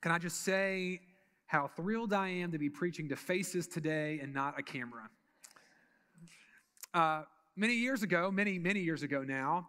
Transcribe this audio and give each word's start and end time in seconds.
Can 0.00 0.12
I 0.12 0.18
just 0.18 0.44
say 0.44 1.00
how 1.46 1.66
thrilled 1.66 2.12
I 2.12 2.28
am 2.28 2.52
to 2.52 2.58
be 2.58 2.70
preaching 2.70 3.08
to 3.08 3.16
faces 3.16 3.66
today 3.66 4.20
and 4.22 4.32
not 4.32 4.56
a 4.56 4.62
camera? 4.62 5.08
Uh, 6.94 7.22
many 7.56 7.74
years 7.74 8.04
ago, 8.04 8.30
many, 8.30 8.60
many 8.60 8.78
years 8.78 9.02
ago 9.02 9.24
now, 9.24 9.68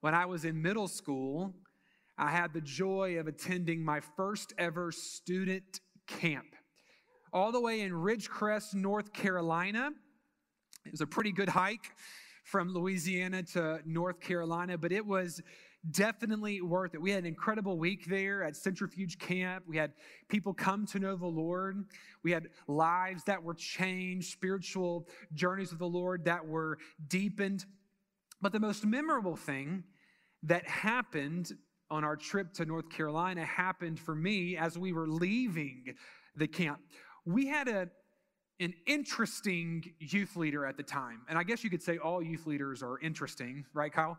when 0.00 0.14
I 0.14 0.24
was 0.24 0.46
in 0.46 0.62
middle 0.62 0.88
school, 0.88 1.52
I 2.16 2.30
had 2.30 2.54
the 2.54 2.62
joy 2.62 3.18
of 3.18 3.26
attending 3.26 3.84
my 3.84 4.00
first 4.00 4.54
ever 4.56 4.90
student 4.90 5.80
camp, 6.06 6.46
all 7.30 7.52
the 7.52 7.60
way 7.60 7.82
in 7.82 7.92
Ridgecrest, 7.92 8.72
North 8.74 9.12
Carolina. 9.12 9.90
It 10.86 10.90
was 10.90 11.02
a 11.02 11.06
pretty 11.06 11.32
good 11.32 11.50
hike 11.50 11.92
from 12.44 12.72
Louisiana 12.72 13.42
to 13.42 13.80
North 13.84 14.20
Carolina, 14.20 14.78
but 14.78 14.90
it 14.90 15.04
was 15.04 15.42
definitely 15.90 16.60
worth 16.60 16.94
it. 16.94 17.00
We 17.00 17.10
had 17.10 17.20
an 17.20 17.26
incredible 17.26 17.78
week 17.78 18.06
there 18.06 18.42
at 18.42 18.56
Centrifuge 18.56 19.18
Camp. 19.18 19.64
We 19.66 19.76
had 19.76 19.92
people 20.28 20.54
come 20.54 20.86
to 20.86 20.98
know 20.98 21.16
the 21.16 21.26
Lord. 21.26 21.84
We 22.22 22.32
had 22.32 22.48
lives 22.66 23.24
that 23.24 23.42
were 23.42 23.54
changed, 23.54 24.32
spiritual 24.32 25.08
journeys 25.32 25.70
with 25.70 25.78
the 25.78 25.86
Lord 25.86 26.24
that 26.24 26.46
were 26.46 26.78
deepened. 27.08 27.64
But 28.40 28.52
the 28.52 28.60
most 28.60 28.84
memorable 28.84 29.36
thing 29.36 29.84
that 30.42 30.66
happened 30.66 31.52
on 31.90 32.04
our 32.04 32.16
trip 32.16 32.52
to 32.54 32.64
North 32.64 32.90
Carolina 32.90 33.44
happened 33.44 34.00
for 34.00 34.14
me 34.14 34.56
as 34.56 34.76
we 34.76 34.92
were 34.92 35.08
leaving 35.08 35.94
the 36.34 36.48
camp. 36.48 36.80
We 37.24 37.46
had 37.46 37.68
a 37.68 37.88
an 38.58 38.72
interesting 38.86 39.84
youth 39.98 40.34
leader 40.36 40.64
at 40.64 40.76
the 40.76 40.82
time. 40.82 41.20
And 41.28 41.38
I 41.38 41.42
guess 41.42 41.62
you 41.62 41.68
could 41.68 41.82
say 41.82 41.98
all 41.98 42.22
youth 42.22 42.46
leaders 42.46 42.82
are 42.82 42.98
interesting, 43.00 43.66
right, 43.74 43.92
Kyle? 43.92 44.18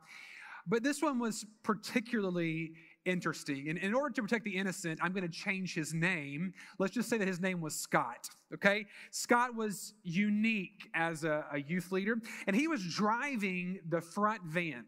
But 0.68 0.84
this 0.84 1.02
one 1.02 1.20
was 1.20 1.46
particularly 1.64 2.74
interesting. 3.06 3.70
And 3.70 3.78
in 3.78 3.94
order 3.94 4.14
to 4.16 4.22
protect 4.22 4.44
the 4.44 4.56
innocent, 4.56 5.00
I'm 5.02 5.14
going 5.14 5.24
to 5.28 5.34
change 5.34 5.74
his 5.74 5.94
name. 5.94 6.54
Let's 6.78 6.94
just 6.94 7.10
say 7.10 7.18
that 7.18 7.28
his 7.28 7.40
name 7.40 7.62
was 7.62 7.76
Scott, 7.76 8.28
okay? 8.54 8.86
Scott 9.12 9.56
was 9.56 9.94
unique 10.04 10.90
as 10.94 11.24
a, 11.24 11.46
a 11.54 11.60
youth 11.60 11.92
leader, 11.92 12.18
and 12.46 12.56
he 12.56 12.68
was 12.68 12.84
driving 12.84 13.80
the 13.88 14.02
front 14.02 14.44
van 14.44 14.86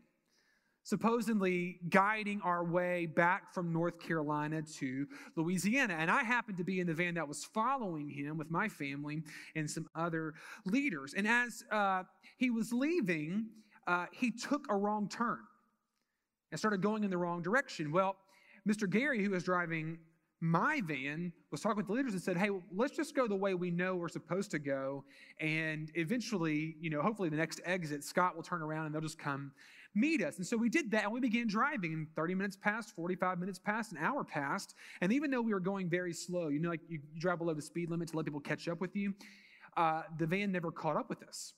supposedly 0.84 1.78
guiding 1.90 2.42
our 2.44 2.64
way 2.64 3.06
back 3.06 3.54
from 3.54 3.72
North 3.72 4.00
Carolina 4.00 4.60
to 4.64 5.06
Louisiana. 5.36 5.94
And 6.00 6.10
I 6.10 6.24
happened 6.24 6.58
to 6.58 6.64
be 6.64 6.80
in 6.80 6.88
the 6.88 6.96
van 6.96 7.14
that 7.14 7.28
was 7.28 7.46
following 7.46 8.10
him 8.10 8.40
with 8.40 8.50
my 8.50 8.68
family 8.68 9.22
and 9.56 9.70
some 9.70 9.86
other 9.94 10.34
leaders. 10.66 11.14
And 11.14 11.28
as 11.28 11.64
uh, 11.72 12.04
he 12.38 12.50
was 12.50 12.74
leaving, 12.74 13.50
uh, 13.86 14.08
he 14.12 14.32
took 14.32 14.66
a 14.70 14.76
wrong 14.76 15.08
turn 15.08 15.38
and 16.52 16.60
started 16.60 16.82
going 16.82 17.04
in 17.04 17.10
the 17.10 17.18
wrong 17.18 17.42
direction. 17.42 17.92
Well, 17.92 18.18
Mr. 18.68 18.90
Gary, 18.90 19.24
who 19.24 19.32
was 19.32 19.44
driving 19.44 20.00
my 20.42 20.82
van, 20.86 21.34
was 21.52 21.62
talking 21.62 21.78
with 21.78 21.88
the 21.88 21.94
leaders 21.94 22.14
and 22.14 22.22
said, 22.22 22.38
Hey, 22.38 22.50
let's 22.74 22.96
just 22.96 23.16
go 23.16 23.28
the 23.28 23.36
way 23.36 23.54
we 23.54 23.72
know 23.72 23.96
we're 23.96 24.08
supposed 24.08 24.52
to 24.52 24.60
go. 24.60 25.04
And 25.40 25.92
eventually, 25.96 26.76
you 26.80 26.90
know, 26.90 27.02
hopefully 27.02 27.30
the 27.30 27.36
next 27.36 27.60
exit, 27.66 28.04
Scott 28.04 28.36
will 28.36 28.44
turn 28.44 28.62
around 28.62 28.86
and 28.86 28.96
they'll 28.96 29.02
just 29.02 29.20
come 29.20 29.52
meet 29.96 30.24
us. 30.24 30.38
And 30.38 30.46
so 30.46 30.56
we 30.56 30.70
did 30.70 30.92
that 30.92 31.06
and 31.06 31.14
we 31.14 31.20
began 31.20 31.48
driving. 31.48 31.94
And 31.94 32.08
30 32.16 32.36
minutes 32.36 32.56
passed, 32.56 32.96
45 32.96 33.40
minutes 33.40 33.60
passed, 33.60 33.92
an 33.92 33.98
hour 33.98 34.24
passed. 34.24 34.76
And 35.02 35.12
even 35.12 35.32
though 35.32 35.42
we 35.42 35.54
were 35.54 35.60
going 35.60 35.90
very 35.90 36.14
slow, 36.14 36.48
you 36.48 36.60
know, 36.60 36.70
like 36.70 36.82
you 36.88 37.00
drive 37.18 37.40
below 37.40 37.54
the 37.54 37.62
speed 37.62 37.90
limit 37.90 38.10
to 38.10 38.18
let 38.18 38.26
people 38.26 38.40
catch 38.40 38.68
up 38.68 38.80
with 38.80 38.96
you, 38.96 39.14
uh, 39.76 40.04
the 40.18 40.28
van 40.28 40.52
never 40.52 40.72
caught 40.72 40.96
up 40.96 41.10
with 41.10 41.24
us. 41.24 41.54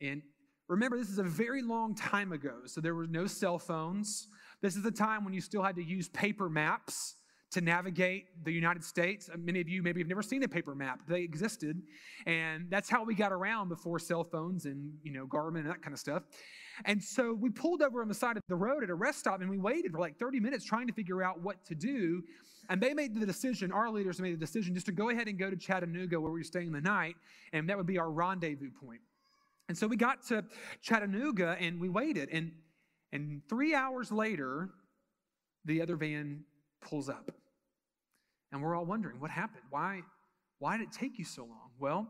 And 0.00 0.22
remember, 0.68 0.98
this 0.98 1.08
is 1.08 1.18
a 1.18 1.24
very 1.24 1.62
long 1.62 1.94
time 1.94 2.32
ago. 2.32 2.60
So 2.66 2.80
there 2.80 2.94
were 2.94 3.06
no 3.06 3.26
cell 3.26 3.58
phones. 3.58 4.28
This 4.60 4.76
is 4.76 4.82
the 4.82 4.90
time 4.90 5.24
when 5.24 5.34
you 5.34 5.40
still 5.40 5.62
had 5.62 5.76
to 5.76 5.82
use 5.82 6.08
paper 6.08 6.48
maps 6.48 7.14
to 7.50 7.60
navigate 7.62 8.26
the 8.44 8.52
United 8.52 8.84
States. 8.84 9.30
Uh, 9.32 9.36
many 9.38 9.60
of 9.60 9.68
you 9.68 9.82
maybe 9.82 10.00
have 10.00 10.08
never 10.08 10.22
seen 10.22 10.42
a 10.42 10.48
paper 10.48 10.74
map. 10.74 11.00
They 11.08 11.22
existed. 11.22 11.80
And 12.26 12.66
that's 12.68 12.90
how 12.90 13.04
we 13.04 13.14
got 13.14 13.32
around 13.32 13.70
before 13.70 13.98
cell 13.98 14.22
phones 14.22 14.66
and, 14.66 14.92
you 15.02 15.12
know, 15.12 15.26
Garmin 15.26 15.60
and 15.60 15.70
that 15.70 15.80
kind 15.80 15.94
of 15.94 15.98
stuff. 15.98 16.24
And 16.84 17.02
so 17.02 17.32
we 17.32 17.48
pulled 17.48 17.82
over 17.82 18.02
on 18.02 18.08
the 18.08 18.14
side 18.14 18.36
of 18.36 18.42
the 18.48 18.54
road 18.54 18.84
at 18.84 18.90
a 18.90 18.94
rest 18.94 19.20
stop 19.20 19.40
and 19.40 19.48
we 19.48 19.58
waited 19.58 19.92
for 19.92 19.98
like 19.98 20.18
30 20.18 20.40
minutes 20.40 20.64
trying 20.64 20.86
to 20.88 20.92
figure 20.92 21.22
out 21.22 21.40
what 21.42 21.64
to 21.66 21.74
do. 21.74 22.22
And 22.68 22.82
they 22.82 22.92
made 22.92 23.18
the 23.18 23.24
decision, 23.24 23.72
our 23.72 23.90
leaders 23.90 24.20
made 24.20 24.34
the 24.34 24.44
decision 24.44 24.74
just 24.74 24.86
to 24.86 24.92
go 24.92 25.08
ahead 25.08 25.26
and 25.26 25.38
go 25.38 25.48
to 25.48 25.56
Chattanooga 25.56 26.20
where 26.20 26.30
we 26.30 26.40
were 26.40 26.44
staying 26.44 26.70
the 26.72 26.82
night. 26.82 27.14
And 27.54 27.68
that 27.70 27.78
would 27.78 27.86
be 27.86 27.98
our 27.98 28.10
rendezvous 28.10 28.70
point. 28.70 29.00
And 29.68 29.76
so 29.76 29.86
we 29.86 29.96
got 29.96 30.26
to 30.28 30.44
Chattanooga 30.80 31.56
and 31.60 31.80
we 31.80 31.88
waited. 31.88 32.30
And, 32.30 32.52
and 33.12 33.42
three 33.48 33.74
hours 33.74 34.10
later, 34.10 34.70
the 35.64 35.82
other 35.82 35.96
van 35.96 36.44
pulls 36.80 37.08
up. 37.08 37.30
And 38.50 38.62
we're 38.62 38.74
all 38.74 38.86
wondering 38.86 39.20
what 39.20 39.30
happened? 39.30 39.64
Why, 39.70 40.02
why 40.58 40.78
did 40.78 40.88
it 40.88 40.92
take 40.92 41.18
you 41.18 41.24
so 41.24 41.42
long? 41.42 41.70
Well, 41.78 42.08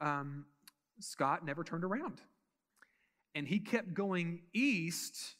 um, 0.00 0.44
Scott 1.00 1.44
never 1.44 1.64
turned 1.64 1.84
around 1.84 2.20
and 3.34 3.48
he 3.48 3.58
kept 3.58 3.94
going 3.94 4.40
east 4.52 5.34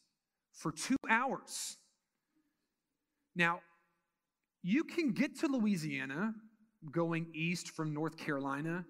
for 0.52 0.72
two 0.72 0.96
hours. 1.08 1.76
Now, 3.36 3.60
you 4.62 4.84
can 4.84 5.12
get 5.12 5.38
to 5.40 5.46
Louisiana 5.46 6.34
going 6.90 7.26
east 7.34 7.70
from 7.70 7.94
North 7.94 8.16
Carolina, 8.16 8.84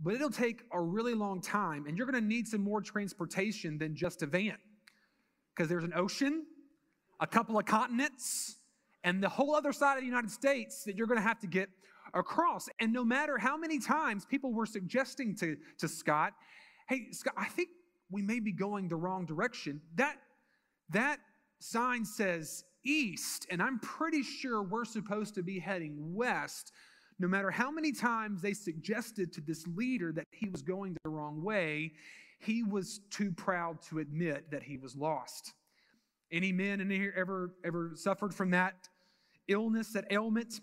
but 0.00 0.14
it'll 0.14 0.30
take 0.30 0.62
a 0.72 0.80
really 0.80 1.14
long 1.14 1.40
time, 1.40 1.86
and 1.86 1.96
you're 1.96 2.06
going 2.06 2.20
to 2.20 2.28
need 2.28 2.46
some 2.46 2.60
more 2.60 2.80
transportation 2.80 3.78
than 3.78 3.96
just 3.96 4.22
a 4.22 4.26
van 4.26 4.56
because 5.54 5.68
there's 5.68 5.84
an 5.84 5.92
ocean, 5.94 6.44
a 7.20 7.26
couple 7.26 7.58
of 7.58 7.66
continents, 7.66 8.56
and 9.02 9.22
the 9.22 9.28
whole 9.28 9.54
other 9.54 9.72
side 9.72 9.94
of 9.94 10.00
the 10.00 10.06
United 10.06 10.30
States 10.30 10.84
that 10.84 10.96
you're 10.96 11.06
going 11.06 11.18
to 11.18 11.26
have 11.26 11.40
to 11.40 11.46
get 11.46 11.68
across. 12.14 12.68
And 12.80 12.92
no 12.92 13.04
matter 13.04 13.38
how 13.38 13.56
many 13.56 13.78
times 13.78 14.24
people 14.24 14.52
were 14.52 14.66
suggesting 14.66 15.34
to, 15.36 15.56
to 15.78 15.88
Scott, 15.88 16.32
hey, 16.88 17.08
Scott, 17.10 17.34
I 17.36 17.46
think 17.46 17.68
we 18.10 18.22
may 18.22 18.40
be 18.40 18.52
going 18.52 18.88
the 18.88 18.96
wrong 18.96 19.26
direction. 19.26 19.80
That, 19.96 20.16
that 20.90 21.18
sign 21.58 22.04
says 22.04 22.64
east, 22.84 23.46
and 23.50 23.62
I'm 23.62 23.78
pretty 23.80 24.22
sure 24.22 24.62
we're 24.62 24.84
supposed 24.84 25.34
to 25.34 25.42
be 25.42 25.58
heading 25.58 26.14
west. 26.14 26.72
No 27.18 27.26
matter 27.26 27.50
how 27.50 27.70
many 27.70 27.92
times 27.92 28.40
they 28.42 28.52
suggested 28.52 29.32
to 29.32 29.40
this 29.40 29.66
leader 29.66 30.12
that 30.12 30.26
he 30.30 30.48
was 30.48 30.62
going 30.62 30.96
the 31.02 31.10
wrong 31.10 31.42
way, 31.42 31.92
he 32.38 32.62
was 32.62 33.00
too 33.10 33.32
proud 33.32 33.82
to 33.88 33.98
admit 33.98 34.50
that 34.50 34.62
he 34.62 34.76
was 34.76 34.94
lost. 34.94 35.52
Any 36.30 36.52
men 36.52 36.80
in 36.80 36.90
here 36.90 37.12
ever, 37.16 37.54
ever 37.64 37.92
suffered 37.94 38.34
from 38.34 38.50
that 38.50 38.88
illness, 39.48 39.92
that 39.94 40.04
ailment? 40.10 40.60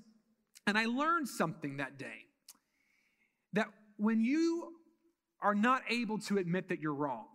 And 0.68 0.78
I 0.78 0.86
learned 0.86 1.28
something 1.28 1.78
that 1.78 1.98
day 1.98 2.26
that 3.54 3.68
when 3.98 4.22
you 4.22 4.74
are 5.42 5.56
not 5.56 5.82
able 5.90 6.18
to 6.20 6.38
admit 6.38 6.70
that 6.70 6.80
you're 6.80 6.94
wrong, 6.94 7.28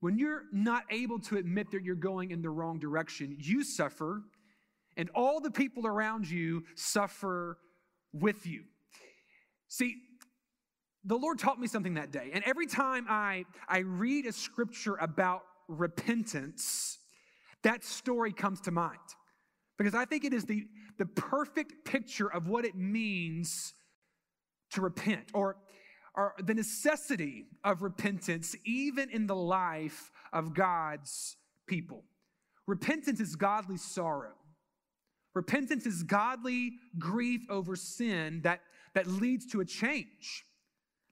when 0.00 0.18
you're 0.18 0.44
not 0.52 0.84
able 0.90 1.20
to 1.20 1.36
admit 1.36 1.70
that 1.70 1.84
you're 1.84 1.94
going 1.94 2.30
in 2.30 2.42
the 2.42 2.50
wrong 2.50 2.78
direction, 2.78 3.36
you 3.38 3.62
suffer, 3.62 4.22
and 4.96 5.10
all 5.14 5.40
the 5.40 5.50
people 5.50 5.86
around 5.86 6.28
you 6.28 6.64
suffer 6.74 7.58
with 8.12 8.46
you. 8.46 8.64
See, 9.68 9.96
the 11.04 11.16
Lord 11.16 11.38
taught 11.38 11.58
me 11.58 11.66
something 11.66 11.94
that 11.94 12.12
day. 12.12 12.30
And 12.32 12.44
every 12.44 12.66
time 12.66 13.06
I, 13.08 13.44
I 13.68 13.78
read 13.78 14.26
a 14.26 14.32
scripture 14.32 14.96
about 14.96 15.42
repentance, 15.68 16.98
that 17.62 17.84
story 17.84 18.32
comes 18.32 18.60
to 18.62 18.70
mind. 18.70 18.98
Because 19.78 19.94
I 19.94 20.04
think 20.04 20.24
it 20.24 20.32
is 20.32 20.44
the, 20.44 20.66
the 20.98 21.06
perfect 21.06 21.84
picture 21.84 22.30
of 22.30 22.46
what 22.46 22.64
it 22.64 22.76
means 22.76 23.74
to 24.72 24.80
repent. 24.80 25.30
Or 25.32 25.56
or 26.14 26.34
the 26.38 26.54
necessity 26.54 27.46
of 27.64 27.82
repentance, 27.82 28.54
even 28.64 29.10
in 29.10 29.26
the 29.26 29.34
life 29.34 30.10
of 30.32 30.54
God's 30.54 31.36
people. 31.66 32.04
Repentance 32.66 33.20
is 33.20 33.34
godly 33.34 33.76
sorrow. 33.76 34.34
Repentance 35.34 35.86
is 35.86 36.02
godly 36.02 36.72
grief 36.98 37.42
over 37.48 37.74
sin 37.76 38.40
that, 38.42 38.60
that 38.94 39.06
leads 39.06 39.46
to 39.46 39.60
a 39.60 39.64
change, 39.64 40.44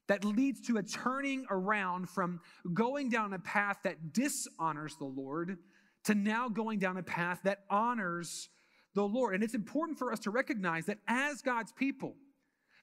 that 0.07 0.23
leads 0.23 0.61
to 0.67 0.77
a 0.77 0.83
turning 0.83 1.45
around 1.49 2.09
from 2.09 2.39
going 2.73 3.09
down 3.09 3.33
a 3.33 3.39
path 3.39 3.77
that 3.83 4.13
dishonors 4.13 4.95
the 4.97 5.05
Lord 5.05 5.57
to 6.03 6.15
now 6.15 6.49
going 6.49 6.79
down 6.79 6.97
a 6.97 7.03
path 7.03 7.39
that 7.43 7.59
honors 7.69 8.49
the 8.95 9.03
Lord. 9.03 9.35
And 9.35 9.43
it's 9.43 9.53
important 9.53 9.97
for 9.97 10.11
us 10.11 10.19
to 10.19 10.31
recognize 10.31 10.85
that 10.85 10.97
as 11.07 11.41
God's 11.41 11.71
people, 11.71 12.15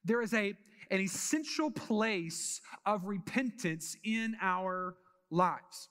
there 0.05 0.23
is 0.23 0.33
a, 0.35 0.55
an 0.91 1.01
essential 1.01 1.71
place 1.71 2.61
of 2.87 3.05
repentance 3.05 3.97
in 4.05 4.37
our 4.41 4.97
lives. 5.31 5.89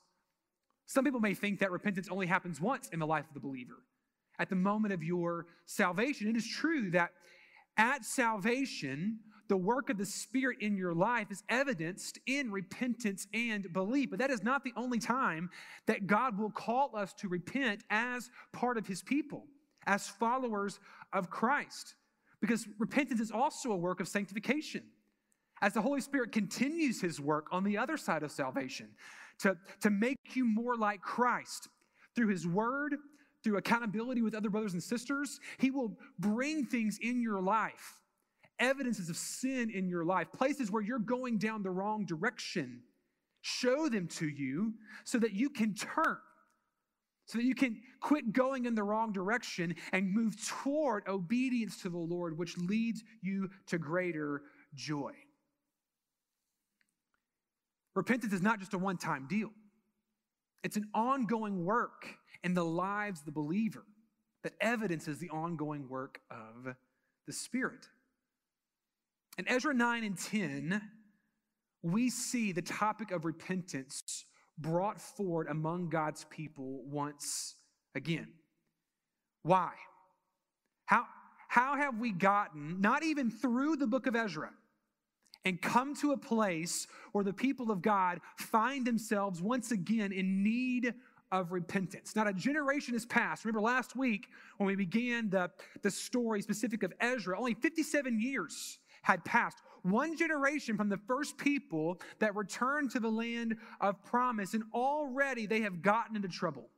Some 0.86 1.04
people 1.04 1.20
may 1.20 1.34
think 1.34 1.60
that 1.60 1.72
repentance 1.72 2.08
only 2.10 2.28
happens 2.28 2.62
once 2.62 2.90
in 2.90 3.00
the 3.00 3.08
life 3.08 3.26
of 3.28 3.34
the 3.34 3.40
believer. 3.40 3.76
At 4.40 4.50
the 4.50 4.56
moment 4.56 4.94
of 4.94 5.04
your 5.04 5.48
salvation, 5.66 6.28
it 6.28 6.36
is 6.36 6.48
true 6.48 6.92
that 6.92 7.12
at 7.78 8.06
salvation, 8.06 9.20
the 9.48 9.58
work 9.58 9.90
of 9.90 9.98
the 9.98 10.06
Spirit 10.06 10.58
in 10.62 10.76
your 10.76 10.94
life 10.94 11.32
is 11.32 11.44
evidenced 11.50 12.20
in 12.26 12.52
repentance 12.52 13.28
and 13.34 13.72
belief. 13.72 14.10
But 14.10 14.20
that 14.20 14.30
is 14.30 14.44
not 14.44 14.64
the 14.64 14.74
only 14.76 15.00
time 15.00 15.50
that 15.86 16.06
God 16.08 16.38
will 16.38 16.52
call 16.52 16.96
us 16.96 17.14
to 17.20 17.28
repent 17.28 17.84
as 17.90 18.30
part 18.52 18.78
of 18.78 18.88
His 18.88 19.02
people. 19.02 19.46
as 19.88 20.08
followers 20.08 20.80
of 21.14 21.30
Christ. 21.30 21.96
Because 22.42 22.68
repentance 22.78 23.20
is 23.20 23.32
also 23.32 23.72
a 23.72 23.76
work 23.76 24.00
of 24.00 24.08
sanctification. 24.08 24.84
As 25.62 25.74
the 25.74 25.82
Holy 25.82 26.02
Spirit 26.02 26.32
continues 26.32 27.02
his 27.02 27.20
work 27.20 27.48
on 27.52 27.64
the 27.64 27.78
other 27.78 27.98
side 27.98 28.22
of 28.22 28.32
salvation 28.32 28.90
to, 29.40 29.58
to 29.82 29.90
make 29.90 30.36
you 30.36 30.46
more 30.46 30.76
like 30.76 31.02
Christ 31.02 31.70
through 32.16 32.28
his 32.28 32.46
word, 32.46 32.98
through 33.44 33.58
accountability 33.58 34.22
with 34.22 34.36
other 34.36 34.50
brothers 34.50 34.74
and 34.74 34.84
sisters, 34.84 35.40
he 35.58 35.72
will 35.72 35.98
bring 36.20 36.66
things 36.66 37.00
in 37.02 37.22
your 37.22 37.42
life, 37.42 38.02
evidences 38.60 39.10
of 39.10 39.18
sin 39.18 39.70
in 39.70 39.88
your 39.88 40.04
life, 40.04 40.28
places 40.36 40.72
where 40.72 40.82
you're 40.82 41.00
going 41.00 41.38
down 41.38 41.64
the 41.64 41.70
wrong 41.70 42.06
direction. 42.06 42.82
Show 43.42 43.88
them 43.88 44.08
to 44.08 44.28
you 44.28 44.74
so 45.06 45.20
that 45.20 45.34
you 45.34 45.50
can 45.50 45.74
turn 45.76 46.18
so 47.28 47.38
that 47.38 47.44
you 47.44 47.56
can 47.56 47.82
quit 48.00 48.32
going 48.32 48.66
in 48.66 48.74
the 48.74 48.84
wrong 48.84 49.12
direction 49.12 49.76
and 49.92 50.14
move 50.14 50.36
toward 50.48 51.06
obedience 51.08 51.82
to 51.82 51.90
the 51.90 51.98
Lord, 51.98 52.38
which 52.38 52.58
leads 52.58 53.04
you 53.22 53.50
to 53.68 53.78
greater 53.78 54.44
joy. 54.74 55.12
Repentance 57.96 58.32
is 58.32 58.42
not 58.42 58.60
just 58.60 58.74
a 58.74 58.78
one 58.78 58.98
time 58.98 59.28
deal, 59.30 59.52
it's 60.64 60.78
an 60.78 60.88
ongoing 60.94 61.66
work 61.66 62.08
in 62.44 62.54
the 62.54 62.66
lives 62.66 63.20
of 63.20 63.26
the 63.26 63.32
believer 63.32 63.84
that 64.44 64.54
evidences 64.62 65.20
the 65.20 65.30
ongoing 65.30 65.90
work 65.90 66.22
of 66.32 66.76
the 67.26 67.34
Spirit. 67.34 67.88
In 69.38 69.48
Ezra 69.48 69.74
9 69.74 70.04
and 70.04 70.18
10, 70.18 70.82
we 71.84 72.10
see 72.10 72.52
the 72.52 72.62
topic 72.62 73.12
of 73.12 73.26
repentance 73.26 74.26
brought 74.58 75.00
forward 75.00 75.48
among 75.50 75.90
God's 75.90 76.26
people 76.26 76.84
once 76.86 77.56
again. 77.94 78.28
Why? 79.44 79.72
How, 80.86 81.06
how 81.48 81.76
have 81.76 82.00
we 82.00 82.12
gotten, 82.12 82.82
not 82.82 83.04
even 83.04 83.30
through 83.30 83.76
the 83.78 83.88
book 83.88 84.08
of 84.08 84.16
Ezra, 84.16 84.52
and 85.46 85.62
come 85.62 85.96
to 85.96 86.12
a 86.12 86.18
place 86.18 86.88
where 87.14 87.24
the 87.24 87.34
people 87.34 87.72
of 87.72 87.82
God 87.82 88.20
find 88.38 88.86
themselves 88.86 89.42
once 89.42 89.72
again 89.72 90.12
in 90.12 90.44
need 90.44 90.94
of 91.32 91.52
repentance. 91.52 92.16
Not 92.16 92.28
a 92.28 92.34
generation 92.34 92.94
has 92.94 93.06
passed. 93.06 93.46
Remember 93.46 93.62
last 93.62 93.96
week 93.96 94.28
when 94.58 94.68
we 94.68 94.76
began 94.76 95.30
the, 95.30 95.52
the 95.82 95.92
story 95.92 96.42
specific 96.42 96.84
of 96.84 96.94
Ezra, 97.00 97.38
only 97.38 97.54
57 97.54 98.20
years 98.20 98.80
had 99.02 99.24
passed 99.24 99.62
one 99.84 100.18
generation 100.18 100.76
from 100.76 100.90
the 100.90 100.98
first 100.98 101.38
people 101.38 102.00
that 102.20 102.36
returned 102.36 102.92
to 102.92 103.00
the 103.00 103.10
land 103.10 103.56
of 103.80 104.04
promise, 104.04 104.54
and 104.54 104.64
already 104.74 105.46
they 105.46 105.62
have 105.62 105.82
gotten 105.82 106.16
into 106.16 106.28
trouble. 106.28 106.70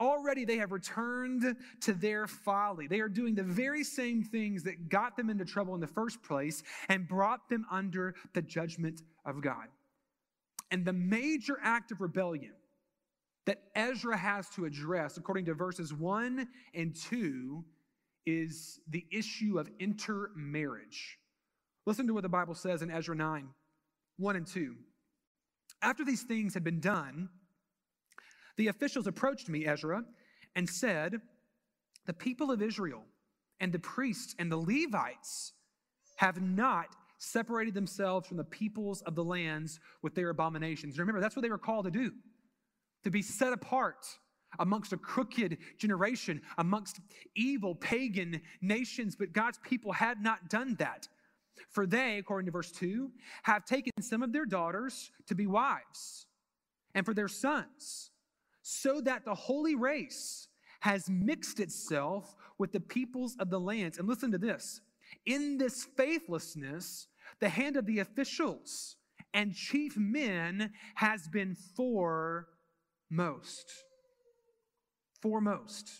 Already 0.00 0.46
they 0.46 0.56
have 0.56 0.72
returned 0.72 1.56
to 1.80 1.92
their 1.92 2.26
folly. 2.26 2.86
They 2.86 3.00
are 3.00 3.08
doing 3.08 3.34
the 3.34 3.42
very 3.42 3.84
same 3.84 4.22
things 4.22 4.62
that 4.62 4.88
got 4.88 5.16
them 5.16 5.28
into 5.28 5.44
trouble 5.44 5.74
in 5.74 5.80
the 5.80 5.86
first 5.86 6.22
place 6.22 6.62
and 6.88 7.06
brought 7.06 7.48
them 7.50 7.66
under 7.70 8.14
the 8.32 8.40
judgment 8.40 9.02
of 9.26 9.42
God. 9.42 9.66
And 10.70 10.84
the 10.84 10.92
major 10.92 11.58
act 11.62 11.92
of 11.92 12.00
rebellion 12.00 12.52
that 13.46 13.62
Ezra 13.74 14.16
has 14.16 14.48
to 14.50 14.64
address, 14.64 15.16
according 15.16 15.46
to 15.46 15.54
verses 15.54 15.92
1 15.92 16.46
and 16.74 16.94
2, 16.94 17.64
is 18.26 18.80
the 18.88 19.06
issue 19.10 19.58
of 19.58 19.70
intermarriage. 19.78 21.18
Listen 21.86 22.06
to 22.06 22.14
what 22.14 22.22
the 22.22 22.28
Bible 22.28 22.54
says 22.54 22.82
in 22.82 22.90
Ezra 22.90 23.16
9 23.16 23.48
1 24.18 24.36
and 24.36 24.46
2. 24.46 24.76
After 25.82 26.04
these 26.04 26.22
things 26.22 26.52
had 26.52 26.62
been 26.62 26.80
done, 26.80 27.30
the 28.58 28.68
officials 28.68 29.06
approached 29.06 29.48
me, 29.48 29.66
Ezra, 29.66 30.04
and 30.54 30.68
said, 30.68 31.14
The 32.06 32.12
people 32.12 32.50
of 32.50 32.60
Israel 32.60 33.04
and 33.60 33.72
the 33.72 33.78
priests 33.78 34.34
and 34.38 34.52
the 34.52 34.58
Levites 34.58 35.54
have 36.16 36.42
not 36.42 36.94
separated 37.18 37.72
themselves 37.72 38.26
from 38.28 38.36
the 38.36 38.44
peoples 38.44 39.00
of 39.02 39.14
the 39.14 39.24
lands 39.24 39.80
with 40.02 40.14
their 40.14 40.30
abominations. 40.30 40.98
Remember, 40.98 41.20
that's 41.20 41.36
what 41.36 41.42
they 41.42 41.50
were 41.50 41.58
called 41.58 41.86
to 41.86 41.90
do 41.90 42.12
to 43.04 43.10
be 43.10 43.22
set 43.22 43.52
apart 43.52 44.06
amongst 44.58 44.92
a 44.92 44.96
crooked 44.96 45.58
generation, 45.78 46.40
amongst 46.58 47.00
evil 47.36 47.74
pagan 47.74 48.40
nations. 48.60 49.16
But 49.16 49.32
God's 49.32 49.58
people 49.62 49.92
had 49.92 50.20
not 50.20 50.48
done 50.48 50.76
that. 50.78 51.08
For 51.70 51.86
they, 51.86 52.18
according 52.18 52.46
to 52.46 52.52
verse 52.52 52.72
2, 52.72 53.10
have 53.44 53.64
taken 53.64 53.92
some 54.00 54.22
of 54.22 54.32
their 54.32 54.46
daughters 54.46 55.10
to 55.26 55.34
be 55.34 55.46
wives, 55.46 56.26
and 56.94 57.04
for 57.04 57.14
their 57.14 57.28
sons, 57.28 58.10
so 58.62 59.00
that 59.02 59.24
the 59.24 59.34
holy 59.34 59.74
race 59.74 60.48
has 60.80 61.08
mixed 61.08 61.60
itself 61.60 62.34
with 62.58 62.72
the 62.72 62.80
peoples 62.80 63.36
of 63.38 63.50
the 63.50 63.60
lands. 63.60 63.98
And 63.98 64.08
listen 64.08 64.32
to 64.32 64.38
this 64.38 64.80
in 65.26 65.58
this 65.58 65.86
faithlessness, 65.96 67.08
the 67.40 67.48
hand 67.48 67.76
of 67.76 67.86
the 67.86 67.98
officials 67.98 68.96
and 69.34 69.54
chief 69.54 69.96
men 69.96 70.72
has 70.94 71.28
been 71.28 71.54
foremost. 73.10 73.70
Foremost. 75.20 75.90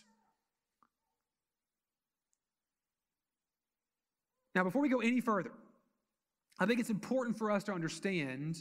Now, 4.55 4.65
before 4.65 4.83
we 4.83 4.89
go 4.89 5.01
any 5.01 5.21
further, 5.21 5.53
I 6.59 6.67
think 6.67 6.81
it's 6.81 6.91
important 6.91 7.39
for 7.39 7.51
us 7.51 7.65
to 7.65 7.73
understand 7.73 8.57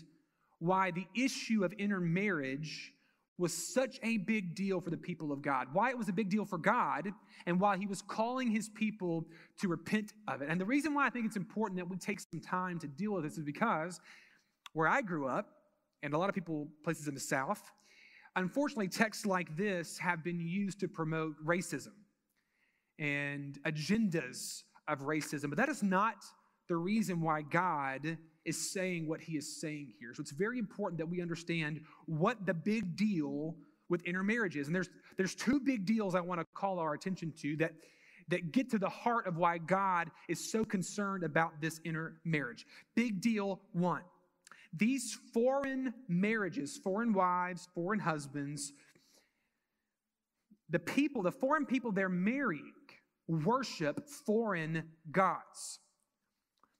why 0.59 0.91
the 0.91 1.05
issue 1.15 1.63
of 1.63 1.73
intermarriage 1.73 2.93
was 3.37 3.53
such 3.53 3.99
a 4.03 4.17
big 4.17 4.53
deal 4.53 4.81
for 4.81 4.89
the 4.89 4.97
people 4.97 5.31
of 5.31 5.41
God, 5.41 5.67
why 5.71 5.89
it 5.89 5.97
was 5.97 6.09
a 6.09 6.13
big 6.13 6.29
deal 6.29 6.43
for 6.43 6.57
God, 6.57 7.07
and 7.45 7.59
why 7.59 7.77
he 7.77 7.87
was 7.87 8.01
calling 8.01 8.51
his 8.51 8.67
people 8.69 9.25
to 9.61 9.69
repent 9.69 10.11
of 10.27 10.41
it. 10.41 10.49
And 10.49 10.59
the 10.59 10.65
reason 10.65 10.93
why 10.93 11.07
I 11.07 11.09
think 11.09 11.25
it's 11.25 11.37
important 11.37 11.77
that 11.77 11.89
we 11.89 11.97
take 11.97 12.19
some 12.19 12.41
time 12.41 12.77
to 12.79 12.87
deal 12.87 13.13
with 13.13 13.23
this 13.23 13.37
is 13.37 13.45
because 13.45 14.01
where 14.73 14.89
I 14.89 15.01
grew 15.01 15.27
up, 15.27 15.47
and 16.03 16.13
a 16.13 16.17
lot 16.17 16.27
of 16.27 16.35
people, 16.35 16.67
places 16.83 17.07
in 17.07 17.13
the 17.13 17.19
South, 17.19 17.61
unfortunately, 18.35 18.87
texts 18.87 19.25
like 19.25 19.55
this 19.57 19.97
have 19.97 20.23
been 20.23 20.39
used 20.39 20.79
to 20.81 20.87
promote 20.87 21.35
racism 21.45 21.93
and 22.99 23.57
agendas 23.65 24.63
of 24.87 24.99
racism. 25.01 25.49
But 25.49 25.57
that 25.57 25.69
is 25.69 25.83
not 25.83 26.15
the 26.67 26.75
reason 26.75 27.21
why 27.21 27.41
God 27.41 28.17
is 28.45 28.71
saying 28.71 29.07
what 29.07 29.21
he 29.21 29.33
is 29.37 29.59
saying 29.59 29.93
here. 29.99 30.13
So 30.13 30.21
it's 30.21 30.31
very 30.31 30.59
important 30.59 30.97
that 30.99 31.07
we 31.07 31.21
understand 31.21 31.81
what 32.05 32.45
the 32.45 32.53
big 32.53 32.95
deal 32.95 33.55
with 33.89 34.03
intermarriage 34.03 34.55
is. 34.55 34.67
And 34.67 34.75
there's, 34.75 34.89
there's 35.17 35.35
two 35.35 35.59
big 35.59 35.85
deals 35.85 36.15
I 36.15 36.21
want 36.21 36.39
to 36.39 36.45
call 36.53 36.79
our 36.79 36.93
attention 36.93 37.33
to 37.41 37.55
that, 37.57 37.73
that 38.29 38.51
get 38.51 38.69
to 38.71 38.77
the 38.77 38.89
heart 38.89 39.27
of 39.27 39.37
why 39.37 39.57
God 39.57 40.09
is 40.27 40.51
so 40.51 40.63
concerned 40.63 41.23
about 41.23 41.59
this 41.59 41.79
intermarriage. 41.83 42.65
Big 42.95 43.21
deal 43.21 43.61
one. 43.73 44.01
These 44.75 45.17
foreign 45.33 45.93
marriages, 46.07 46.77
foreign 46.77 47.13
wives, 47.13 47.67
foreign 47.73 47.99
husbands, 47.99 48.71
the 50.69 50.79
people, 50.79 51.23
the 51.23 51.31
foreign 51.31 51.65
people 51.65 51.91
they're 51.91 52.09
marrying, 52.09 52.73
worship 53.27 54.07
foreign 54.07 54.83
gods. 55.11 55.79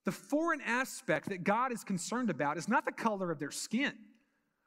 The 0.05 0.12
foreign 0.12 0.62
aspect 0.62 1.29
that 1.29 1.43
God 1.43 1.72
is 1.72 1.84
concerned 1.84 2.29
about 2.29 2.58
is 2.58 2.67
not 2.67 2.86
the 2.86 2.91
color 2.91 3.31
of 3.31 3.39
their 3.39 3.51
skin 3.51 3.93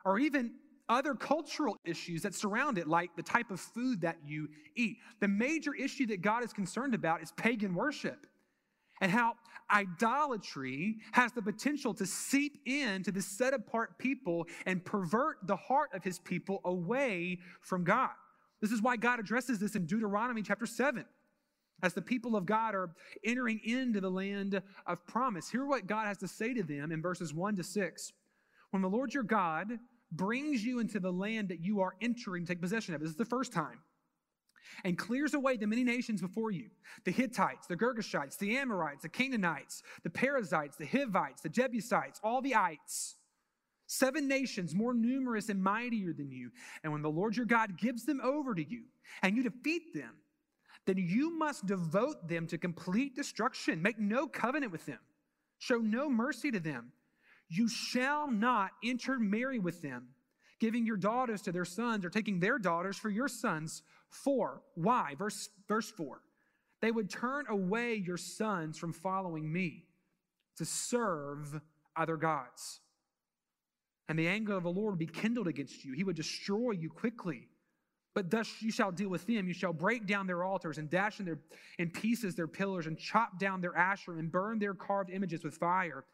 or 0.04 0.18
even 0.18 0.52
other 0.88 1.14
cultural 1.14 1.76
issues 1.84 2.22
that 2.22 2.34
surround 2.34 2.76
it, 2.76 2.86
like 2.86 3.14
the 3.16 3.22
type 3.22 3.50
of 3.50 3.60
food 3.60 4.00
that 4.02 4.18
you 4.26 4.48
eat. 4.76 4.98
The 5.20 5.28
major 5.28 5.74
issue 5.74 6.06
that 6.06 6.20
God 6.20 6.44
is 6.44 6.52
concerned 6.52 6.94
about 6.94 7.22
is 7.22 7.32
pagan 7.32 7.74
worship 7.74 8.26
and 9.02 9.10
how 9.10 9.34
idolatry 9.70 10.96
has 11.10 11.32
the 11.32 11.42
potential 11.42 11.92
to 11.92 12.06
seep 12.06 12.60
into 12.66 13.10
the 13.10 13.20
set 13.20 13.52
apart 13.52 13.98
people 13.98 14.46
and 14.64 14.82
pervert 14.84 15.38
the 15.42 15.56
heart 15.56 15.90
of 15.92 16.04
his 16.04 16.20
people 16.20 16.60
away 16.64 17.38
from 17.60 17.82
God. 17.82 18.10
This 18.60 18.70
is 18.70 18.80
why 18.80 18.96
God 18.96 19.18
addresses 19.18 19.58
this 19.58 19.74
in 19.74 19.86
Deuteronomy 19.86 20.40
chapter 20.40 20.66
7 20.66 21.04
as 21.82 21.94
the 21.94 22.00
people 22.00 22.36
of 22.36 22.46
God 22.46 22.76
are 22.76 22.90
entering 23.24 23.60
into 23.64 24.00
the 24.00 24.10
land 24.10 24.62
of 24.86 25.04
promise. 25.04 25.50
Hear 25.50 25.66
what 25.66 25.88
God 25.88 26.06
has 26.06 26.18
to 26.18 26.28
say 26.28 26.54
to 26.54 26.62
them 26.62 26.92
in 26.92 27.02
verses 27.02 27.34
1 27.34 27.56
to 27.56 27.64
6. 27.64 28.12
When 28.70 28.82
the 28.82 28.88
Lord 28.88 29.12
your 29.12 29.24
God 29.24 29.80
brings 30.12 30.64
you 30.64 30.78
into 30.78 31.00
the 31.00 31.12
land 31.12 31.48
that 31.48 31.60
you 31.60 31.80
are 31.80 31.94
entering, 32.00 32.46
take 32.46 32.60
possession 32.60 32.94
of, 32.94 33.00
this 33.00 33.10
is 33.10 33.16
the 33.16 33.24
first 33.24 33.52
time, 33.52 33.80
and 34.84 34.98
clears 34.98 35.34
away 35.34 35.56
the 35.56 35.66
many 35.66 35.84
nations 35.84 36.20
before 36.20 36.50
you 36.50 36.70
the 37.04 37.10
Hittites, 37.10 37.66
the 37.66 37.76
Girgashites, 37.76 38.38
the 38.38 38.56
Amorites, 38.56 39.02
the 39.02 39.08
Canaanites, 39.08 39.82
the 40.02 40.10
Perizzites, 40.10 40.76
the 40.76 40.86
Hivites, 40.86 41.42
the 41.42 41.48
Jebusites, 41.48 42.20
all 42.22 42.40
the 42.42 42.54
ites. 42.54 43.16
Seven 43.86 44.26
nations 44.26 44.74
more 44.74 44.94
numerous 44.94 45.48
and 45.48 45.62
mightier 45.62 46.14
than 46.14 46.30
you. 46.30 46.50
And 46.82 46.92
when 46.92 47.02
the 47.02 47.10
Lord 47.10 47.36
your 47.36 47.46
God 47.46 47.76
gives 47.76 48.04
them 48.04 48.20
over 48.22 48.54
to 48.54 48.64
you 48.66 48.84
and 49.22 49.36
you 49.36 49.42
defeat 49.42 49.92
them, 49.94 50.14
then 50.86 50.96
you 50.98 51.36
must 51.38 51.66
devote 51.66 52.28
them 52.28 52.46
to 52.48 52.58
complete 52.58 53.14
destruction. 53.14 53.82
Make 53.82 53.98
no 53.98 54.26
covenant 54.26 54.72
with 54.72 54.86
them, 54.86 54.98
show 55.58 55.76
no 55.76 56.08
mercy 56.08 56.50
to 56.50 56.60
them. 56.60 56.92
You 57.48 57.68
shall 57.68 58.30
not 58.30 58.70
intermarry 58.82 59.58
with 59.58 59.82
them, 59.82 60.08
giving 60.58 60.86
your 60.86 60.96
daughters 60.96 61.42
to 61.42 61.52
their 61.52 61.66
sons 61.66 62.04
or 62.04 62.10
taking 62.10 62.40
their 62.40 62.58
daughters 62.58 62.96
for 62.96 63.10
your 63.10 63.28
sons. 63.28 63.82
For 64.12 64.62
why? 64.74 65.14
Verse, 65.18 65.48
verse 65.66 65.90
4 65.90 66.20
They 66.80 66.90
would 66.90 67.10
turn 67.10 67.46
away 67.48 67.94
your 67.94 68.18
sons 68.18 68.78
from 68.78 68.92
following 68.92 69.50
me 69.50 69.86
to 70.58 70.64
serve 70.64 71.60
other 71.96 72.16
gods. 72.16 72.80
And 74.08 74.18
the 74.18 74.28
anger 74.28 74.54
of 74.54 74.64
the 74.64 74.70
Lord 74.70 74.92
would 74.92 74.98
be 74.98 75.06
kindled 75.06 75.48
against 75.48 75.84
you. 75.84 75.94
He 75.94 76.04
would 76.04 76.16
destroy 76.16 76.72
you 76.72 76.90
quickly. 76.90 77.48
But 78.14 78.30
thus 78.30 78.50
you 78.60 78.70
shall 78.70 78.92
deal 78.92 79.08
with 79.08 79.26
them. 79.26 79.48
You 79.48 79.54
shall 79.54 79.72
break 79.72 80.06
down 80.06 80.26
their 80.26 80.44
altars 80.44 80.76
and 80.76 80.90
dash 80.90 81.18
in, 81.18 81.24
their, 81.24 81.38
in 81.78 81.88
pieces 81.88 82.34
their 82.34 82.46
pillars 82.46 82.86
and 82.86 82.98
chop 82.98 83.38
down 83.38 83.62
their 83.62 83.74
asher 83.74 84.18
and 84.18 84.30
burn 84.30 84.58
their 84.58 84.74
carved 84.74 85.08
images 85.08 85.42
with 85.42 85.54
fire. 85.54 86.04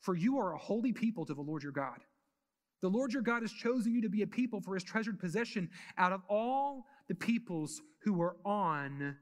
For 0.00 0.16
you 0.16 0.38
are 0.38 0.54
a 0.54 0.58
holy 0.58 0.92
people 0.92 1.26
to 1.26 1.34
the 1.34 1.42
Lord 1.42 1.62
your 1.62 1.72
God. 1.72 1.98
The 2.84 2.90
Lord 2.90 3.14
your 3.14 3.22
God 3.22 3.40
has 3.40 3.50
chosen 3.50 3.94
you 3.94 4.02
to 4.02 4.10
be 4.10 4.20
a 4.20 4.26
people 4.26 4.60
for 4.60 4.74
his 4.74 4.84
treasured 4.84 5.18
possession 5.18 5.70
out 5.96 6.12
of 6.12 6.20
all 6.28 6.84
the 7.08 7.14
peoples 7.14 7.80
who 8.02 8.20
are 8.20 8.36
on 8.44 9.16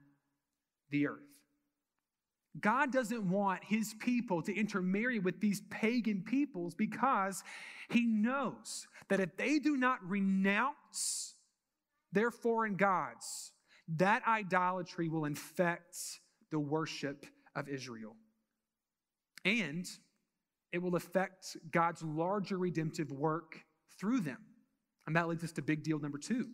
the 0.89 1.07
earth. 1.07 1.21
God 2.59 2.91
doesn't 2.91 3.23
want 3.29 3.63
his 3.63 3.95
people 4.01 4.41
to 4.41 4.53
intermarry 4.53 5.19
with 5.19 5.39
these 5.39 5.61
pagan 5.69 6.23
peoples 6.23 6.75
because 6.75 7.41
he 7.89 8.05
knows 8.05 8.85
that 9.07 9.21
if 9.21 9.37
they 9.37 9.59
do 9.59 9.77
not 9.77 9.99
renounce 10.05 11.35
their 12.11 12.31
foreign 12.31 12.75
gods, 12.75 13.53
that 13.87 14.23
idolatry 14.27 15.07
will 15.07 15.23
infect 15.23 15.95
the 16.51 16.59
worship 16.59 17.25
of 17.55 17.69
Israel. 17.69 18.17
And 19.45 19.87
it 20.73 20.81
will 20.81 20.95
affect 20.95 21.55
God's 21.71 22.01
larger 22.03 22.57
redemptive 22.57 23.11
work 23.11 23.59
through 23.99 24.21
them. 24.21 24.39
And 25.05 25.15
that 25.15 25.29
leads 25.29 25.43
us 25.43 25.51
to 25.53 25.61
big 25.61 25.83
deal 25.83 25.99
number 25.99 26.17
two. 26.17 26.49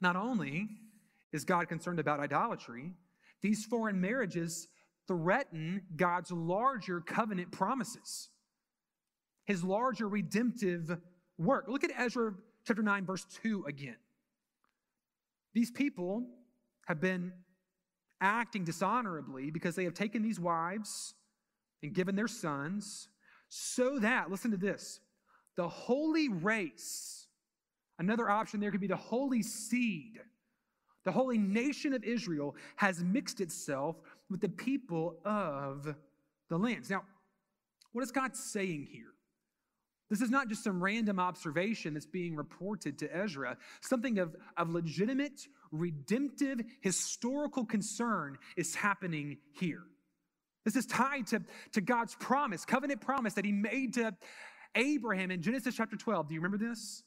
Not 0.00 0.16
only 0.16 0.68
is 1.32 1.44
God 1.44 1.68
concerned 1.68 2.00
about 2.00 2.18
idolatry, 2.18 2.92
these 3.42 3.64
foreign 3.64 4.00
marriages 4.00 4.68
threaten 5.06 5.82
God's 5.96 6.30
larger 6.32 7.00
covenant 7.00 7.52
promises, 7.52 8.30
his 9.44 9.62
larger 9.62 10.08
redemptive 10.08 10.98
work. 11.38 11.66
Look 11.68 11.84
at 11.84 11.90
Ezra 11.96 12.34
chapter 12.66 12.82
9, 12.82 13.04
verse 13.04 13.26
2 13.42 13.64
again. 13.68 13.96
These 15.54 15.70
people 15.70 16.24
have 16.86 17.00
been 17.00 17.32
acting 18.20 18.64
dishonorably 18.64 19.50
because 19.50 19.74
they 19.74 19.84
have 19.84 19.94
taken 19.94 20.22
these 20.22 20.40
wives 20.40 21.14
and 21.82 21.92
given 21.92 22.14
their 22.14 22.28
sons, 22.28 23.08
so 23.54 23.98
that, 23.98 24.30
listen 24.30 24.50
to 24.52 24.56
this, 24.56 24.98
the 25.56 25.68
holy 25.68 26.30
race, 26.30 27.26
another 27.98 28.30
option 28.30 28.60
there 28.60 28.70
could 28.70 28.80
be 28.80 28.86
the 28.86 28.96
holy 28.96 29.42
seed, 29.42 30.20
the 31.04 31.12
holy 31.12 31.36
nation 31.36 31.92
of 31.92 32.02
Israel 32.02 32.56
has 32.76 33.04
mixed 33.04 33.42
itself 33.42 33.96
with 34.30 34.40
the 34.40 34.48
people 34.48 35.18
of 35.26 35.94
the 36.48 36.56
lands. 36.56 36.88
Now, 36.88 37.02
what 37.92 38.00
is 38.00 38.10
God 38.10 38.34
saying 38.34 38.88
here? 38.90 39.12
This 40.08 40.22
is 40.22 40.30
not 40.30 40.48
just 40.48 40.64
some 40.64 40.82
random 40.82 41.18
observation 41.18 41.92
that's 41.92 42.06
being 42.06 42.34
reported 42.34 42.98
to 43.00 43.14
Ezra. 43.14 43.58
Something 43.82 44.18
of, 44.18 44.34
of 44.56 44.70
legitimate, 44.70 45.46
redemptive, 45.72 46.62
historical 46.80 47.66
concern 47.66 48.38
is 48.56 48.74
happening 48.74 49.36
here. 49.52 49.82
This 50.64 50.76
is 50.76 50.86
tied 50.86 51.26
to, 51.28 51.42
to 51.72 51.80
God's 51.80 52.14
promise, 52.14 52.64
covenant 52.64 53.00
promise 53.00 53.34
that 53.34 53.44
He 53.44 53.52
made 53.52 53.94
to 53.94 54.14
Abraham 54.74 55.30
in 55.30 55.42
Genesis 55.42 55.74
chapter 55.76 55.96
12. 55.96 56.28
Do 56.28 56.34
you 56.34 56.40
remember 56.40 56.64
this? 56.64 57.02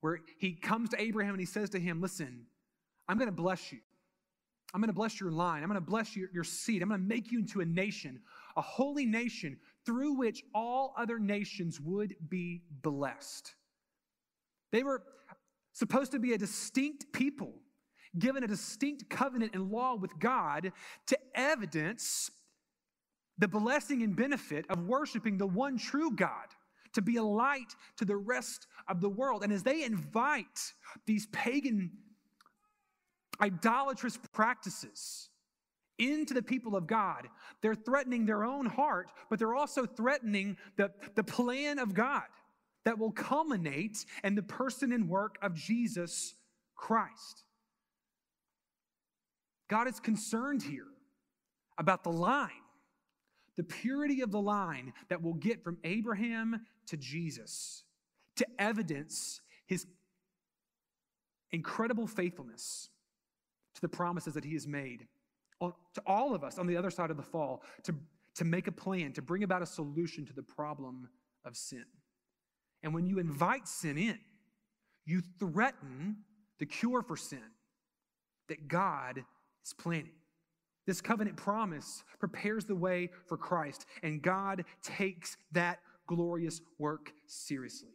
Where 0.00 0.20
He 0.38 0.52
comes 0.52 0.90
to 0.90 1.00
Abraham 1.00 1.34
and 1.34 1.40
He 1.40 1.46
says 1.46 1.70
to 1.70 1.80
him, 1.80 2.00
Listen, 2.00 2.46
I'm 3.08 3.18
going 3.18 3.28
to 3.28 3.36
bless 3.36 3.72
you. 3.72 3.78
I'm 4.74 4.80
going 4.80 4.88
to 4.88 4.94
bless 4.94 5.20
your 5.20 5.30
line. 5.30 5.62
I'm 5.62 5.68
going 5.68 5.80
to 5.80 5.86
bless 5.86 6.16
your, 6.16 6.28
your 6.34 6.44
seed. 6.44 6.82
I'm 6.82 6.88
going 6.88 7.00
to 7.00 7.06
make 7.06 7.30
you 7.30 7.38
into 7.38 7.60
a 7.60 7.64
nation, 7.64 8.20
a 8.56 8.60
holy 8.60 9.06
nation 9.06 9.58
through 9.84 10.14
which 10.14 10.42
all 10.54 10.92
other 10.98 11.18
nations 11.18 11.80
would 11.80 12.14
be 12.28 12.62
blessed. 12.82 13.54
They 14.72 14.82
were 14.82 15.02
supposed 15.72 16.12
to 16.12 16.18
be 16.18 16.32
a 16.32 16.38
distinct 16.38 17.12
people, 17.12 17.54
given 18.18 18.42
a 18.42 18.48
distinct 18.48 19.08
covenant 19.08 19.54
and 19.54 19.70
law 19.70 19.94
with 19.94 20.18
God 20.18 20.72
to 21.06 21.18
evidence 21.34 22.30
the 23.38 23.48
blessing 23.48 24.02
and 24.02 24.16
benefit 24.16 24.64
of 24.68 24.86
worshiping 24.86 25.38
the 25.38 25.46
one 25.46 25.78
true 25.78 26.10
God, 26.10 26.48
to 26.94 27.02
be 27.02 27.16
a 27.16 27.22
light 27.22 27.74
to 27.98 28.04
the 28.04 28.16
rest 28.16 28.66
of 28.88 29.00
the 29.00 29.08
world. 29.08 29.42
And 29.42 29.52
as 29.52 29.62
they 29.62 29.84
invite 29.84 30.72
these 31.06 31.26
pagan, 31.26 31.90
idolatrous 33.40 34.18
practices, 34.32 35.28
into 35.98 36.34
the 36.34 36.42
people 36.42 36.76
of 36.76 36.86
God. 36.86 37.28
They're 37.62 37.74
threatening 37.74 38.26
their 38.26 38.44
own 38.44 38.66
heart, 38.66 39.10
but 39.30 39.38
they're 39.38 39.54
also 39.54 39.86
threatening 39.86 40.56
the, 40.76 40.90
the 41.14 41.24
plan 41.24 41.78
of 41.78 41.94
God 41.94 42.24
that 42.84 42.98
will 42.98 43.12
culminate 43.12 44.04
in 44.22 44.34
the 44.34 44.42
person 44.42 44.92
and 44.92 45.08
work 45.08 45.36
of 45.42 45.54
Jesus 45.54 46.34
Christ. 46.76 47.44
God 49.68 49.88
is 49.88 49.98
concerned 49.98 50.62
here 50.62 50.86
about 51.78 52.04
the 52.04 52.12
line, 52.12 52.50
the 53.56 53.64
purity 53.64 54.20
of 54.20 54.30
the 54.30 54.40
line 54.40 54.92
that 55.08 55.22
we'll 55.22 55.34
get 55.34 55.64
from 55.64 55.78
Abraham 55.84 56.60
to 56.86 56.96
Jesus 56.96 57.84
to 58.36 58.46
evidence 58.58 59.40
his 59.66 59.86
incredible 61.52 62.06
faithfulness 62.06 62.90
to 63.74 63.80
the 63.80 63.88
promises 63.88 64.34
that 64.34 64.44
he 64.44 64.52
has 64.54 64.66
made 64.66 65.06
to 65.60 66.02
all 66.06 66.34
of 66.34 66.44
us 66.44 66.58
on 66.58 66.66
the 66.66 66.76
other 66.76 66.90
side 66.90 67.10
of 67.10 67.16
the 67.16 67.22
fall 67.22 67.62
to, 67.82 67.94
to 68.34 68.44
make 68.44 68.66
a 68.66 68.72
plan, 68.72 69.12
to 69.12 69.22
bring 69.22 69.42
about 69.42 69.62
a 69.62 69.66
solution 69.66 70.26
to 70.26 70.34
the 70.34 70.42
problem 70.42 71.08
of 71.44 71.56
sin. 71.56 71.84
And 72.82 72.92
when 72.92 73.06
you 73.06 73.18
invite 73.18 73.66
sin 73.66 73.96
in, 73.96 74.18
you 75.06 75.22
threaten 75.38 76.18
the 76.58 76.66
cure 76.66 77.02
for 77.02 77.16
sin 77.16 77.42
that 78.48 78.68
God 78.68 79.24
is 79.64 79.72
planning. 79.72 80.12
This 80.86 81.00
covenant 81.00 81.36
promise 81.36 82.04
prepares 82.18 82.64
the 82.64 82.76
way 82.76 83.10
for 83.26 83.36
Christ, 83.36 83.86
and 84.02 84.22
God 84.22 84.64
takes 84.82 85.36
that 85.52 85.80
glorious 86.06 86.60
work 86.78 87.12
seriously. 87.26 87.90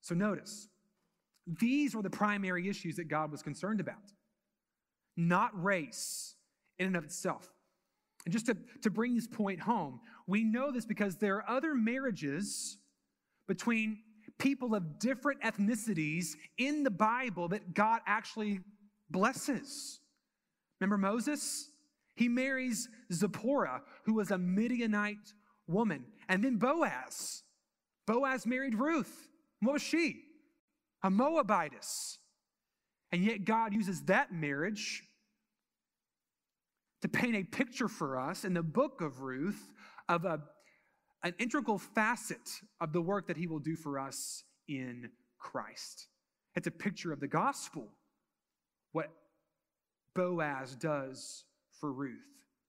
So 0.00 0.14
notice, 0.14 0.68
these 1.46 1.94
were 1.94 2.02
the 2.02 2.10
primary 2.10 2.68
issues 2.68 2.96
that 2.96 3.08
God 3.08 3.30
was 3.30 3.42
concerned 3.42 3.80
about 3.80 4.12
not 5.16 5.50
race 5.60 6.36
in 6.78 6.86
and 6.86 6.96
of 6.96 7.04
itself. 7.04 7.52
And 8.24 8.32
just 8.32 8.46
to, 8.46 8.56
to 8.82 8.90
bring 8.90 9.14
this 9.16 9.26
point 9.26 9.60
home, 9.60 10.00
we 10.26 10.44
know 10.44 10.70
this 10.70 10.84
because 10.84 11.16
there 11.16 11.36
are 11.36 11.50
other 11.50 11.74
marriages 11.74 12.78
between 13.48 13.98
people 14.38 14.74
of 14.74 14.98
different 15.00 15.42
ethnicities 15.42 16.36
in 16.56 16.84
the 16.84 16.90
Bible 16.90 17.48
that 17.48 17.74
God 17.74 18.00
actually 18.06 18.60
blesses. 19.10 19.98
Remember 20.80 20.98
Moses? 20.98 21.70
He 22.14 22.28
marries 22.28 22.88
Zipporah, 23.12 23.82
who 24.04 24.14
was 24.14 24.30
a 24.30 24.38
Midianite 24.38 25.32
woman. 25.66 26.04
And 26.28 26.42
then 26.42 26.56
Boaz. 26.56 27.42
Boaz 28.06 28.46
married 28.46 28.74
Ruth. 28.74 29.28
What 29.60 29.74
was 29.74 29.82
she? 29.82 30.22
A 31.02 31.10
Moabitess. 31.10 32.18
And 33.12 33.24
yet 33.24 33.44
God 33.44 33.72
uses 33.72 34.02
that 34.04 34.32
marriage 34.32 35.02
to 37.02 37.08
paint 37.08 37.36
a 37.36 37.44
picture 37.44 37.88
for 37.88 38.18
us 38.18 38.44
in 38.44 38.54
the 38.54 38.62
book 38.62 39.00
of 39.00 39.20
Ruth 39.20 39.72
of 40.08 40.24
a, 40.24 40.40
an 41.22 41.34
integral 41.38 41.78
facet 41.78 42.48
of 42.80 42.92
the 42.92 43.00
work 43.00 43.28
that 43.28 43.36
he 43.36 43.46
will 43.46 43.60
do 43.60 43.76
for 43.76 43.98
us 43.98 44.42
in 44.68 45.10
Christ. 45.38 46.08
It's 46.56 46.66
a 46.66 46.72
picture 46.72 47.12
of 47.12 47.20
the 47.20 47.28
gospel, 47.28 47.88
what 48.92 49.10
Boaz 50.18 50.74
does 50.74 51.44
for 51.80 51.92
Ruth. 51.92 52.18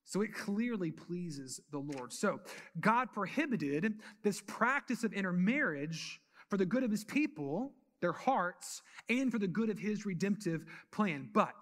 So 0.06 0.22
it 0.22 0.36
clearly 0.36 0.92
pleases 0.92 1.60
the 1.72 1.80
Lord. 1.80 2.14
So 2.14 2.40
God 2.80 3.12
prohibited 3.12 3.96
this 4.24 4.42
practice 4.46 5.04
of 5.04 5.14
intermarriage 5.14 6.22
for 6.48 6.58
the 6.58 6.66
good 6.66 6.84
of 6.84 6.92
his 6.92 7.04
people, 7.04 7.72
their 8.02 8.12
hearts, 8.12 8.84
and 9.10 9.32
for 9.32 9.40
the 9.40 9.48
good 9.48 9.72
of 9.72 9.80
his 9.80 10.06
redemptive 10.06 10.64
plan. 10.92 11.30
But 11.34 11.54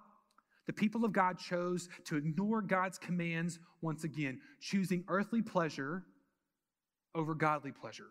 the 0.65 0.73
people 0.73 1.05
of 1.05 1.13
God 1.13 1.39
chose 1.39 1.87
to 2.05 2.17
ignore 2.17 2.61
God's 2.61 2.97
commands 2.97 3.57
once 3.81 4.03
again, 4.03 4.41
choosing 4.59 5.05
earthly 5.07 5.41
pleasure 5.41 6.03
over 7.15 7.33
godly 7.33 7.71
pleasure. 7.71 8.09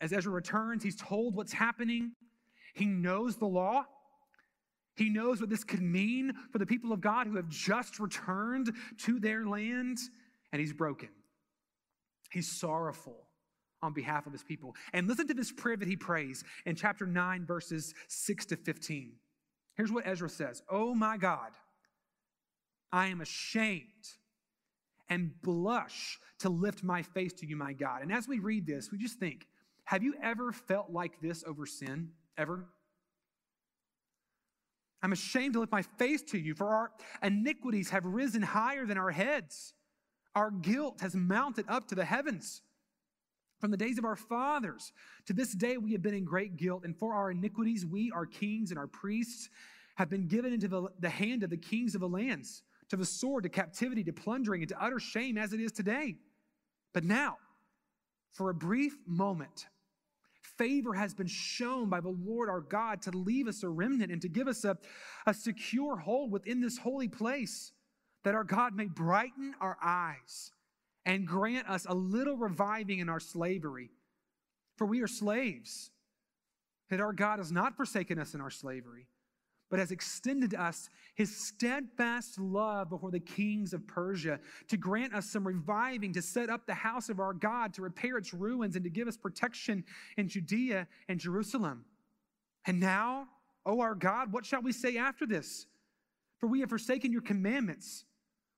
As 0.00 0.14
Ezra 0.14 0.32
returns, 0.32 0.82
he's 0.82 0.96
told 0.96 1.36
what's 1.36 1.52
happening. 1.52 2.12
He 2.72 2.86
knows 2.86 3.36
the 3.36 3.46
law. 3.46 3.84
He 4.96 5.08
knows 5.08 5.40
what 5.40 5.50
this 5.50 5.64
could 5.64 5.82
mean 5.82 6.32
for 6.52 6.58
the 6.58 6.66
people 6.66 6.92
of 6.92 7.00
God 7.00 7.26
who 7.26 7.36
have 7.36 7.48
just 7.48 7.98
returned 7.98 8.70
to 9.04 9.18
their 9.18 9.46
land, 9.46 9.98
and 10.52 10.60
he's 10.60 10.72
broken. 10.72 11.08
He's 12.30 12.50
sorrowful 12.50 13.16
on 13.82 13.92
behalf 13.92 14.26
of 14.26 14.32
his 14.32 14.42
people. 14.42 14.74
And 14.92 15.08
listen 15.08 15.26
to 15.28 15.34
this 15.34 15.52
prayer 15.52 15.76
that 15.76 15.88
he 15.88 15.96
prays 15.96 16.44
in 16.66 16.76
chapter 16.76 17.06
9, 17.06 17.46
verses 17.46 17.94
6 18.08 18.46
to 18.46 18.56
15. 18.56 19.12
Here's 19.76 19.92
what 19.92 20.06
Ezra 20.06 20.28
says 20.28 20.62
Oh 20.70 20.94
my 20.94 21.16
God, 21.16 21.50
I 22.92 23.06
am 23.06 23.20
ashamed 23.20 23.84
and 25.08 25.32
blush 25.42 26.18
to 26.40 26.48
lift 26.48 26.84
my 26.84 27.02
face 27.02 27.32
to 27.34 27.46
you, 27.46 27.56
my 27.56 27.72
God. 27.72 28.02
And 28.02 28.12
as 28.12 28.28
we 28.28 28.38
read 28.38 28.66
this, 28.66 28.90
we 28.92 28.98
just 28.98 29.18
think, 29.18 29.46
have 29.84 30.02
you 30.02 30.14
ever 30.22 30.52
felt 30.52 30.90
like 30.90 31.20
this 31.20 31.42
over 31.46 31.66
sin? 31.66 32.10
Ever? 32.38 32.66
I'm 35.02 35.12
ashamed 35.12 35.54
to 35.54 35.60
lift 35.60 35.72
my 35.72 35.82
face 35.82 36.22
to 36.24 36.38
you, 36.38 36.54
for 36.54 36.68
our 36.68 36.92
iniquities 37.22 37.90
have 37.90 38.04
risen 38.04 38.42
higher 38.42 38.84
than 38.84 38.98
our 38.98 39.10
heads. 39.10 39.72
Our 40.34 40.50
guilt 40.50 41.00
has 41.00 41.14
mounted 41.14 41.64
up 41.68 41.88
to 41.88 41.94
the 41.94 42.04
heavens. 42.04 42.62
From 43.60 43.70
the 43.70 43.76
days 43.76 43.98
of 43.98 44.04
our 44.04 44.16
fathers 44.16 44.92
to 45.26 45.32
this 45.32 45.52
day, 45.52 45.76
we 45.76 45.92
have 45.92 46.02
been 46.02 46.14
in 46.14 46.24
great 46.24 46.56
guilt, 46.56 46.84
and 46.84 46.96
for 46.96 47.14
our 47.14 47.30
iniquities, 47.30 47.84
we, 47.84 48.10
our 48.14 48.26
kings 48.26 48.70
and 48.70 48.78
our 48.78 48.86
priests, 48.86 49.50
have 49.96 50.08
been 50.08 50.26
given 50.28 50.52
into 50.52 50.68
the, 50.68 50.88
the 51.00 51.10
hand 51.10 51.42
of 51.42 51.50
the 51.50 51.56
kings 51.56 51.94
of 51.94 52.00
the 52.00 52.08
lands, 52.08 52.62
to 52.88 52.96
the 52.96 53.04
sword, 53.04 53.42
to 53.42 53.48
captivity, 53.50 54.02
to 54.04 54.12
plundering, 54.12 54.62
and 54.62 54.68
to 54.70 54.82
utter 54.82 54.98
shame 54.98 55.36
as 55.36 55.52
it 55.52 55.60
is 55.60 55.72
today. 55.72 56.16
But 56.94 57.04
now, 57.04 57.36
for 58.32 58.50
a 58.50 58.54
brief 58.54 58.96
moment, 59.06 59.66
favor 60.60 60.92
has 60.92 61.14
been 61.14 61.26
shown 61.26 61.88
by 61.88 62.00
the 62.00 62.14
Lord 62.24 62.50
our 62.50 62.60
God 62.60 63.00
to 63.02 63.10
leave 63.10 63.48
us 63.48 63.62
a 63.62 63.68
remnant 63.68 64.12
and 64.12 64.20
to 64.20 64.28
give 64.28 64.46
us 64.46 64.62
a, 64.64 64.76
a 65.26 65.32
secure 65.32 65.96
hold 65.96 66.30
within 66.30 66.60
this 66.60 66.76
holy 66.76 67.08
place, 67.08 67.72
that 68.24 68.34
our 68.34 68.44
God 68.44 68.74
may 68.74 68.84
brighten 68.84 69.54
our 69.58 69.78
eyes 69.82 70.52
and 71.06 71.26
grant 71.26 71.66
us 71.66 71.86
a 71.88 71.94
little 71.94 72.36
reviving 72.36 72.98
in 72.98 73.08
our 73.08 73.20
slavery. 73.20 73.88
For 74.76 74.86
we 74.86 75.00
are 75.00 75.08
slaves, 75.08 75.90
that 76.90 77.00
our 77.00 77.14
God 77.14 77.38
has 77.38 77.50
not 77.50 77.74
forsaken 77.76 78.18
us 78.18 78.34
in 78.34 78.42
our 78.42 78.50
slavery, 78.50 79.06
but 79.70 79.78
has 79.78 79.92
extended 79.92 80.50
to 80.50 80.60
us 80.60 80.90
his 81.14 81.34
steadfast 81.34 82.38
love 82.38 82.90
before 82.90 83.10
the 83.10 83.20
kings 83.20 83.72
of 83.72 83.86
Persia, 83.86 84.40
to 84.68 84.76
grant 84.76 85.14
us 85.14 85.30
some 85.30 85.46
reviving, 85.46 86.12
to 86.12 86.22
set 86.22 86.50
up 86.50 86.66
the 86.66 86.74
house 86.74 87.08
of 87.08 87.20
our 87.20 87.32
God, 87.32 87.72
to 87.74 87.82
repair 87.82 88.16
its 88.18 88.34
ruins, 88.34 88.74
and 88.74 88.84
to 88.84 88.90
give 88.90 89.08
us 89.08 89.16
protection 89.16 89.84
in 90.16 90.28
Judea 90.28 90.86
and 91.08 91.20
Jerusalem. 91.20 91.84
And 92.66 92.80
now, 92.80 93.28
O 93.64 93.80
our 93.80 93.94
God, 93.94 94.32
what 94.32 94.44
shall 94.44 94.62
we 94.62 94.72
say 94.72 94.96
after 94.96 95.26
this? 95.26 95.66
For 96.38 96.46
we 96.46 96.60
have 96.60 96.70
forsaken 96.70 97.12
your 97.12 97.22
commandments 97.22 98.04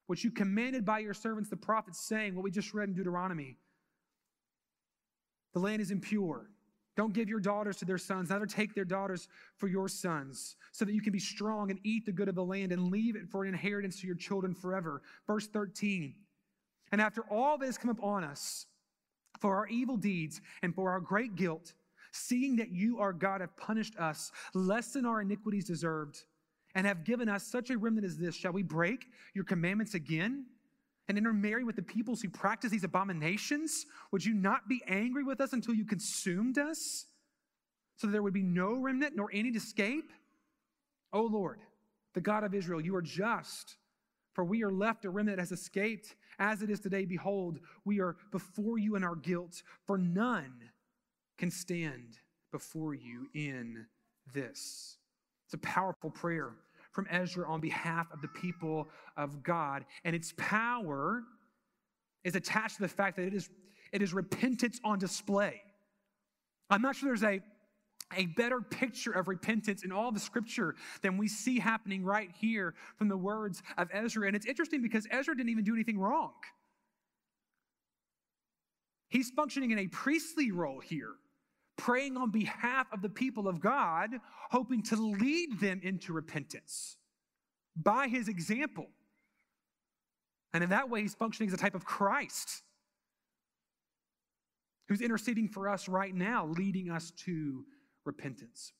which 0.06 0.24
you 0.24 0.30
commanded 0.30 0.84
by 0.84 0.98
your 0.98 1.14
servants 1.14 1.48
the 1.48 1.56
prophets, 1.56 2.00
saying, 2.00 2.34
what 2.34 2.44
we 2.44 2.50
just 2.50 2.74
read 2.74 2.88
in 2.88 2.94
Deuteronomy. 2.94 3.56
The 5.54 5.60
land 5.60 5.80
is 5.82 5.90
impure. 5.90 6.50
Don't 6.96 7.14
give 7.14 7.28
your 7.28 7.40
daughters 7.40 7.76
to 7.78 7.84
their 7.84 7.98
sons, 7.98 8.30
neither 8.30 8.46
take 8.46 8.74
their 8.74 8.84
daughters 8.84 9.28
for 9.56 9.66
your 9.66 9.88
sons, 9.88 10.56
so 10.72 10.84
that 10.84 10.92
you 10.92 11.00
can 11.00 11.12
be 11.12 11.18
strong 11.18 11.70
and 11.70 11.80
eat 11.84 12.04
the 12.04 12.12
good 12.12 12.28
of 12.28 12.34
the 12.34 12.44
land 12.44 12.70
and 12.70 12.90
leave 12.90 13.16
it 13.16 13.28
for 13.30 13.44
an 13.44 13.48
inheritance 13.48 14.00
to 14.00 14.06
your 14.06 14.16
children 14.16 14.54
forever. 14.54 15.00
Verse 15.26 15.46
13. 15.46 16.14
And 16.90 17.00
after 17.00 17.22
all 17.30 17.56
that 17.58 17.66
has 17.66 17.78
come 17.78 17.90
upon 17.90 18.24
us, 18.24 18.66
for 19.40 19.56
our 19.56 19.66
evil 19.66 19.96
deeds 19.96 20.40
and 20.62 20.74
for 20.74 20.90
our 20.90 21.00
great 21.00 21.34
guilt, 21.34 21.72
seeing 22.12 22.56
that 22.56 22.70
you, 22.70 23.00
our 23.00 23.12
God, 23.12 23.40
have 23.40 23.56
punished 23.56 23.96
us 23.98 24.30
less 24.54 24.92
than 24.92 25.06
our 25.06 25.22
iniquities 25.22 25.64
deserved, 25.64 26.18
and 26.74 26.86
have 26.86 27.04
given 27.04 27.28
us 27.28 27.42
such 27.42 27.70
a 27.70 27.76
remnant 27.78 28.06
as 28.06 28.16
this, 28.16 28.34
shall 28.34 28.52
we 28.52 28.62
break 28.62 29.06
your 29.34 29.44
commandments 29.44 29.94
again 29.94 30.46
and 31.08 31.18
intermarry 31.18 31.64
with 31.64 31.76
the 31.76 31.82
peoples 31.82 32.22
who 32.22 32.28
practice 32.28 32.70
these 32.70 32.84
abominations? 32.84 33.86
Would 34.12 34.24
you 34.24 34.34
not 34.34 34.68
be 34.68 34.82
angry 34.86 35.24
with 35.24 35.40
us 35.40 35.52
until 35.52 35.74
you 35.74 35.84
consumed 35.84 36.58
us, 36.58 37.06
so 37.96 38.06
that 38.06 38.12
there 38.12 38.22
would 38.22 38.32
be 38.32 38.42
no 38.42 38.74
remnant 38.74 39.14
nor 39.16 39.30
any 39.32 39.50
to 39.52 39.58
escape? 39.58 40.12
O 41.12 41.22
Lord, 41.22 41.60
the 42.14 42.20
God 42.20 42.44
of 42.44 42.54
Israel, 42.54 42.80
you 42.80 42.96
are 42.96 43.02
just, 43.02 43.76
for 44.32 44.44
we 44.44 44.62
are 44.62 44.70
left 44.70 45.04
a 45.04 45.10
remnant 45.10 45.36
that 45.36 45.42
has 45.42 45.52
escaped. 45.52 46.14
As 46.38 46.62
it 46.62 46.70
is 46.70 46.80
today, 46.80 47.04
behold, 47.04 47.58
we 47.84 48.00
are 48.00 48.16
before 48.30 48.78
you 48.78 48.96
in 48.96 49.04
our 49.04 49.16
guilt, 49.16 49.62
for 49.86 49.98
none 49.98 50.70
can 51.36 51.50
stand 51.50 52.18
before 52.50 52.94
you 52.94 53.28
in 53.34 53.86
this. 54.32 54.96
It's 55.46 55.54
a 55.54 55.58
powerful 55.58 56.10
prayer 56.10 56.52
from 56.92 57.06
Ezra 57.10 57.48
on 57.48 57.60
behalf 57.60 58.06
of 58.12 58.20
the 58.20 58.28
people 58.28 58.88
of 59.16 59.42
God. 59.42 59.84
And 60.04 60.14
its 60.14 60.32
power 60.36 61.22
is 62.24 62.36
attached 62.36 62.76
to 62.76 62.82
the 62.82 62.88
fact 62.88 63.16
that 63.16 63.26
it 63.26 63.34
is, 63.34 63.50
it 63.92 64.02
is 64.02 64.14
repentance 64.14 64.80
on 64.84 64.98
display. 64.98 65.60
I'm 66.70 66.82
not 66.82 66.96
sure 66.96 67.08
there's 67.08 67.22
a, 67.22 67.40
a 68.16 68.26
better 68.26 68.60
picture 68.60 69.12
of 69.12 69.28
repentance 69.28 69.84
in 69.84 69.92
all 69.92 70.12
the 70.12 70.20
scripture 70.20 70.74
than 71.02 71.18
we 71.18 71.28
see 71.28 71.58
happening 71.58 72.04
right 72.04 72.30
here 72.40 72.74
from 72.96 73.08
the 73.08 73.16
words 73.16 73.62
of 73.76 73.88
Ezra. 73.92 74.26
And 74.26 74.36
it's 74.36 74.46
interesting 74.46 74.82
because 74.82 75.06
Ezra 75.10 75.36
didn't 75.36 75.50
even 75.50 75.64
do 75.64 75.74
anything 75.74 75.98
wrong. 75.98 76.32
He's 79.08 79.30
functioning 79.30 79.70
in 79.72 79.78
a 79.78 79.88
priestly 79.88 80.52
role 80.52 80.80
here 80.80 81.12
praying 81.76 82.16
on 82.16 82.30
behalf 82.30 82.86
of 82.92 83.02
the 83.02 83.08
people 83.08 83.48
of 83.48 83.60
God, 83.60 84.10
hoping 84.50 84.82
to 84.84 84.96
lead 84.96 85.60
them 85.60 85.80
into 85.82 86.12
repentance 86.12 86.96
by 87.76 88.08
his 88.08 88.28
example. 88.28 88.86
And 90.52 90.62
in 90.62 90.70
that 90.70 90.90
way, 90.90 91.02
he's 91.02 91.14
functioning 91.14 91.48
as 91.48 91.54
a 91.54 91.58
type 91.58 91.74
of 91.74 91.84
Christ 91.84 92.62
who's 94.88 95.00
interceding 95.00 95.48
for 95.48 95.68
us 95.68 95.88
right 95.88 96.14
now, 96.14 96.46
leading 96.46 96.90
us 96.90 97.12
to 97.24 97.64
repentance. 98.04 98.72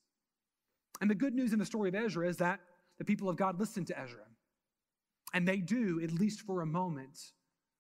And 1.01 1.11
the 1.11 1.15
good 1.15 1.35
news 1.35 1.53
in 1.53 1.59
the 1.59 1.65
story 1.65 1.89
of 1.89 1.95
Ezra 1.95 2.29
is 2.29 2.37
that 2.37 2.61
the 2.99 3.05
people 3.05 3.29
of 3.29 3.37
God 3.37 3.59
listen 3.59 3.85
to 3.87 3.99
Ezra. 3.99 4.25
And 5.33 5.49
they 5.49 5.57
do, 5.57 6.01
at 6.03 6.13
least 6.13 6.43
for 6.43 6.61
a 6.61 6.67
moment, 6.67 7.19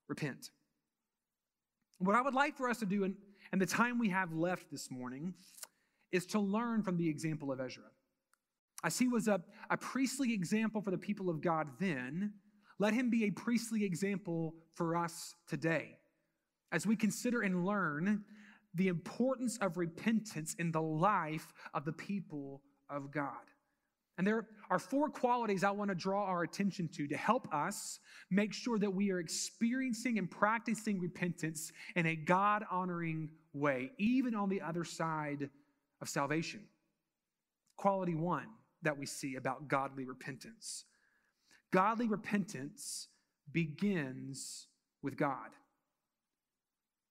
repent. 0.08 0.50
What 1.98 2.16
I 2.16 2.22
would 2.22 2.34
like 2.34 2.56
for 2.56 2.70
us 2.70 2.78
to 2.78 2.86
do, 2.86 3.04
and 3.04 3.14
and 3.52 3.60
the 3.60 3.66
time 3.66 3.98
we 3.98 4.08
have 4.08 4.32
left 4.32 4.70
this 4.70 4.90
morning 4.90 5.34
is 6.10 6.26
to 6.26 6.40
learn 6.40 6.82
from 6.82 6.96
the 6.96 7.08
example 7.08 7.52
of 7.52 7.60
Ezra. 7.60 7.84
As 8.84 8.98
he 8.98 9.08
was 9.08 9.28
a, 9.28 9.40
a 9.70 9.76
priestly 9.76 10.32
example 10.32 10.80
for 10.80 10.90
the 10.90 10.98
people 10.98 11.30
of 11.30 11.40
God 11.40 11.68
then, 11.78 12.32
let 12.78 12.94
him 12.94 13.10
be 13.10 13.24
a 13.24 13.30
priestly 13.30 13.84
example 13.84 14.54
for 14.74 14.96
us 14.96 15.34
today. 15.46 15.98
As 16.72 16.86
we 16.86 16.96
consider 16.96 17.42
and 17.42 17.64
learn 17.64 18.24
the 18.74 18.88
importance 18.88 19.58
of 19.58 19.76
repentance 19.76 20.54
in 20.58 20.72
the 20.72 20.82
life 20.82 21.52
of 21.74 21.84
the 21.84 21.92
people 21.92 22.62
of 22.88 23.10
God. 23.10 23.51
And 24.18 24.26
there 24.26 24.46
are 24.70 24.78
four 24.78 25.08
qualities 25.08 25.64
I 25.64 25.70
want 25.70 25.90
to 25.90 25.94
draw 25.94 26.24
our 26.24 26.42
attention 26.42 26.88
to 26.96 27.08
to 27.08 27.16
help 27.16 27.52
us 27.52 27.98
make 28.30 28.52
sure 28.52 28.78
that 28.78 28.92
we 28.92 29.10
are 29.10 29.18
experiencing 29.18 30.18
and 30.18 30.30
practicing 30.30 31.00
repentance 31.00 31.72
in 31.96 32.06
a 32.06 32.14
God 32.14 32.64
honoring 32.70 33.30
way, 33.54 33.90
even 33.98 34.34
on 34.34 34.48
the 34.48 34.60
other 34.60 34.84
side 34.84 35.48
of 36.00 36.08
salvation. 36.08 36.60
Quality 37.76 38.14
one 38.14 38.46
that 38.82 38.98
we 38.98 39.06
see 39.06 39.36
about 39.36 39.68
godly 39.68 40.04
repentance 40.04 40.84
godly 41.72 42.06
repentance 42.06 43.08
begins 43.50 44.68
with 45.02 45.16
God. 45.16 45.50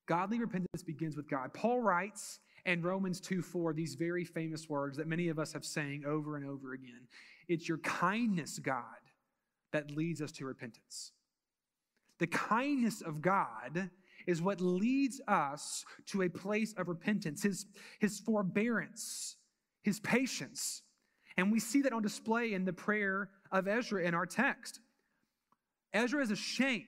Godly 0.08 0.40
repentance 0.40 0.84
begins 0.84 1.18
with 1.18 1.30
God. 1.30 1.54
Paul 1.54 1.82
writes 1.82 2.40
in 2.66 2.82
Romans 2.82 3.20
2 3.20 3.42
4 3.42 3.74
these 3.74 3.96
very 3.96 4.24
famous 4.24 4.70
words 4.70 4.98
that 4.98 5.08
many 5.08 5.30
of 5.30 5.40
us 5.40 5.54
have 5.54 5.66
saying 5.66 6.04
over 6.06 6.36
and 6.36 6.46
over 6.46 6.74
again. 6.74 7.08
It's 7.48 7.68
your 7.68 7.80
kindness, 7.80 8.60
God, 8.60 8.84
that 9.74 9.92
leads 9.92 10.22
us 10.22 10.32
to 10.34 10.46
repentance. 10.46 11.12
The 12.20 12.28
kindness 12.28 13.02
of 13.02 13.22
God 13.22 13.90
is 14.28 14.42
what 14.42 14.62
leads 14.62 15.20
us 15.28 15.84
to 16.08 16.22
a 16.22 16.30
place 16.30 16.74
of 16.78 16.88
repentance, 16.88 17.44
his, 17.44 17.66
his 18.00 18.20
forbearance, 18.20 19.38
his 19.82 20.00
patience. 20.00 20.84
And 21.38 21.52
we 21.52 21.60
see 21.60 21.82
that 21.82 21.94
on 21.94 22.02
display 22.02 22.54
in 22.54 22.66
the 22.66 22.74
prayer 22.74 23.30
of 23.52 23.68
Ezra 23.68 24.04
in 24.04 24.14
our 24.14 24.26
text. 24.26 24.80
Ezra 25.94 26.22
is 26.22 26.32
ashamed. 26.32 26.86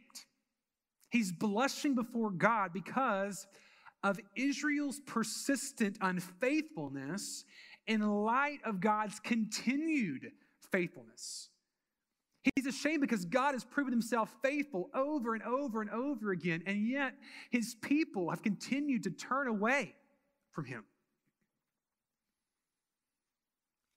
He's 1.10 1.32
blushing 1.32 1.96
before 1.96 2.32
God 2.32 2.72
because 2.74 3.46
of 4.04 4.20
Israel's 4.36 5.00
persistent 5.06 5.98
unfaithfulness 6.02 7.46
in 7.88 8.02
light 8.02 8.60
of 8.66 8.80
God's 8.80 9.20
continued 9.20 10.32
faithfulness. 10.72 11.50
He's 12.56 12.66
ashamed 12.66 13.02
because 13.02 13.24
God 13.24 13.54
has 13.54 13.64
proven 13.64 13.94
himself 13.94 14.30
faithful 14.42 14.90
over 14.94 15.34
and 15.34 15.44
over 15.44 15.82
and 15.82 15.90
over 15.90 16.32
again, 16.32 16.64
and 16.66 16.88
yet 16.88 17.14
his 17.52 17.76
people 17.82 18.30
have 18.30 18.42
continued 18.42 19.04
to 19.04 19.12
turn 19.12 19.48
away 19.48 19.96
from 20.52 20.66
him, 20.66 20.84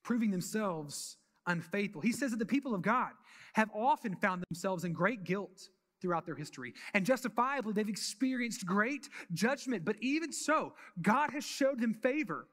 proving 0.05 0.31
themselves 0.31 1.17
unfaithful. 1.47 2.01
He 2.01 2.13
says 2.13 2.31
that 2.31 2.39
the 2.39 2.47
people 2.47 2.75
of 2.75 2.83
God 2.83 3.11
have 3.55 3.71
often 3.75 4.15
found 4.15 4.45
themselves 4.49 4.85
in 4.85 4.93
great 4.93 5.25
guilt 5.25 5.69
throughout 6.01 6.27
their 6.27 6.35
history. 6.35 6.75
And 6.95 7.05
justifiably, 7.05 7.73
they've 7.73 7.89
experienced 7.89 8.67
great 8.67 9.09
judgment. 9.33 9.85
But 9.85 9.97
even 10.01 10.33
so, 10.33 10.75
God 11.01 11.31
has 11.31 11.45
showed 11.45 11.81
them 11.81 11.95
favor. 11.95 12.47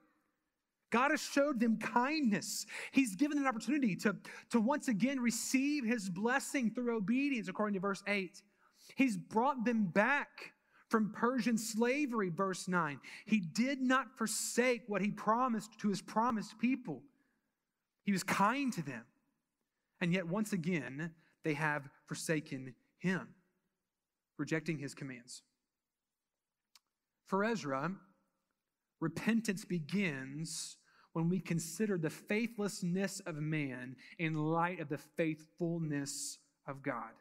God 0.92 1.12
has 1.12 1.22
showed 1.22 1.60
them 1.60 1.78
kindness. 1.78 2.68
He's 2.92 3.16
given 3.16 3.40
an 3.40 3.48
opportunity 3.48 3.96
to, 3.98 4.16
to 4.52 4.60
once 4.60 4.88
again 4.88 5.20
receive 5.20 5.84
his 5.84 6.10
blessing 6.10 6.70
through 6.70 6.96
obedience, 6.96 7.48
according 7.48 7.74
to 7.74 7.80
verse 7.80 8.04
8. 8.08 8.42
He's 8.96 9.18
brought 9.18 9.66
them 9.66 9.86
back 9.86 10.54
from 10.90 11.12
Persian 11.12 11.58
slavery, 11.58 12.30
verse 12.30 12.68
9. 12.68 13.00
He 13.26 13.40
did 13.40 13.82
not 13.82 14.16
forsake 14.16 14.84
what 14.86 15.02
he 15.02 15.10
promised 15.10 15.80
to 15.80 15.90
his 15.90 16.04
promised 16.04 16.60
people. 16.60 17.02
He 18.04 18.12
was 18.12 18.22
kind 18.22 18.72
to 18.74 18.84
them. 18.84 19.04
And 20.00 20.14
yet, 20.14 20.28
once 20.28 20.54
again, 20.54 21.12
they 21.44 21.56
have 21.56 21.90
forsaken 22.06 22.76
him, 23.04 23.28
rejecting 24.38 24.80
his 24.80 24.96
commands. 24.96 25.44
For 27.28 27.44
Ezra, 27.44 27.92
repentance 29.00 29.66
begins 29.66 30.78
when 31.12 31.30
we 31.30 31.40
consider 31.40 31.98
the 31.98 32.10
faithlessness 32.10 33.20
of 33.26 33.36
man 33.36 33.98
in 34.18 34.36
light 34.36 34.80
of 34.80 34.90
the 34.90 34.98
faithfulness 34.98 36.40
of 36.66 36.82
God. 36.82 37.12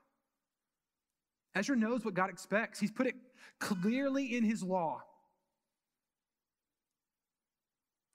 Ezra 1.55 1.77
knows 1.77 2.05
what 2.05 2.14
God 2.14 2.31
expects, 2.31 2.81
he's 2.81 2.92
put 2.92 3.07
it 3.07 3.16
clearly 3.59 4.37
in 4.37 4.45
his 4.45 4.62
law. 4.62 5.03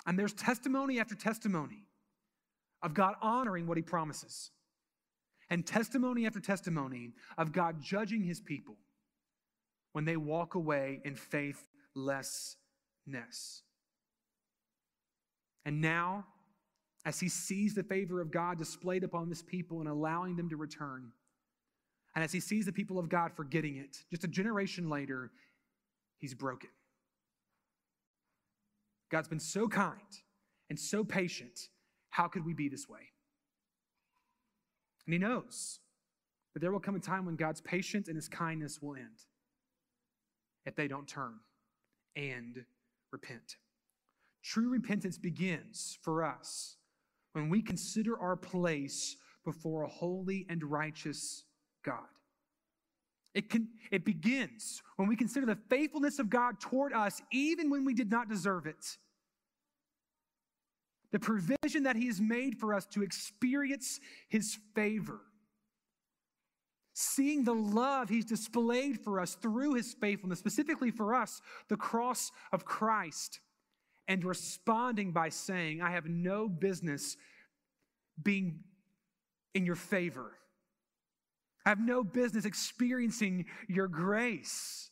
And 0.05 0.17
there's 0.17 0.33
testimony 0.33 0.99
after 0.99 1.15
testimony 1.15 1.83
of 2.81 2.93
God 2.93 3.15
honoring 3.21 3.67
what 3.67 3.77
he 3.77 3.83
promises, 3.83 4.51
and 5.49 5.65
testimony 5.65 6.25
after 6.25 6.39
testimony 6.39 7.13
of 7.37 7.51
God 7.51 7.81
judging 7.81 8.23
his 8.23 8.39
people 8.39 8.75
when 9.93 10.05
they 10.05 10.17
walk 10.17 10.55
away 10.55 11.01
in 11.05 11.15
faithlessness. 11.15 12.57
And 15.65 15.81
now, 15.81 16.25
as 17.05 17.19
he 17.19 17.29
sees 17.29 17.73
the 17.73 17.83
favor 17.83 18.21
of 18.21 18.31
God 18.31 18.57
displayed 18.57 19.03
upon 19.03 19.29
his 19.29 19.41
people 19.41 19.79
and 19.79 19.89
allowing 19.89 20.35
them 20.35 20.49
to 20.49 20.57
return, 20.57 21.11
and 22.15 22.23
as 22.23 22.31
he 22.31 22.39
sees 22.39 22.65
the 22.65 22.71
people 22.71 22.99
of 22.99 23.09
God 23.09 23.31
forgetting 23.35 23.77
it, 23.77 23.97
just 24.09 24.23
a 24.23 24.27
generation 24.27 24.89
later, 24.89 25.31
he's 26.17 26.33
broken. 26.33 26.69
God's 29.09 29.27
been 29.27 29.39
so 29.39 29.67
kind 29.67 30.01
and 30.69 30.79
so 30.79 31.03
patient. 31.03 31.69
How 32.09 32.27
could 32.27 32.45
we 32.45 32.53
be 32.53 32.69
this 32.69 32.89
way? 32.89 33.11
And 35.07 35.13
he 35.13 35.17
knows 35.17 35.79
that 36.53 36.59
there 36.59 36.71
will 36.71 36.79
come 36.79 36.95
a 36.95 36.99
time 36.99 37.25
when 37.25 37.37
God's 37.37 37.61
patience 37.61 38.09
and 38.09 38.15
his 38.15 38.27
kindness 38.27 38.81
will 38.81 38.95
end 38.95 39.25
if 40.65 40.75
they 40.75 40.87
don't 40.87 41.07
turn 41.07 41.35
and 42.15 42.65
repent. 43.11 43.55
True 44.43 44.69
repentance 44.69 45.17
begins 45.17 45.97
for 46.01 46.23
us 46.23 46.75
when 47.33 47.49
we 47.49 47.61
consider 47.61 48.19
our 48.19 48.35
place 48.35 49.15
before 49.45 49.83
a 49.83 49.87
holy 49.87 50.45
and 50.49 50.63
righteous 50.63 51.45
God. 51.85 52.03
It, 53.33 53.49
can, 53.49 53.69
it 53.91 54.03
begins 54.03 54.81
when 54.97 55.07
we 55.07 55.15
consider 55.15 55.45
the 55.45 55.57
faithfulness 55.69 56.19
of 56.19 56.29
God 56.29 56.59
toward 56.59 56.91
us, 56.91 57.21
even 57.31 57.69
when 57.69 57.85
we 57.85 57.93
did 57.93 58.09
not 58.09 58.27
deserve 58.27 58.65
it. 58.65 58.97
The 61.11 61.19
provision 61.19 61.83
that 61.83 61.95
He 61.95 62.07
has 62.07 62.19
made 62.19 62.57
for 62.57 62.73
us 62.73 62.85
to 62.87 63.03
experience 63.03 63.99
His 64.29 64.57
favor. 64.75 65.21
Seeing 66.93 67.43
the 67.43 67.53
love 67.53 68.09
He's 68.09 68.25
displayed 68.25 68.99
for 68.99 69.19
us 69.19 69.35
through 69.35 69.75
His 69.75 69.95
faithfulness, 69.99 70.39
specifically 70.39 70.91
for 70.91 71.15
us, 71.15 71.41
the 71.69 71.77
cross 71.77 72.31
of 72.51 72.65
Christ 72.65 73.39
and 74.07 74.23
responding 74.23 75.11
by 75.11 75.29
saying, 75.29 75.81
I 75.81 75.91
have 75.91 76.05
no 76.05 76.47
business 76.47 77.17
being 78.21 78.59
in 79.53 79.65
your 79.65 79.75
favor. 79.75 80.31
I 81.65 81.69
have 81.69 81.79
no 81.79 82.03
business 82.03 82.45
experiencing 82.45 83.45
your 83.67 83.87
grace. 83.87 84.89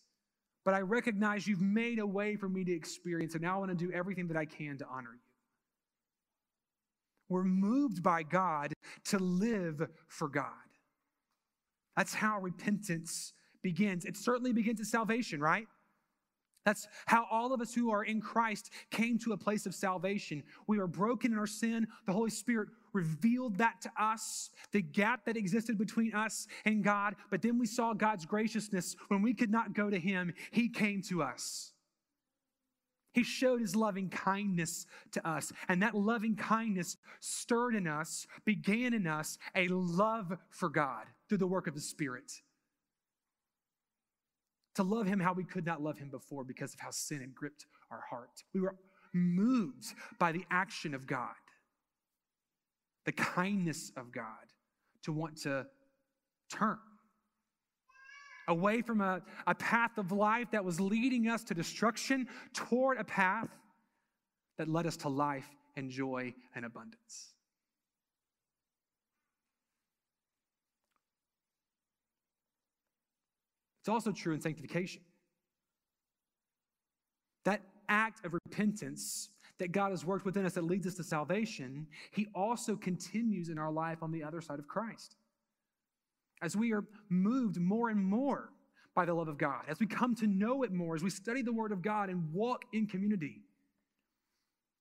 But 0.66 0.74
I 0.74 0.82
recognize 0.82 1.48
you've 1.48 1.62
made 1.62 2.00
a 2.00 2.06
way 2.06 2.36
for 2.36 2.50
me 2.50 2.66
to 2.66 2.74
experience, 2.74 3.34
and 3.34 3.44
now 3.44 3.56
I 3.56 3.60
want 3.60 3.78
to 3.78 3.86
do 3.86 3.92
everything 3.94 4.28
that 4.28 4.38
I 4.38 4.46
can 4.46 4.78
to 4.80 4.86
honor 4.88 5.12
you. 5.14 5.20
We're 7.30 7.44
moved 7.44 8.04
by 8.04 8.24
God 8.24 8.74
to 9.06 9.20
live 9.20 9.88
for 10.08 10.28
God. 10.28 10.52
That's 11.96 12.14
how 12.14 12.40
repentance 12.40 13.34
begins. 13.64 14.06
It 14.06 14.18
certainly 14.18 14.54
begins 14.54 14.80
at 14.80 14.86
salvation, 14.88 15.40
right? 15.40 15.68
That's 16.66 16.88
how 17.06 17.28
all 17.32 17.54
of 17.54 17.62
us 17.62 17.74
who 17.74 17.92
are 17.92 18.04
in 18.04 18.20
Christ 18.20 18.72
came 18.90 19.20
to 19.20 19.34
a 19.34 19.38
place 19.38 19.68
of 19.68 19.76
salvation. 19.76 20.44
We 20.68 20.80
were 20.80 20.88
broken 20.88 21.32
in 21.32 21.38
our 21.38 21.46
sin. 21.46 21.88
The 22.08 22.14
Holy 22.14 22.32
Spirit 22.32 22.70
revealed 22.92 23.58
that 23.60 23.82
to 23.82 23.92
us, 24.00 24.50
the 24.72 24.82
gap 24.82 25.26
that 25.26 25.38
existed 25.38 25.78
between 25.78 26.16
us 26.16 26.48
and 26.66 26.84
God. 26.84 27.16
But 27.30 27.44
then 27.44 27.60
we 27.60 27.68
saw 27.68 27.94
God's 27.94 28.26
graciousness. 28.26 28.96
When 29.10 29.22
we 29.22 29.36
could 29.36 29.52
not 29.52 29.74
go 29.74 29.92
to 29.92 30.00
Him, 30.00 30.34
He 30.52 30.68
came 30.68 31.04
to 31.04 31.22
us. 31.22 31.75
He 33.16 33.24
showed 33.24 33.62
His 33.62 33.76
loving 33.76 34.10
kindness 34.10 34.86
to 35.14 35.28
us. 35.28 35.52
And 35.68 35.82
that 35.82 35.96
loving 35.96 36.36
kindness 36.36 36.98
stirred 37.20 37.74
in 37.74 37.88
us, 37.88 38.28
began 38.46 38.94
in 38.94 39.08
us 39.08 39.40
a 39.56 39.68
love 39.70 40.38
for 40.52 40.70
God 40.70 41.06
through 41.28 41.40
the 41.40 41.48
work 41.48 41.66
of 41.66 41.74
the 41.74 41.82
Spirit 41.82 42.32
to 44.76 44.84
love 44.84 45.08
him 45.08 45.20
how 45.20 45.34
we 45.34 45.44
could 45.44 45.66
not 45.66 45.82
love 45.82 45.98
him 45.98 46.10
before 46.10 46.44
because 46.44 46.74
of 46.74 46.80
how 46.80 46.92
sin 46.92 47.22
had 47.22 47.34
gripped 47.34 47.66
our 47.90 48.04
heart. 48.10 48.44
We 48.54 48.62
were 48.62 48.76
moved 49.14 49.94
by 50.20 50.32
the 50.32 50.44
action 50.52 50.94
of 50.94 51.08
God, 51.08 51.34
the 53.06 53.14
kindness 53.14 53.92
of 53.96 54.12
God, 54.12 54.26
to 55.04 55.14
want 55.14 55.38
to 55.44 55.66
turn 56.50 56.78
away 58.48 58.82
from 58.82 59.02
a, 59.02 59.22
a 59.48 59.56
path 59.56 59.98
of 59.98 60.12
life 60.12 60.48
that 60.52 60.64
was 60.64 60.80
leading 60.80 61.28
us 61.28 61.44
to 61.46 61.54
destruction 61.54 62.28
toward 62.54 62.98
a 62.98 63.04
path 63.04 63.50
that 64.58 64.68
led 64.68 64.86
us 64.86 64.98
to 64.98 65.10
life 65.10 65.48
and 65.76 65.90
joy 65.90 66.34
and 66.56 66.66
abundance. 66.66 67.34
It's 73.82 73.90
also 73.90 74.12
true 74.12 74.34
in 74.34 74.42
sanctification. 74.42 75.02
That 77.44 77.62
act 77.88 78.26
of 78.26 78.34
repentance 78.34 79.30
that 79.60 79.72
God 79.72 79.92
has 79.92 80.04
worked 80.04 80.26
within 80.26 80.46
us 80.46 80.54
that 80.54 80.64
leads 80.64 80.88
us 80.88 80.96
to 80.96 81.04
salvation, 81.04 81.86
He 82.12 82.28
also 82.34 82.76
continues 82.76 83.50
in 83.50 83.60
our 83.60 83.72
life 83.72 84.02
on 84.02 84.12
the 84.12 84.24
other 84.24 84.42
side 84.42 84.58
of 84.60 84.68
Christ. 84.68 85.16
As 86.42 86.56
we 86.56 86.74
are 86.74 86.84
moved 87.10 87.58
more 87.58 87.90
and 87.90 88.04
more 88.04 88.52
by 88.94 89.06
the 89.06 89.14
love 89.14 89.28
of 89.28 89.38
God, 89.38 89.64
as 89.68 89.80
we 89.80 89.86
come 89.86 90.16
to 90.16 90.28
know 90.28 90.64
it 90.64 90.72
more, 90.72 90.96
as 90.96 91.04
we 91.04 91.10
study 91.10 91.42
the 91.42 91.54
Word 91.54 91.72
of 91.72 91.82
God 91.82 92.10
and 92.10 92.32
walk 92.34 92.66
in 92.74 92.88
community, 92.88 93.42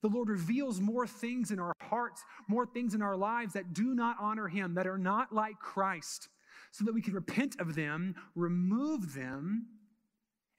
the 0.03 0.09
Lord 0.09 0.29
reveals 0.29 0.81
more 0.81 1.07
things 1.07 1.51
in 1.51 1.59
our 1.59 1.73
hearts, 1.81 2.23
more 2.47 2.67
things 2.67 2.95
in 2.95 3.01
our 3.01 3.17
lives 3.17 3.55
that 3.55 3.73
do 3.73 3.95
not 3.95 4.17
honor 4.21 4.49
Him, 4.49 4.75
that 4.75 4.87
are 4.87 4.99
not 4.99 5.33
like 5.33 5.59
Christ 5.59 6.29
so 6.75 6.85
that 6.85 6.93
we 6.93 7.01
can 7.01 7.15
repent 7.15 7.57
of 7.61 7.75
them, 7.75 8.15
remove 8.35 9.15
them, 9.15 9.67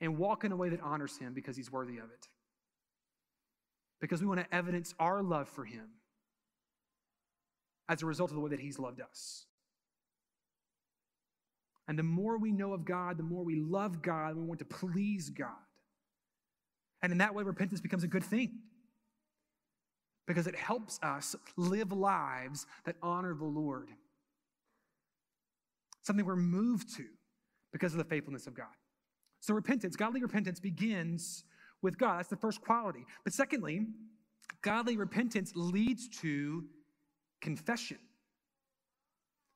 and 0.00 0.16
walk 0.16 0.44
in 0.44 0.52
a 0.52 0.56
way 0.56 0.70
that 0.70 0.80
honors 0.80 1.18
Him 1.18 1.34
because 1.34 1.56
He's 1.56 1.70
worthy 1.70 1.98
of 1.98 2.04
it. 2.04 2.28
Because 4.00 4.20
we 4.20 4.26
want 4.26 4.40
to 4.40 4.54
evidence 4.54 4.94
our 4.98 5.22
love 5.22 5.48
for 5.48 5.64
Him 5.64 5.88
as 7.88 8.02
a 8.02 8.06
result 8.06 8.30
of 8.30 8.34
the 8.34 8.40
way 8.40 8.50
that 8.50 8.60
He's 8.60 8.78
loved 8.78 9.00
us. 9.00 9.46
And 11.88 11.98
the 11.98 12.02
more 12.02 12.38
we 12.38 12.52
know 12.52 12.72
of 12.72 12.84
God, 12.84 13.16
the 13.16 13.22
more 13.22 13.44
we 13.44 13.56
love 13.56 14.02
God, 14.02 14.30
and 14.30 14.40
we 14.40 14.46
want 14.46 14.58
to 14.58 14.64
please 14.64 15.30
God. 15.30 15.50
And 17.02 17.12
in 17.12 17.18
that 17.18 17.34
way, 17.34 17.44
repentance 17.44 17.80
becomes 17.80 18.02
a 18.02 18.08
good 18.08 18.24
thing 18.24 18.58
because 20.26 20.46
it 20.46 20.56
helps 20.56 20.98
us 21.02 21.36
live 21.56 21.92
lives 21.92 22.66
that 22.84 22.96
honor 23.02 23.34
the 23.34 23.44
Lord 23.44 23.90
something 26.06 26.24
we're 26.24 26.36
moved 26.36 26.94
to 26.96 27.04
because 27.72 27.92
of 27.92 27.98
the 27.98 28.04
faithfulness 28.04 28.46
of 28.46 28.54
God. 28.54 28.66
So, 29.40 29.52
repentance, 29.52 29.96
godly 29.96 30.22
repentance 30.22 30.60
begins 30.60 31.44
with 31.82 31.98
God. 31.98 32.18
That's 32.18 32.28
the 32.28 32.36
first 32.36 32.60
quality. 32.60 33.04
But 33.24 33.32
secondly, 33.32 33.86
godly 34.62 34.96
repentance 34.96 35.52
leads 35.54 36.08
to 36.20 36.64
confession. 37.40 37.98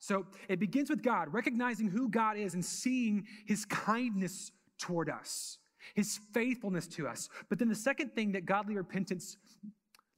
So, 0.01 0.27
it 0.49 0.59
begins 0.59 0.89
with 0.91 1.03
God, 1.03 1.33
recognizing 1.33 1.89
who 1.89 2.09
God 2.09 2.37
is 2.37 2.55
and 2.55 2.65
seeing 2.65 3.27
his 3.47 3.65
kindness 3.67 4.51
toward 4.79 5.11
us, 5.11 5.59
his 5.95 6.19
faithfulness 6.33 6.87
to 6.89 7.07
us. 7.07 7.29
But 7.49 7.59
then 7.59 7.69
the 7.69 7.75
second 7.75 8.15
thing 8.15 8.33
that 8.33 8.47
godly 8.47 8.77
repentance 8.77 9.37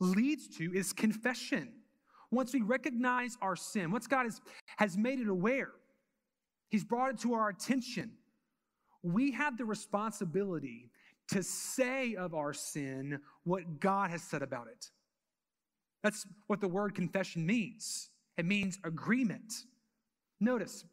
leads 0.00 0.48
to 0.56 0.72
is 0.72 0.92
confession. 0.92 1.72
Once 2.30 2.54
we 2.54 2.62
recognize 2.62 3.36
our 3.42 3.56
sin, 3.56 3.90
once 3.90 4.06
God 4.06 4.24
has, 4.24 4.40
has 4.76 4.96
made 4.96 5.20
it 5.20 5.28
aware, 5.28 5.72
He's 6.70 6.84
brought 6.84 7.10
it 7.10 7.18
to 7.18 7.34
our 7.34 7.50
attention. 7.50 8.12
We 9.02 9.32
have 9.32 9.58
the 9.58 9.64
responsibility 9.66 10.90
to 11.28 11.42
say 11.42 12.14
of 12.14 12.34
our 12.34 12.54
sin 12.54 13.20
what 13.44 13.78
God 13.78 14.10
has 14.10 14.22
said 14.22 14.42
about 14.42 14.68
it. 14.68 14.90
That's 16.02 16.26
what 16.46 16.60
the 16.60 16.68
word 16.68 16.94
confession 16.94 17.44
means. 17.44 18.08
It 18.38 18.46
means 18.46 18.78
agreement. 18.84 19.52
Notice, 20.42 20.84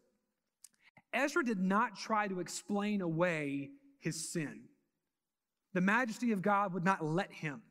Ezra 1.11 1.43
did 1.43 1.59
not 1.59 1.97
try 1.97 2.27
to 2.27 2.39
explain 2.39 3.01
away 3.01 3.69
his 3.99 4.31
sin. 4.31 4.61
The 5.73 5.81
majesty 5.81 6.31
of 6.31 6.41
God 6.41 6.73
would 6.73 6.85
not 6.85 7.03
let 7.03 7.31
him. 7.31 7.61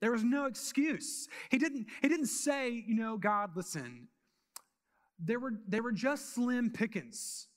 There 0.00 0.12
was 0.12 0.24
no 0.24 0.46
excuse. 0.46 1.28
He 1.50 1.58
didn't, 1.58 1.86
he 2.00 2.08
didn't 2.08 2.26
say, 2.26 2.70
you 2.70 2.94
know, 2.94 3.18
God, 3.18 3.50
listen, 3.54 4.08
there 5.18 5.38
were, 5.38 5.52
there 5.68 5.82
were 5.82 5.92
just 5.92 6.34
slim 6.34 6.70
pickings 6.70 7.48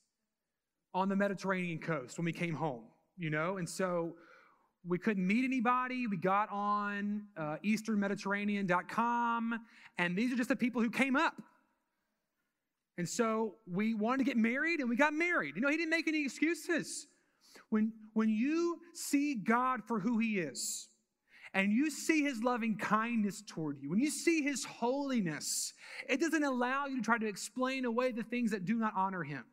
on 0.94 1.10
the 1.10 1.16
Mediterranean 1.16 1.80
coast 1.80 2.18
when 2.18 2.26
we 2.26 2.34
came 2.34 2.54
home, 2.54 2.84
you 3.18 3.30
know? 3.30 3.58
And 3.58 3.70
so 3.70 4.16
we 4.86 4.98
couldn't 4.98 5.26
meet 5.26 5.46
anybody. 5.46 6.08
We 6.08 6.18
got 6.18 6.50
on 6.52 7.24
uh, 7.38 7.58
easternmediterranean.com, 7.64 9.60
and 9.98 10.18
these 10.18 10.34
are 10.34 10.36
just 10.36 10.50
the 10.50 10.56
people 10.56 10.82
who 10.82 10.90
came 10.90 11.16
up. 11.16 11.36
And 12.98 13.10
so 13.10 13.56
we 13.66 13.94
wanted 13.94 14.20
to 14.20 14.24
get 14.24 14.38
married, 14.38 14.80
and 14.80 14.90
we 14.90 14.96
got 14.96 15.14
married. 15.14 15.56
You 15.56 15.62
know, 15.62 15.70
he 15.70 15.78
didn't 15.78 15.90
make 15.90 16.08
any 16.08 16.24
excuses. 16.24 17.08
When, 17.70 17.92
when 18.14 18.30
you 18.30 18.80
see 18.94 19.36
God 19.36 19.84
for 19.88 20.00
who 20.00 20.20
he 20.20 20.40
is, 20.40 20.90
and 21.56 21.72
you 21.72 21.90
see 21.90 22.24
his 22.24 22.44
loving 22.44 22.78
kindness 22.78 23.44
toward 23.46 23.80
you, 23.82 23.90
when 23.90 24.00
you 24.00 24.10
see 24.10 24.42
his 24.42 24.64
holiness, 24.64 25.74
it 26.08 26.20
doesn't 26.20 26.44
allow 26.44 26.86
you 26.86 26.98
to 26.98 27.02
try 27.02 27.18
to 27.18 27.28
explain 27.28 27.86
away 27.86 28.12
the 28.12 28.24
things 28.24 28.52
that 28.52 28.66
do 28.66 28.76
not 28.76 28.94
honor 28.96 29.24
him. 29.24 29.44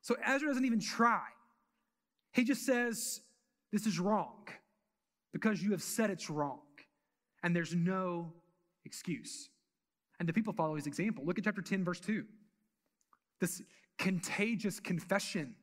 So 0.00 0.16
Ezra 0.24 0.48
doesn't 0.48 0.64
even 0.64 0.80
try. 0.80 1.22
He 2.32 2.44
just 2.44 2.66
says, 2.66 3.20
This 3.72 3.86
is 3.86 3.98
wrong 3.98 4.48
because 5.32 5.62
you 5.62 5.70
have 5.70 5.82
said 5.82 6.10
it's 6.10 6.28
wrong, 6.28 6.60
and 7.42 7.54
there's 7.54 7.74
no 7.74 8.32
excuse. 8.84 9.48
And 10.22 10.28
the 10.28 10.32
people 10.32 10.52
follow 10.52 10.76
his 10.76 10.86
example. 10.86 11.24
Look 11.26 11.36
at 11.36 11.42
chapter 11.42 11.60
10, 11.60 11.82
verse 11.82 11.98
2. 11.98 12.24
This 13.40 13.60
contagious 13.98 14.78
confession. 14.78 15.56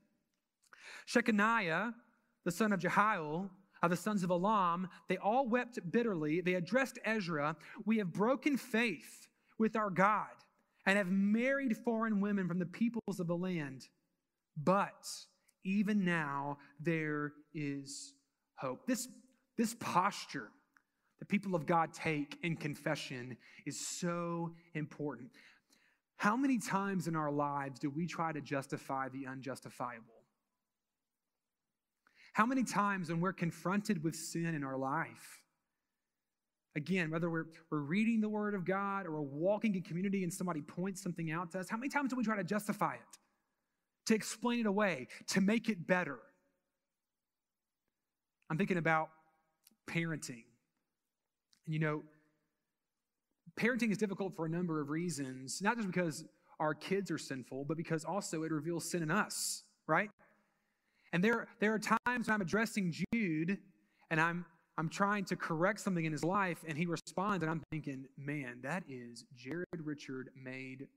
Shechaniah, 1.08 1.94
the 2.44 2.52
son 2.52 2.74
of 2.74 2.82
Jehiel, 2.82 3.50
of 3.82 3.90
the 3.90 3.96
sons 3.96 4.22
of 4.22 4.32
Elam, 4.32 4.90
they 5.08 5.16
all 5.16 5.48
wept 5.48 5.80
bitterly. 5.90 6.42
They 6.42 6.56
addressed 6.56 7.00
Ezra, 7.06 7.56
We 7.86 8.00
have 8.00 8.12
broken 8.12 8.58
faith 8.58 9.30
with 9.58 9.78
our 9.78 9.90
God 9.90 10.28
and 10.86 10.98
have 10.98 11.08
married 11.08 11.78
foreign 11.78 12.20
women 12.20 12.46
from 12.46 12.60
the 12.60 12.66
peoples 12.66 13.22
of 13.22 13.28
the 13.28 13.38
land. 13.38 13.88
But 14.62 15.08
even 15.64 16.04
now, 16.04 16.58
there 16.82 17.32
is 17.54 18.14
hope. 18.58 18.86
This, 18.88 19.08
this 19.58 19.74
posture 19.80 20.50
the 21.20 21.26
people 21.26 21.56
of 21.56 21.66
God 21.66 21.94
take 21.94 22.38
in 22.44 22.56
confession 22.56 23.38
is 23.66 23.80
so 23.80 24.52
important. 24.74 25.30
How 26.18 26.36
many 26.36 26.58
times 26.58 27.08
in 27.08 27.16
our 27.16 27.32
lives 27.32 27.80
do 27.80 27.90
we 27.90 28.06
try 28.06 28.32
to 28.32 28.42
justify 28.42 29.10
the 29.10 29.28
unjustifiable? 29.28 30.06
How 32.34 32.46
many 32.46 32.64
times 32.64 33.10
when 33.10 33.20
we're 33.20 33.34
confronted 33.34 34.04
with 34.04 34.16
sin 34.16 34.54
in 34.56 34.64
our 34.64 34.78
life, 34.78 35.42
again, 36.76 37.12
whether 37.12 37.30
we're, 37.30 37.48
we're 37.70 37.80
reading 37.80 38.22
the 38.22 38.30
Word 38.30 38.54
of 38.54 38.66
God 38.66 39.06
or 39.06 39.12
we're 39.12 39.22
walking 39.22 39.76
in 39.76 39.82
community 39.82 40.24
and 40.24 40.34
somebody 40.34 40.62
points 40.62 41.02
something 41.02 41.32
out 41.32 41.52
to 41.52 41.60
us, 41.60 41.70
how 41.70 41.78
many 41.78 41.90
times 41.90 42.12
do 42.12 42.16
we 42.16 42.24
try 42.24 42.38
to 42.38 42.44
justify 42.44 42.94
it, 42.94 43.18
to 44.06 44.16
explain 44.16 44.60
it 44.60 44.66
away, 44.66 45.08
to 45.28 45.42
make 45.42 45.68
it 45.68 45.86
better? 45.86 46.20
I'm 48.50 48.58
thinking 48.58 48.78
about 48.78 49.10
parenting. 49.88 50.44
You 51.70 51.78
know, 51.78 52.04
parenting 53.56 53.92
is 53.92 53.98
difficult 54.00 54.36
for 54.36 54.48
a 54.48 54.50
number 54.50 54.82
of 54.82 54.90
reasons, 54.90 55.62
not 55.62 55.78
just 55.78 55.88
because 55.88 56.26
our 56.60 56.74
kids 56.74 57.12
are 57.12 57.20
sinful, 57.20 57.66
but 57.66 57.78
because 57.78 58.04
also 58.04 58.42
it 58.42 58.52
reveals 58.52 58.90
sin 58.90 59.04
in 59.04 59.12
us, 59.12 59.62
right? 59.86 60.10
And 61.14 61.24
there, 61.24 61.48
there 61.60 61.72
are 61.76 61.80
times 61.80 62.28
when 62.28 62.34
I'm 62.34 62.42
addressing 62.42 62.92
Jude 63.14 63.60
and 64.10 64.20
I'm, 64.20 64.46
I'm 64.80 64.90
trying 64.90 65.26
to 65.26 65.36
correct 65.36 65.80
something 65.82 66.06
in 66.06 66.12
his 66.12 66.24
life, 66.24 66.58
and 66.68 66.76
he 66.76 66.88
responds, 66.88 67.44
and 67.44 67.52
I'm 67.52 67.62
thinking, 67.70 68.06
man, 68.18 68.62
that 68.64 68.84
is 68.90 69.26
Jared 69.36 69.68
Richard 69.84 70.30
made 70.42 70.88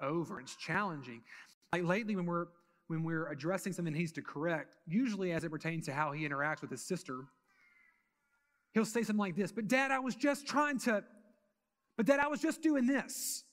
over. 0.00 0.40
It's 0.40 0.56
challenging. 0.56 1.20
Like 1.74 1.84
lately, 1.84 2.16
when 2.16 2.24
we're 2.24 2.46
when 2.86 3.02
we're 3.02 3.28
addressing 3.28 3.72
something 3.72 3.92
he 3.92 4.00
needs 4.00 4.12
to 4.12 4.22
correct, 4.22 4.76
usually 4.86 5.32
as 5.32 5.42
it 5.42 5.50
pertains 5.50 5.86
to 5.86 5.92
how 5.92 6.12
he 6.12 6.26
interacts 6.28 6.60
with 6.60 6.70
his 6.70 6.82
sister, 6.82 7.24
he'll 8.74 8.84
say 8.84 9.02
something 9.02 9.18
like 9.18 9.36
this, 9.36 9.52
but 9.52 9.68
dad, 9.68 9.90
I 9.90 10.00
was 10.00 10.14
just 10.16 10.46
trying 10.46 10.78
to, 10.80 11.02
but 11.96 12.06
dad, 12.06 12.20
I 12.20 12.26
was 12.26 12.40
just 12.40 12.60
doing 12.60 12.86
this. 12.86 13.44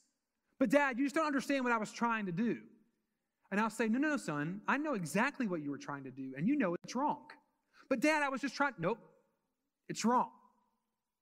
But 0.60 0.70
dad, 0.70 0.98
you 0.98 1.06
just 1.06 1.16
don't 1.16 1.28
understand 1.28 1.64
what 1.64 1.72
I 1.74 1.78
was 1.78 1.92
trying 1.92 2.26
to 2.26 2.32
do. 2.32 2.58
And 3.52 3.60
I'll 3.60 3.70
say, 3.70 3.88
No, 3.88 4.00
no, 4.00 4.10
no, 4.10 4.18
son, 4.18 4.62
I 4.68 4.78
know 4.78 4.94
exactly 4.94 5.48
what 5.48 5.62
you 5.62 5.72
were 5.72 5.78
trying 5.78 6.04
to 6.04 6.12
do, 6.12 6.34
and 6.36 6.48
you 6.48 6.58
know 6.58 6.76
it's 6.84 6.96
wrong. 6.96 7.24
But 7.90 8.00
dad, 8.00 8.24
I 8.24 8.30
was 8.30 8.42
just 8.42 8.56
trying, 8.56 8.74
nope, 8.80 9.00
it's 9.90 10.04
wrong. 10.06 10.30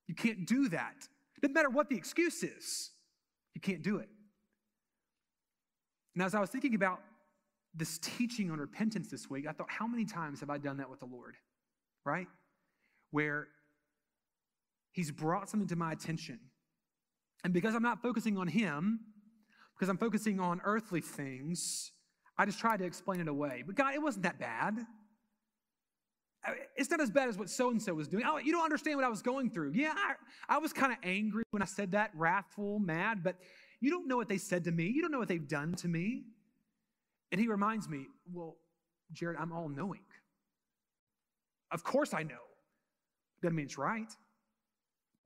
You 0.08 0.16
can't 0.16 0.46
do 0.46 0.70
that. 0.70 1.08
Doesn't 1.42 1.54
matter 1.54 1.70
what 1.70 1.90
the 1.90 1.96
excuse 1.96 2.44
is, 2.44 2.92
you 3.54 3.62
can't 3.62 3.82
do 3.82 3.98
it. 3.98 4.10
And 6.16 6.24
as 6.24 6.36
I 6.36 6.40
was 6.40 6.50
thinking 6.50 6.76
about 6.76 7.02
this 7.74 7.98
teaching 8.00 8.52
on 8.52 8.60
repentance 8.60 9.10
this 9.10 9.30
week, 9.30 9.48
I 9.48 9.52
thought, 9.52 9.70
how 9.70 9.88
many 9.88 10.06
times 10.06 10.40
have 10.42 10.50
I 10.50 10.58
done 10.58 10.78
that 10.78 10.90
with 10.90 11.00
the 11.00 11.06
Lord? 11.06 11.36
Right? 12.06 12.28
Where 13.12 13.48
He's 14.92 15.12
brought 15.12 15.50
something 15.50 15.68
to 15.70 15.76
my 15.76 15.92
attention. 15.92 16.40
And 17.44 17.54
because 17.54 17.76
I'm 17.76 17.84
not 17.84 18.02
focusing 18.02 18.38
on 18.38 18.48
Him, 18.48 19.00
because 19.76 19.90
I'm 19.90 19.98
focusing 19.98 20.40
on 20.40 20.62
earthly 20.64 21.02
things, 21.02 21.92
I 22.38 22.46
just 22.46 22.60
tried 22.60 22.78
to 22.78 22.86
explain 22.86 23.20
it 23.20 23.28
away. 23.28 23.64
But 23.66 23.76
God, 23.76 23.94
it 23.94 24.02
wasn't 24.02 24.24
that 24.24 24.40
bad. 24.40 24.78
It's 26.76 26.90
not 26.90 27.02
as 27.02 27.12
bad 27.12 27.28
as 27.28 27.38
what 27.38 27.50
so 27.50 27.70
and 27.70 27.82
so 27.82 27.94
was 27.94 28.08
doing. 28.08 28.24
You 28.44 28.52
don't 28.52 28.64
understand 28.64 28.96
what 28.96 29.06
I 29.06 29.10
was 29.10 29.22
going 29.22 29.50
through. 29.50 29.74
Yeah, 29.74 29.94
I, 29.96 30.56
I 30.56 30.58
was 30.60 30.72
kind 30.72 30.92
of 30.92 30.98
angry 31.04 31.44
when 31.52 31.62
I 31.62 31.66
said 31.66 31.92
that, 31.92 32.12
wrathful, 32.16 32.80
mad, 32.80 33.24
but 33.24 33.36
you 33.82 33.90
don't 33.90 34.08
know 34.08 34.18
what 34.18 34.30
they 34.30 34.38
said 34.38 34.64
to 34.66 34.72
me. 34.72 34.86
You 34.86 35.02
don't 35.02 35.12
know 35.12 35.20
what 35.20 35.28
they've 35.28 35.48
done 35.48 35.76
to 35.76 35.88
me. 35.88 36.24
And 37.32 37.40
he 37.40 37.48
reminds 37.48 37.88
me, 37.88 38.08
well, 38.32 38.56
Jared, 39.12 39.38
I'm 39.40 39.52
all 39.52 39.70
knowing. 39.70 40.02
Of 41.72 41.84
course 41.84 42.14
I 42.14 42.24
know. 42.24 42.36
Doesn't 43.42 43.56
mean 43.56 43.66
it's 43.66 43.78
right. 43.78 44.12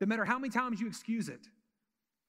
No 0.01 0.07
matter 0.07 0.25
how 0.25 0.39
many 0.39 0.49
times 0.49 0.81
you 0.81 0.87
excuse 0.87 1.29
it, 1.29 1.47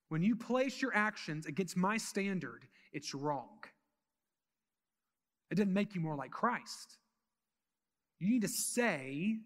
when 0.09 0.23
you 0.23 0.37
place 0.37 0.81
your 0.81 0.95
actions 0.95 1.47
against 1.47 1.77
my 1.77 1.97
standard, 1.97 2.67
it's 2.93 3.15
wrong. 3.15 3.59
It 5.51 5.57
didn't 5.57 5.73
make 5.73 5.95
you 5.95 6.01
more 6.01 6.17
like 6.17 6.31
Christ. 6.31 6.99
You 8.19 8.31
need 8.31 8.43
to 8.43 8.49
say 8.49 9.39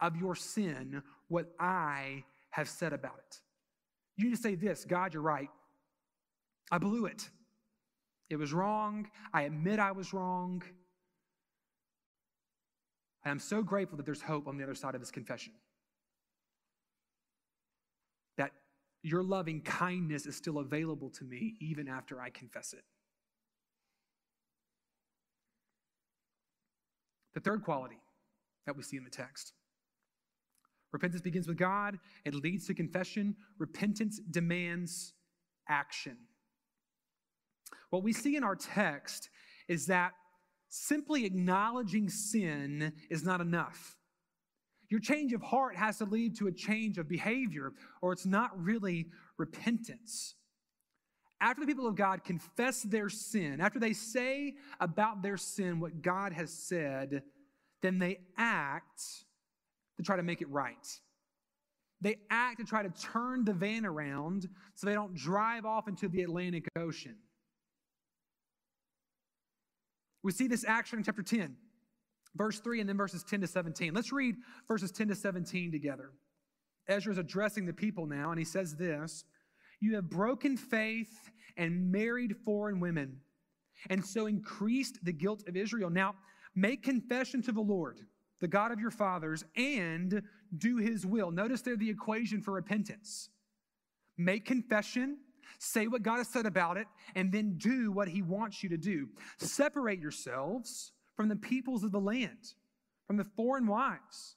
of 0.00 0.16
your 0.16 0.34
sin 0.34 1.02
what 1.28 1.46
I 1.58 2.24
have 2.50 2.68
said 2.68 2.92
about 2.92 3.18
it. 3.18 3.40
You 4.16 4.24
need 4.26 4.36
to 4.36 4.40
say 4.42 4.54
this 4.54 4.84
God, 4.84 5.14
you're 5.14 5.22
right. 5.22 5.50
I 6.70 6.78
blew 6.78 7.06
it. 7.06 7.28
It 8.28 8.36
was 8.36 8.52
wrong. 8.52 9.08
I 9.32 9.42
admit 9.42 9.80
I 9.80 9.92
was 9.92 10.14
wrong. 10.14 10.62
And 13.24 13.32
I'm 13.32 13.38
so 13.38 13.62
grateful 13.62 13.96
that 13.96 14.06
there's 14.06 14.22
hope 14.22 14.46
on 14.46 14.56
the 14.56 14.62
other 14.64 14.74
side 14.74 14.94
of 14.94 15.00
this 15.00 15.10
confession. 15.10 15.52
That 18.38 18.52
your 19.02 19.22
loving 19.22 19.62
kindness 19.62 20.26
is 20.26 20.36
still 20.36 20.58
available 20.58 21.10
to 21.10 21.24
me 21.24 21.54
even 21.60 21.88
after 21.88 22.20
I 22.20 22.30
confess 22.30 22.72
it. 22.72 22.84
The 27.34 27.40
third 27.40 27.62
quality 27.62 27.98
that 28.66 28.76
we 28.76 28.82
see 28.82 28.96
in 28.96 29.04
the 29.04 29.10
text 29.10 29.52
repentance 30.92 31.22
begins 31.22 31.46
with 31.46 31.56
God, 31.56 31.98
it 32.24 32.34
leads 32.34 32.66
to 32.66 32.74
confession. 32.74 33.36
Repentance 33.58 34.20
demands 34.30 35.12
action. 35.68 36.16
What 37.90 38.02
we 38.02 38.12
see 38.12 38.34
in 38.34 38.42
our 38.42 38.56
text 38.56 39.30
is 39.68 39.86
that 39.86 40.12
simply 40.68 41.24
acknowledging 41.24 42.08
sin 42.08 42.92
is 43.08 43.22
not 43.24 43.40
enough. 43.40 43.96
Your 44.90 45.00
change 45.00 45.32
of 45.32 45.42
heart 45.42 45.76
has 45.76 45.98
to 45.98 46.04
lead 46.04 46.36
to 46.38 46.48
a 46.48 46.52
change 46.52 46.98
of 46.98 47.08
behavior, 47.08 47.72
or 48.02 48.12
it's 48.12 48.26
not 48.26 48.50
really 48.60 49.06
repentance 49.38 50.34
after 51.40 51.62
the 51.62 51.66
people 51.66 51.86
of 51.86 51.96
God 51.96 52.22
confess 52.22 52.82
their 52.82 53.08
sin, 53.08 53.60
after 53.60 53.78
they 53.78 53.94
say 53.94 54.54
about 54.78 55.22
their 55.22 55.36
sin 55.36 55.80
what 55.80 56.02
God 56.02 56.32
has 56.32 56.52
said, 56.52 57.22
then 57.82 57.98
they 57.98 58.18
act 58.36 59.02
to 59.96 60.02
try 60.02 60.16
to 60.16 60.22
make 60.22 60.42
it 60.42 60.50
right. 60.50 60.86
They 62.02 62.16
act 62.30 62.58
to 62.58 62.64
try 62.64 62.82
to 62.82 62.90
turn 62.90 63.44
the 63.44 63.54
van 63.54 63.86
around 63.86 64.48
so 64.74 64.86
they 64.86 64.94
don't 64.94 65.14
drive 65.14 65.64
off 65.64 65.88
into 65.88 66.08
the 66.08 66.22
Atlantic 66.22 66.66
Ocean. 66.76 67.16
We 70.22 70.32
see 70.32 70.46
this 70.46 70.64
action 70.66 70.98
in 70.98 71.04
chapter 71.04 71.22
10, 71.22 71.56
verse 72.36 72.60
3, 72.60 72.80
and 72.80 72.88
then 72.88 72.96
verses 72.96 73.24
10 73.24 73.40
to 73.42 73.46
17. 73.46 73.94
Let's 73.94 74.12
read 74.12 74.36
verses 74.68 74.90
10 74.90 75.08
to 75.08 75.14
17 75.14 75.72
together. 75.72 76.10
Ezra 76.88 77.12
is 77.12 77.18
addressing 77.18 77.66
the 77.66 77.72
people 77.72 78.06
now, 78.06 78.30
and 78.30 78.38
he 78.38 78.44
says 78.44 78.76
this 78.76 79.24
You 79.80 79.94
have 79.96 80.10
broken 80.10 80.56
faith 80.56 81.30
and 81.56 81.90
married 81.90 82.36
foreign 82.44 82.80
women, 82.80 83.18
and 83.88 84.04
so 84.04 84.26
increased 84.26 84.98
the 85.04 85.12
guilt 85.12 85.44
of 85.46 85.56
Israel. 85.56 85.90
Now, 85.90 86.14
make 86.54 86.82
confession 86.82 87.42
to 87.42 87.52
the 87.52 87.60
Lord, 87.60 88.00
the 88.40 88.48
God 88.48 88.72
of 88.72 88.80
your 88.80 88.90
fathers, 88.90 89.44
and 89.56 90.22
do 90.56 90.78
his 90.78 91.06
will. 91.06 91.30
Notice 91.30 91.62
there 91.62 91.76
the 91.76 91.90
equation 91.90 92.42
for 92.42 92.52
repentance. 92.52 93.28
Make 94.18 94.44
confession, 94.44 95.18
say 95.58 95.86
what 95.86 96.02
God 96.02 96.18
has 96.18 96.28
said 96.28 96.46
about 96.46 96.76
it, 96.76 96.86
and 97.14 97.32
then 97.32 97.56
do 97.56 97.92
what 97.92 98.08
he 98.08 98.22
wants 98.22 98.62
you 98.62 98.68
to 98.70 98.76
do. 98.76 99.08
Separate 99.38 100.00
yourselves 100.00 100.92
from 101.20 101.28
the 101.28 101.36
peoples 101.36 101.84
of 101.84 101.92
the 101.92 102.00
land, 102.00 102.54
from 103.06 103.18
the 103.18 103.26
foreign 103.36 103.66
wives 103.66 104.36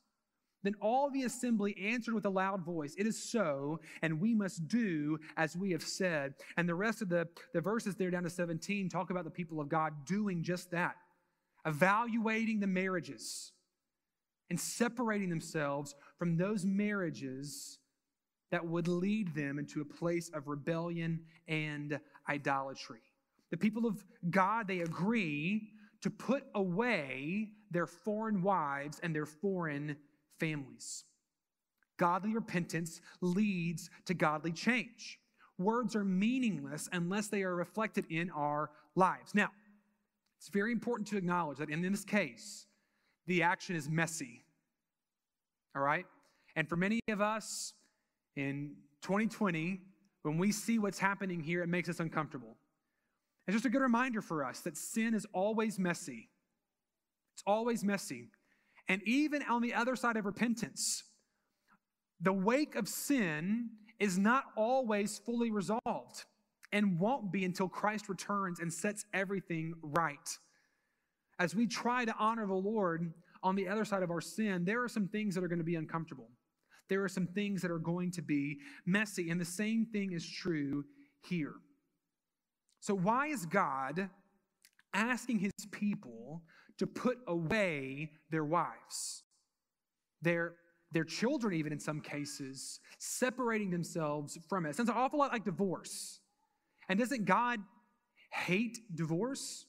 then 0.64 0.76
all 0.82 1.10
the 1.10 1.24
assembly 1.24 1.76
answered 1.78 2.14
with 2.14 2.26
a 2.26 2.30
loud 2.30 2.62
voice, 2.62 2.96
It 2.98 3.06
is 3.06 3.22
so, 3.22 3.80
and 4.02 4.20
we 4.20 4.34
must 4.34 4.68
do 4.68 5.20
as 5.38 5.56
we 5.56 5.72
have 5.72 5.84
said. 5.84 6.34
And 6.58 6.68
the 6.68 6.76
rest 6.76 7.02
of 7.02 7.10
the, 7.10 7.28
the 7.54 7.62
verses 7.62 7.96
there 7.96 8.10
down 8.10 8.24
to 8.24 8.30
17 8.30 8.90
talk 8.90 9.10
about 9.10 9.26
the 9.26 9.30
people 9.30 9.60
of 9.60 9.70
God 9.70 9.94
doing 10.06 10.42
just 10.42 10.72
that, 10.72 10.96
evaluating 11.66 12.60
the 12.60 12.68
marriages 12.68 13.52
and 14.50 14.60
separating 14.60 15.30
themselves 15.30 15.96
from 16.18 16.38
those 16.38 16.66
marriages 16.66 17.80
that 18.52 18.66
would 18.66 18.88
lead 18.88 19.34
them 19.36 19.60
into 19.60 19.82
a 19.82 19.86
place 19.86 20.30
of 20.34 20.48
rebellion 20.48 21.20
and 21.48 22.00
idolatry. 22.30 23.02
The 23.52 23.58
people 23.58 23.86
of 23.86 24.04
God, 24.30 24.68
they 24.68 24.80
agree 24.80 25.70
to 26.04 26.10
put 26.10 26.44
away 26.54 27.50
their 27.72 27.88
foreign 27.88 28.44
wives 28.44 29.00
and 29.02 29.16
their 29.16 29.26
foreign 29.26 29.96
families. 30.40 31.06
Godly 31.98 32.34
repentance 32.34 33.02
leads 33.22 33.90
to 34.06 34.14
godly 34.14 34.52
change. 34.52 35.20
Words 35.58 35.96
are 35.96 36.04
meaningless 36.04 36.90
unless 36.92 37.30
they 37.30 37.44
are 37.44 37.56
reflected 37.56 38.06
in 38.10 38.30
our 38.32 38.70
lives. 38.96 39.34
Now, 39.34 39.50
it's 40.40 40.50
very 40.50 40.74
important 40.74 41.08
to 41.10 41.18
acknowledge 41.18 41.60
that 41.60 41.70
in 41.70 41.82
this 41.82 42.04
case, 42.04 42.66
the 43.28 43.44
action 43.44 43.76
is 43.76 43.90
messy. 43.90 44.44
All 45.76 45.82
right? 45.82 46.06
And 46.58 46.68
for 46.68 46.76
many 46.76 47.00
of 47.08 47.22
us 47.22 47.74
in 48.36 48.76
2020, 49.04 49.80
when 50.24 50.38
we 50.38 50.52
see 50.52 50.80
what's 50.80 51.00
happening 51.00 51.40
here, 51.40 51.64
it 51.64 51.70
makes 51.70 51.88
us 51.88 52.00
uncomfortable. 52.02 52.58
It's 53.48 53.56
just 53.56 53.66
a 53.66 53.70
good 53.70 53.82
reminder 53.82 54.22
for 54.22 54.46
us 54.46 54.62
that 54.62 54.78
sin 54.78 55.14
is 55.14 55.26
always 55.34 55.78
messy. 55.78 56.30
It's 57.34 57.44
always 57.46 57.84
messy. 57.84 58.30
And 58.88 59.02
even 59.04 59.44
on 59.44 59.62
the 59.62 59.74
other 59.74 59.96
side 59.96 60.18
of 60.18 60.26
repentance, 60.26 61.04
the 62.22 62.34
wake 62.34 62.76
of 62.76 62.88
sin 62.88 63.70
is 64.00 64.18
not 64.18 64.46
always 64.56 65.20
fully 65.26 65.52
resolved 65.52 66.26
and 66.72 67.00
won't 67.00 67.32
be 67.32 67.46
until 67.46 67.68
Christ 67.68 68.10
returns 68.10 68.60
and 68.60 68.72
sets 68.72 69.06
everything 69.14 69.74
right. 69.82 70.38
As 71.40 71.56
we 71.56 71.68
try 71.68 72.06
to 72.06 72.16
honor 72.18 72.48
the 72.48 72.54
Lord 72.54 73.14
on 73.44 73.56
the 73.56 73.68
other 73.68 73.86
side 73.86 74.04
of 74.04 74.10
our 74.10 74.22
sin, 74.22 74.64
there 74.66 74.82
are 74.84 74.90
some 74.90 75.08
things 75.08 75.36
that 75.36 75.44
are 75.44 75.48
going 75.48 75.60
to 75.60 75.66
be 75.66 75.76
uncomfortable. 75.76 76.30
There 76.90 77.04
are 77.04 77.10
some 77.10 77.28
things 77.28 77.62
that 77.62 77.72
are 77.72 77.80
going 77.80 78.12
to 78.12 78.22
be 78.22 78.60
messy, 78.86 79.30
and 79.30 79.40
the 79.40 79.46
same 79.46 79.86
thing 79.86 80.14
is 80.14 80.28
true 80.28 80.84
here. 81.28 81.54
So, 82.84 82.94
why 82.94 83.28
is 83.28 83.46
God 83.46 84.10
asking 84.94 85.40
his 85.40 85.54
people 85.72 86.42
to 86.80 86.86
put 86.86 87.18
away 87.30 88.12
their 88.30 88.44
wives, 88.44 89.24
their, 90.22 90.56
their 90.92 91.06
children, 91.06 91.54
even 91.54 91.72
in 91.72 91.80
some 91.80 92.02
cases, 92.02 92.82
separating 93.00 93.70
themselves 93.70 94.38
from 94.50 94.66
it. 94.66 94.76
Sounds 94.76 94.90
an 94.90 94.96
awful 94.98 95.20
lot 95.20 95.32
like 95.32 95.46
divorce. 95.46 96.20
And 96.90 97.00
doesn't 97.00 97.24
God 97.24 97.62
hate 98.34 98.78
divorce? 98.94 99.66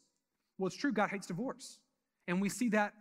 Well, 0.59 0.67
it's 0.67 0.77
true, 0.77 0.93
God 0.93 1.11
hates 1.11 1.29
divorce. 1.29 1.79
And 2.27 2.41
we 2.41 2.49
see 2.49 2.69
that 2.71 2.95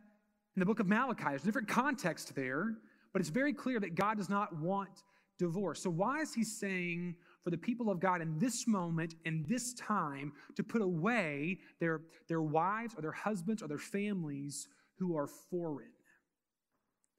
in 0.56 0.60
the 0.60 0.65
book 0.67 0.80
of 0.80 0.86
Malachi. 0.86 1.23
There's 1.30 1.41
a 1.41 1.45
different 1.45 1.69
context 1.69 2.36
there, 2.36 2.76
but 3.13 3.19
it's 3.19 3.32
very 3.32 3.52
clear 3.52 3.80
that 3.80 3.95
God 3.95 4.17
does 4.17 4.30
not 4.30 4.56
want 4.60 5.02
divorce. 5.39 5.82
So, 5.82 5.89
why 5.89 6.21
is 6.21 6.36
he 6.36 6.43
saying 6.43 7.15
for 7.44 7.50
the 7.50 7.58
people 7.58 7.90
of 7.90 8.00
God 8.00 8.22
in 8.22 8.40
this 8.40 8.68
moment, 8.68 9.16
in 9.26 9.46
this 9.48 9.74
time, 9.74 10.32
to 10.56 10.64
put 10.64 10.82
away 10.82 11.60
their, 11.80 12.02
their 12.30 12.42
wives 12.42 12.96
or 12.98 13.02
their 13.02 13.12
husbands 13.12 13.62
or 13.62 13.68
their 13.68 13.78
families 13.78 14.68
who 14.98 15.18
are 15.18 15.28
foreign. 15.28 15.92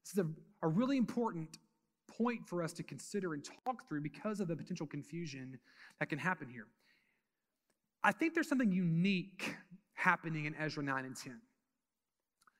This 0.03 0.13
is 0.13 0.19
a, 0.19 0.65
a 0.65 0.67
really 0.67 0.97
important 0.97 1.57
point 2.07 2.47
for 2.47 2.63
us 2.63 2.73
to 2.73 2.83
consider 2.83 3.33
and 3.33 3.43
talk 3.65 3.87
through 3.87 4.01
because 4.01 4.39
of 4.39 4.47
the 4.47 4.55
potential 4.55 4.87
confusion 4.87 5.59
that 5.99 6.09
can 6.09 6.19
happen 6.19 6.49
here. 6.49 6.67
I 8.03 8.11
think 8.11 8.33
there's 8.33 8.49
something 8.49 8.71
unique 8.71 9.55
happening 9.93 10.45
in 10.45 10.55
Ezra 10.55 10.83
9 10.83 11.05
and 11.05 11.15
10. 11.15 11.39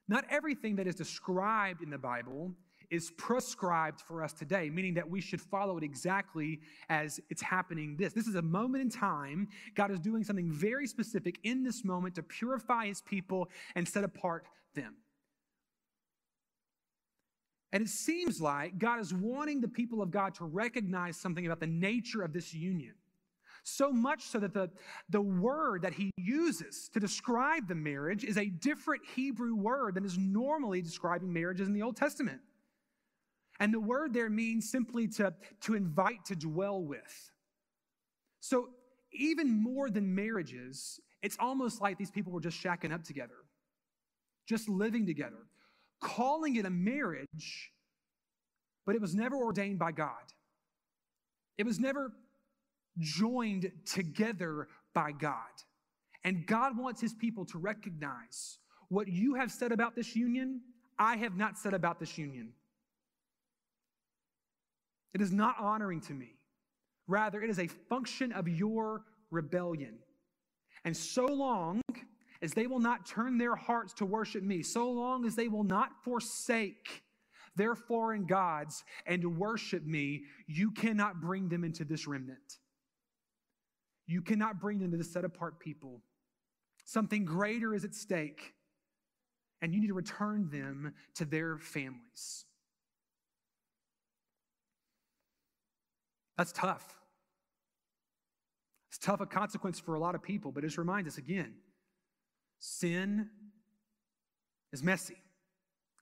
Not 0.08 0.26
everything 0.30 0.76
that 0.76 0.88
is 0.88 0.96
described 0.96 1.82
in 1.82 1.90
the 1.90 1.98
Bible 1.98 2.52
is 2.90 3.12
prescribed 3.12 4.02
for 4.02 4.24
us 4.24 4.34
today, 4.34 4.70
meaning 4.70 4.94
that 4.96 5.10
we 5.10 5.22
should 5.22 5.42
follow 5.42 5.78
it 5.78 5.84
exactly 5.84 6.60
as 6.90 7.20
it's 7.30 7.42
happening 7.42 7.96
this. 7.98 8.14
This 8.14 8.28
is 8.28 8.36
a 8.36 8.42
moment 8.42 8.84
in 8.84 8.90
time. 8.90 9.48
God 9.76 9.92
is 9.92 10.00
doing 10.00 10.24
something 10.24 10.52
very 10.52 10.88
specific 10.88 11.40
in 11.44 11.64
this 11.64 11.84
moment 11.84 12.16
to 12.16 12.24
purify 12.24 12.88
his 12.88 13.02
people 13.02 13.50
and 13.76 13.88
set 13.88 14.04
apart 14.04 14.46
them. 14.74 14.96
And 17.72 17.84
it 17.84 17.90
seems 17.90 18.40
like 18.40 18.78
God 18.78 19.02
is 19.02 19.14
wanting 19.14 19.60
the 19.60 19.68
people 19.68 20.02
of 20.02 20.10
God 20.10 20.34
to 20.36 20.46
recognize 20.46 21.18
something 21.18 21.46
about 21.46 21.60
the 21.60 21.68
nature 21.68 22.22
of 22.22 22.32
this 22.32 22.54
union. 22.54 22.94
So 23.64 23.92
much 23.92 24.24
so 24.24 24.40
that 24.40 24.54
the, 24.54 24.70
the 25.10 25.20
word 25.20 25.82
that 25.82 25.94
he 25.94 26.12
uses 26.18 26.88
to 26.94 27.00
describe 27.00 27.68
the 27.68 27.76
marriage 27.76 28.24
is 28.24 28.38
a 28.38 28.46
different 28.46 29.02
Hebrew 29.16 29.56
word 29.56 29.96
than 29.96 30.06
is 30.06 30.18
normally 30.18 30.82
describing 30.82 31.34
marriages 31.34 31.68
in 31.68 31.74
the 31.74 31.82
Old 31.82 31.98
Testament. 31.98 32.40
And 33.60 33.74
the 33.74 33.80
word 33.80 34.14
there 34.14 34.30
means 34.30 34.70
simply 34.70 35.08
to, 35.10 35.34
to 35.62 35.76
invite 35.76 36.26
to 36.26 36.36
dwell 36.36 36.82
with. 36.82 37.32
So, 38.42 38.70
even 39.14 39.50
more 39.50 39.90
than 39.90 40.14
marriages, 40.14 41.00
it's 41.22 41.38
almost 41.40 41.82
like 41.82 41.98
these 41.98 42.12
people 42.12 42.34
were 42.34 42.42
just 42.42 42.62
shacking 42.62 42.94
up 42.94 43.04
together, 43.04 43.46
just 44.46 44.68
living 44.68 45.06
together, 45.06 45.48
calling 46.02 46.58
it 46.58 46.66
a 46.66 46.70
marriage, 46.70 47.72
but 48.86 48.94
it 48.94 49.02
was 49.02 49.16
never 49.16 49.38
ordained 49.38 49.80
by 49.80 49.94
God. 49.94 50.12
It 51.58 51.66
was 51.66 51.80
never 51.80 52.12
joined 53.00 53.72
together 53.86 54.68
by 54.94 55.14
God. 55.14 55.38
And 56.24 56.46
God 56.46 56.78
wants 56.78 57.00
his 57.00 57.14
people 57.14 57.46
to 57.46 57.58
recognize 57.58 58.58
what 58.90 59.08
you 59.08 59.36
have 59.36 59.52
said 59.52 59.72
about 59.72 59.96
this 59.96 60.16
union, 60.16 60.62
I 61.00 61.18
have 61.18 61.38
not 61.38 61.58
said 61.58 61.74
about 61.74 62.00
this 62.00 62.18
union. 62.18 62.50
It 65.16 65.22
is 65.22 65.32
not 65.32 65.56
honoring 65.62 66.02
to 66.02 66.14
me. 66.14 66.34
Rather, 67.08 67.42
it 67.42 67.50
is 67.50 67.58
a 67.58 67.68
function 67.68 68.34
of 68.34 68.50
your 68.50 69.06
rebellion. 69.32 69.98
And 70.84 70.96
so 70.96 71.26
long 71.26 71.82
as 72.42 72.54
they 72.54 72.68
will 72.68 72.82
not 72.82 73.06
turn 73.06 73.38
their 73.38 73.56
hearts 73.56 73.94
to 73.94 74.06
worship 74.06 74.44
me, 74.44 74.62
so 74.62 74.92
long 74.92 75.26
as 75.26 75.34
they 75.34 75.48
will 75.48 75.64
not 75.64 76.04
forsake 76.04 77.02
their 77.56 77.76
foreign 77.76 78.26
gods 78.26 78.84
and 79.06 79.38
worship 79.38 79.86
me, 79.86 80.26
you 80.48 80.70
cannot 80.72 81.22
bring 81.22 81.48
them 81.48 81.64
into 81.64 81.86
this 81.86 82.06
remnant. 82.08 82.58
You 84.08 84.22
cannot 84.22 84.60
bring 84.60 84.80
them 84.80 84.92
to 84.92 84.98
the 84.98 85.04
set 85.06 85.24
apart 85.24 85.62
people. 85.62 86.02
Something 86.84 87.24
greater 87.24 87.74
is 87.74 87.86
at 87.86 87.96
stake, 87.96 88.54
and 89.62 89.74
you 89.74 89.80
need 89.80 89.88
to 89.88 89.94
return 89.94 90.50
them 90.52 90.94
to 91.16 91.24
their 91.24 91.58
families. 91.58 92.46
That's 96.38 96.52
tough. 96.52 96.96
It's 98.90 98.98
tough 98.98 99.22
a 99.22 99.26
consequence 99.26 99.80
for 99.80 99.96
a 99.96 100.00
lot 100.00 100.16
of 100.16 100.24
people, 100.24 100.52
but 100.52 100.64
just 100.64 100.78
remind 100.78 101.08
us 101.08 101.18
again 101.18 101.56
sin 102.60 103.30
is 104.72 104.82
messy. 104.82 105.18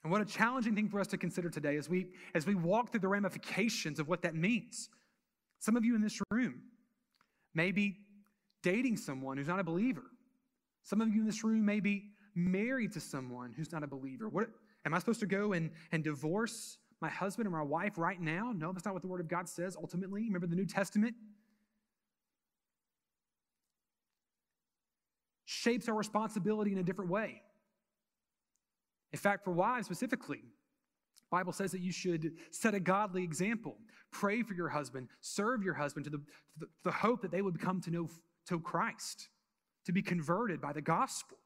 And 0.04 0.12
what 0.12 0.22
a 0.22 0.26
challenging 0.26 0.76
thing 0.76 0.90
for 0.90 1.00
us 1.00 1.08
to 1.08 1.18
consider 1.18 1.50
today 1.50 1.78
as 1.78 1.90
we, 1.90 2.08
as 2.36 2.46
we 2.46 2.56
walk 2.56 2.92
through 2.92 3.00
the 3.00 3.08
ramifications 3.08 4.00
of 4.00 4.10
what 4.10 4.22
that 4.24 4.36
means. 4.36 4.90
Some 5.60 5.78
of 5.78 5.86
you 5.86 5.96
in 5.96 6.02
this 6.02 6.20
room 6.30 6.62
may 7.56 7.72
be 7.72 7.98
dating 8.64 8.98
someone 8.98 9.38
who's 9.38 9.48
not 9.48 9.60
a 9.60 9.64
believer. 9.64 10.04
Some 10.84 11.00
of 11.00 11.08
you 11.10 11.22
in 11.22 11.26
this 11.26 11.44
room 11.44 11.66
may 11.66 11.80
be 11.80 12.10
married 12.36 12.92
to 12.94 13.00
someone 13.00 13.54
who's 13.56 13.72
not 13.72 13.84
a 13.84 13.88
believer. 13.88 14.28
What 14.28 14.50
am 14.86 14.94
I 14.94 15.00
supposed 15.00 15.22
to 15.22 15.26
go 15.26 15.54
and, 15.54 15.72
and 15.92 16.04
divorce 16.04 16.78
my 17.04 17.10
husband 17.10 17.48
or 17.48 17.52
my 17.52 17.62
wife 17.62 17.98
right 17.98 18.20
now? 18.20 18.52
No, 18.56 18.72
that's 18.72 18.86
not 18.86 18.94
what 18.96 19.04
the 19.04 19.08
Word 19.08 19.20
of 19.20 19.28
God 19.28 19.48
says 19.48 19.76
ultimately. 19.80 20.24
Remember 20.24 20.48
the 20.48 20.56
New 20.56 20.66
Testament? 20.66 21.16
shapes 25.64 25.88
our 25.88 25.96
responsibility 25.96 26.74
in 26.74 26.80
a 26.80 26.84
different 26.84 27.10
way. 27.10 27.42
In 29.14 29.20
fact, 29.20 29.46
for 29.46 29.52
wives 29.52 29.86
specifically, 29.86 30.42
Bible 31.32 31.54
says 31.54 31.72
that 31.72 31.82
you 31.82 31.92
should 31.92 32.34
set 32.52 32.74
a 32.74 32.80
godly 32.80 33.24
example. 33.24 33.78
Pray 34.12 34.44
for 34.44 34.54
your 34.54 34.70
husband, 34.70 35.08
serve 35.22 35.64
your 35.64 35.74
husband 35.74 36.04
to 36.06 36.10
the, 36.10 36.22
the, 36.60 36.68
the 36.84 36.92
hope 36.92 37.22
that 37.22 37.32
they 37.32 37.42
would 37.42 37.60
come 37.60 37.82
to 37.82 37.92
know 37.92 38.08
to 38.48 38.60
Christ, 38.60 39.30
to 39.86 39.92
be 39.92 40.02
converted 40.02 40.60
by 40.60 40.74
the 40.74 40.82
gospel. 40.82 41.38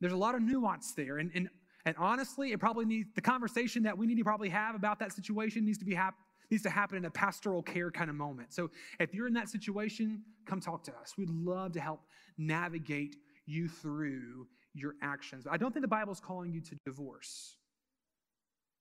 There's 0.00 0.12
a 0.12 0.18
lot 0.18 0.34
of 0.34 0.42
nuance 0.42 0.92
there. 0.92 1.18
And, 1.18 1.30
and, 1.34 1.48
and 1.86 1.96
honestly, 1.98 2.52
it 2.52 2.60
probably 2.60 2.84
needs 2.84 3.08
the 3.14 3.20
conversation 3.20 3.82
that 3.84 3.96
we 3.96 4.06
need 4.06 4.18
to 4.18 4.24
probably 4.24 4.50
have 4.50 4.74
about 4.74 4.98
that 4.98 5.12
situation 5.12 5.64
needs 5.64 5.78
to 5.78 5.84
be 5.84 5.94
hap- 5.94 6.18
needs 6.50 6.62
to 6.64 6.70
happen 6.70 6.98
in 6.98 7.04
a 7.04 7.10
pastoral 7.10 7.62
care 7.62 7.90
kind 7.90 8.10
of 8.10 8.16
moment. 8.16 8.52
So 8.52 8.70
if 8.98 9.14
you're 9.14 9.26
in 9.26 9.34
that 9.34 9.48
situation, 9.48 10.22
come 10.46 10.60
talk 10.60 10.82
to 10.84 10.92
us. 10.96 11.14
We'd 11.16 11.30
love 11.30 11.72
to 11.72 11.80
help 11.80 12.00
navigate 12.36 13.16
you 13.46 13.68
through 13.68 14.46
your 14.74 14.94
actions. 15.02 15.46
I 15.50 15.56
don't 15.56 15.72
think 15.72 15.82
the 15.82 15.88
Bible's 15.88 16.20
calling 16.20 16.52
you 16.52 16.60
to 16.60 16.76
divorce. 16.84 17.56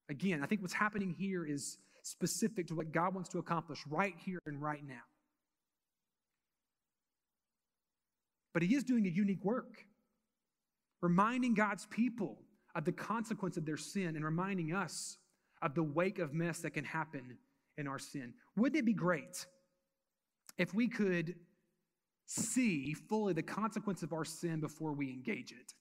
Again, 0.10 0.42
I 0.44 0.48
think 0.48 0.62
what's 0.62 0.74
happening 0.74 1.16
here 1.18 1.46
is 1.46 1.78
specific 2.04 2.68
to 2.68 2.76
what 2.76 2.92
God 2.92 3.14
wants 3.14 3.30
to 3.30 3.38
accomplish 3.40 3.80
right 3.88 4.16
here 4.18 4.40
and 4.46 4.62
right 4.62 4.86
now. 4.86 4.96
But 8.54 8.64
He 8.64 8.76
is 8.76 8.84
doing 8.84 9.06
a 9.06 9.10
unique 9.10 9.46
work, 9.46 9.86
reminding 11.02 11.54
God's 11.54 11.86
people 11.86 12.40
of 12.76 12.86
the 12.86 12.92
consequence 12.92 13.58
of 13.58 13.66
their 13.66 13.78
sin 13.78 14.16
and 14.16 14.24
reminding 14.24 14.74
us 14.74 15.18
of 15.62 15.76
the 15.76 15.84
wake 15.84 16.20
of 16.20 16.34
mess 16.34 16.60
that 16.60 16.72
can 16.72 16.86
happen 16.86 17.38
in 17.78 17.88
our 17.88 18.00
sin. 18.00 18.34
Wouldn't 18.56 18.80
it 18.80 18.86
be 18.86 18.94
great 18.94 19.46
if 20.58 20.74
we 20.74 20.88
could 20.88 21.36
see 22.26 22.94
fully 22.94 23.34
the 23.34 23.44
consequence 23.44 24.04
of 24.04 24.14
our 24.14 24.26
sin 24.26 24.60
before 24.60 24.94
we 24.94 25.10
engage 25.10 25.52
it? 25.52 25.74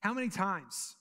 How 0.00 0.12
many 0.14 0.28
times 0.28 0.96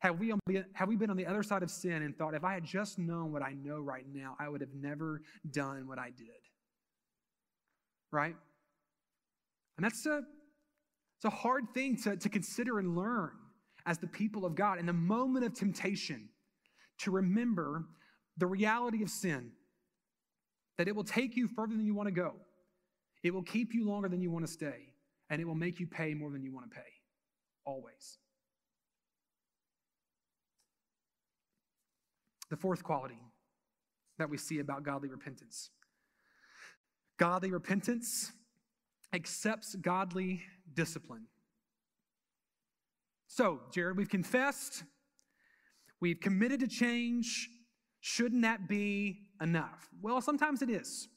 have 0.00 0.18
we, 0.18 0.32
have 0.74 0.88
we 0.88 0.96
been 0.96 1.10
on 1.10 1.16
the 1.16 1.26
other 1.26 1.42
side 1.42 1.62
of 1.62 1.70
sin 1.70 2.02
and 2.02 2.16
thought, 2.16 2.34
if 2.34 2.44
I 2.44 2.54
had 2.54 2.64
just 2.64 2.98
known 2.98 3.32
what 3.32 3.42
I 3.42 3.52
know 3.52 3.80
right 3.80 4.06
now, 4.12 4.36
I 4.38 4.48
would 4.48 4.60
have 4.60 4.74
never 4.74 5.22
done 5.50 5.88
what 5.88 5.98
I 5.98 6.10
did? 6.10 6.28
Right? 8.12 8.36
And 9.76 9.84
that's 9.84 10.06
a, 10.06 10.22
it's 11.16 11.24
a 11.24 11.30
hard 11.30 11.64
thing 11.74 11.96
to, 12.02 12.16
to 12.16 12.28
consider 12.28 12.78
and 12.78 12.96
learn 12.96 13.32
as 13.88 13.98
the 13.98 14.06
people 14.06 14.44
of 14.44 14.54
God. 14.54 14.78
In 14.78 14.86
the 14.86 14.92
moment 14.92 15.44
of 15.44 15.54
temptation, 15.54 16.28
to 16.98 17.10
remember 17.10 17.86
the 18.36 18.46
reality 18.46 19.02
of 19.02 19.08
sin, 19.08 19.50
that 20.76 20.86
it 20.86 20.94
will 20.94 21.04
take 21.04 21.36
you 21.36 21.48
further 21.48 21.74
than 21.74 21.86
you 21.86 21.94
want 21.94 22.06
to 22.06 22.12
go, 22.12 22.34
it 23.24 23.32
will 23.32 23.42
keep 23.42 23.72
you 23.72 23.88
longer 23.88 24.08
than 24.08 24.20
you 24.20 24.30
want 24.30 24.46
to 24.46 24.52
stay, 24.52 24.92
and 25.30 25.40
it 25.40 25.46
will 25.46 25.54
make 25.54 25.80
you 25.80 25.86
pay 25.86 26.14
more 26.14 26.30
than 26.30 26.42
you 26.42 26.52
want 26.52 26.70
to 26.70 26.76
pay. 26.76 26.82
Always. 27.64 28.18
The 32.50 32.56
fourth 32.56 32.84
quality 32.84 33.18
that 34.18 34.28
we 34.28 34.36
see 34.36 34.58
about 34.58 34.82
godly 34.82 35.08
repentance 35.08 35.70
godly 37.18 37.50
repentance 37.50 38.30
accepts 39.12 39.74
godly 39.74 40.42
discipline. 40.74 41.26
So, 43.28 43.60
Jared, 43.70 43.96
we've 43.96 44.08
confessed, 44.08 44.82
we've 46.00 46.18
committed 46.18 46.60
to 46.60 46.66
change. 46.66 47.48
Shouldn't 48.00 48.42
that 48.42 48.68
be 48.68 49.20
enough? 49.40 49.88
Well, 50.00 50.20
sometimes 50.20 50.62
it 50.62 50.70
is. 50.70 51.08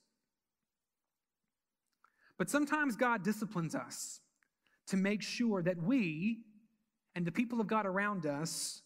But 2.37 2.49
sometimes 2.49 2.95
God 2.95 3.23
disciplines 3.23 3.75
us 3.75 4.19
to 4.87 4.97
make 4.97 5.21
sure 5.21 5.61
that 5.63 5.81
we 5.81 6.39
and 7.15 7.25
the 7.25 7.31
people 7.31 7.61
of 7.61 7.67
God 7.67 7.85
around 7.85 8.25
us 8.25 8.81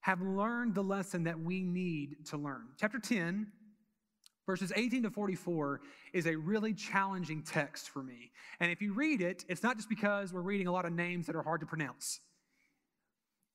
have 0.00 0.20
learned 0.20 0.74
the 0.74 0.82
lesson 0.82 1.24
that 1.24 1.38
we 1.38 1.62
need 1.62 2.26
to 2.26 2.36
learn. 2.36 2.66
Chapter 2.78 2.98
10, 2.98 3.46
verses 4.46 4.72
18 4.74 5.04
to 5.04 5.10
44, 5.10 5.80
is 6.12 6.26
a 6.26 6.36
really 6.36 6.74
challenging 6.74 7.42
text 7.42 7.88
for 7.88 8.02
me. 8.02 8.32
And 8.60 8.70
if 8.70 8.82
you 8.82 8.92
read 8.94 9.20
it, 9.20 9.44
it's 9.48 9.62
not 9.62 9.76
just 9.76 9.88
because 9.88 10.32
we're 10.32 10.42
reading 10.42 10.66
a 10.66 10.72
lot 10.72 10.84
of 10.84 10.92
names 10.92 11.26
that 11.26 11.36
are 11.36 11.42
hard 11.42 11.60
to 11.60 11.66
pronounce, 11.66 12.20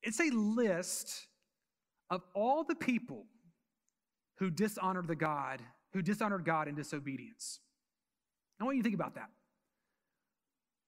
it's 0.03 0.19
a 0.19 0.31
list 0.33 1.27
of 2.09 2.21
all 2.33 2.63
the 2.63 2.75
people 2.75 3.25
who 4.37 4.49
dishonored 4.49 5.07
the 5.07 5.15
God, 5.15 5.61
who 5.93 6.01
dishonored 6.01 6.45
God 6.45 6.67
in 6.67 6.75
disobedience. 6.75 7.59
I 8.59 8.63
want 8.63 8.77
you 8.77 8.83
to 8.83 8.87
think 8.89 8.99
about 8.99 9.15
that. 9.15 9.29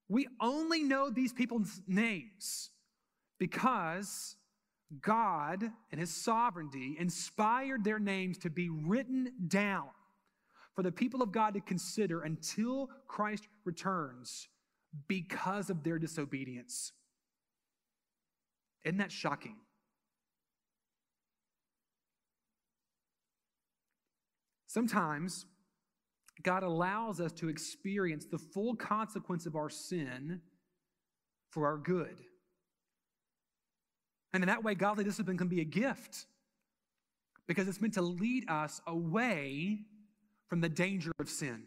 We 0.09 0.28
only 0.41 0.84
know 0.84 1.09
these 1.09 1.32
people's 1.32 1.82
names 1.88 2.70
because 3.39 4.36
God 4.99 5.72
and 5.91 5.99
his 5.99 6.14
sovereignty 6.14 6.97
inspired 6.99 7.84
their 7.84 7.99
names 7.99 8.38
to 8.39 8.49
be 8.49 8.70
written 8.70 9.32
down 9.47 9.89
for 10.76 10.84
the 10.84 10.91
people 10.91 11.22
of 11.22 11.32
God 11.32 11.53
to 11.53 11.62
consider 11.62 12.22
until 12.22 12.89
Christ 13.07 13.47
returns 13.64 14.47
because 15.07 15.70
of 15.70 15.84
their 15.84 15.97
disobedience. 15.97 16.91
Isn't 18.84 18.98
that 18.98 19.12
shocking? 19.12 19.58
Sometimes 24.68 25.46
God 26.44 26.64
allows 26.64 27.20
us 27.20 27.32
to 27.34 27.50
experience 27.50 28.26
the 28.26 28.38
full 28.38 28.76
consequence 28.76 29.46
of 29.46 29.56
our 29.56 29.70
sin 29.70 30.42
for 31.50 31.68
our 31.68 31.78
good. 31.78 32.22
And 34.34 34.44
in 34.44 34.48
that 34.48 34.64
way, 34.64 34.76
godly 34.76 35.04
discipline 35.04 35.38
can 35.38 35.50
be 35.50 35.62
a 35.62 35.66
gift 35.66 36.26
because 37.48 37.68
it's 37.68 37.82
meant 37.82 37.96
to 37.96 38.02
lead 38.02 38.50
us 38.50 38.82
away 38.88 39.80
from 40.48 40.62
the 40.62 40.70
danger 40.70 41.12
of 41.20 41.30
sin. 41.30 41.64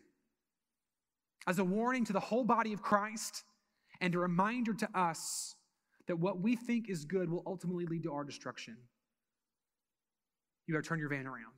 As 1.46 1.58
a 1.58 1.64
warning 1.64 2.06
to 2.06 2.12
the 2.14 2.20
whole 2.20 2.44
body 2.44 2.72
of 2.72 2.80
Christ 2.80 3.44
and 4.00 4.14
a 4.14 4.18
reminder 4.18 4.72
to 4.72 4.88
us 4.98 5.56
that 6.06 6.16
what 6.16 6.40
we 6.40 6.56
think 6.56 6.88
is 6.88 7.04
good 7.04 7.30
will 7.30 7.42
ultimately 7.46 7.86
lead 7.86 8.02
to 8.02 8.12
our 8.12 8.24
destruction. 8.24 8.76
You 10.66 10.74
to 10.74 10.82
turn 10.82 10.98
your 10.98 11.08
van 11.08 11.26
around. 11.26 11.54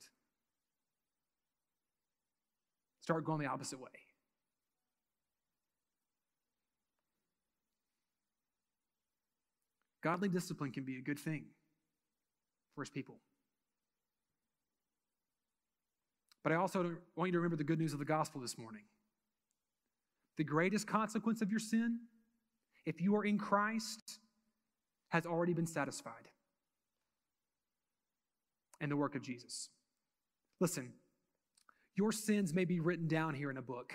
Start 3.01 3.25
going 3.25 3.41
the 3.41 3.47
opposite 3.47 3.81
way. 3.81 3.91
Godly 10.03 10.29
discipline 10.29 10.71
can 10.71 10.85
be 10.85 10.99
a 10.99 11.01
good 11.01 11.19
thing 11.19 11.47
for 12.75 12.83
his 12.83 12.91
people. 12.91 13.17
But 16.45 16.53
I 16.53 16.57
also 16.57 16.97
want 17.17 17.29
you 17.29 17.33
to 17.33 17.39
remember 17.39 17.57
the 17.57 17.65
good 17.65 17.81
news 17.81 17.93
of 17.93 17.99
the 17.99 18.05
gospel 18.05 18.41
this 18.41 18.57
morning. 18.57 18.83
The 20.37 20.45
greatest 20.45 20.87
consequence 20.87 21.43
of 21.43 21.51
your 21.51 21.59
sin, 21.59 21.99
if 22.85 23.01
you 23.01 23.17
are 23.17 23.25
in 23.25 23.37
Christ, 23.37 24.21
has 25.11 25.27
already 25.27 25.55
been 25.55 25.67
satisfied 25.67 26.29
in 28.81 28.89
the 28.89 28.97
work 28.97 29.15
of 29.15 29.23
Jesus. 29.23 29.69
Listen, 30.61 30.93
your 31.97 32.13
sins 32.13 32.53
may 32.53 32.65
be 32.65 32.81
written 32.81 33.09
down 33.09 33.35
here 33.35 33.51
in 33.51 33.57
a 33.57 33.63
book. 33.63 33.93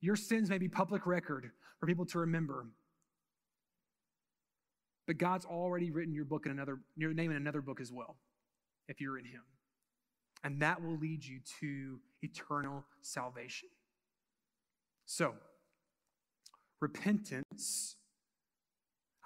Your 0.00 0.16
sins 0.16 0.50
may 0.50 0.58
be 0.58 0.68
public 0.68 1.06
record 1.06 1.50
for 1.78 1.86
people 1.86 2.06
to 2.06 2.18
remember. 2.18 2.66
But 5.06 5.18
God's 5.18 5.44
already 5.44 5.90
written 5.90 6.14
your 6.14 6.24
book 6.24 6.46
in 6.46 6.52
another, 6.52 6.80
your 6.96 7.14
name 7.14 7.30
in 7.30 7.36
another 7.36 7.62
book 7.62 7.80
as 7.80 7.92
well, 7.92 8.16
if 8.88 9.00
you're 9.00 9.18
in 9.18 9.24
Him. 9.24 9.42
And 10.42 10.60
that 10.62 10.82
will 10.82 10.96
lead 10.96 11.24
you 11.24 11.40
to 11.60 12.00
eternal 12.22 12.84
salvation. 13.00 13.68
So, 15.06 15.34
repentance, 16.80 17.96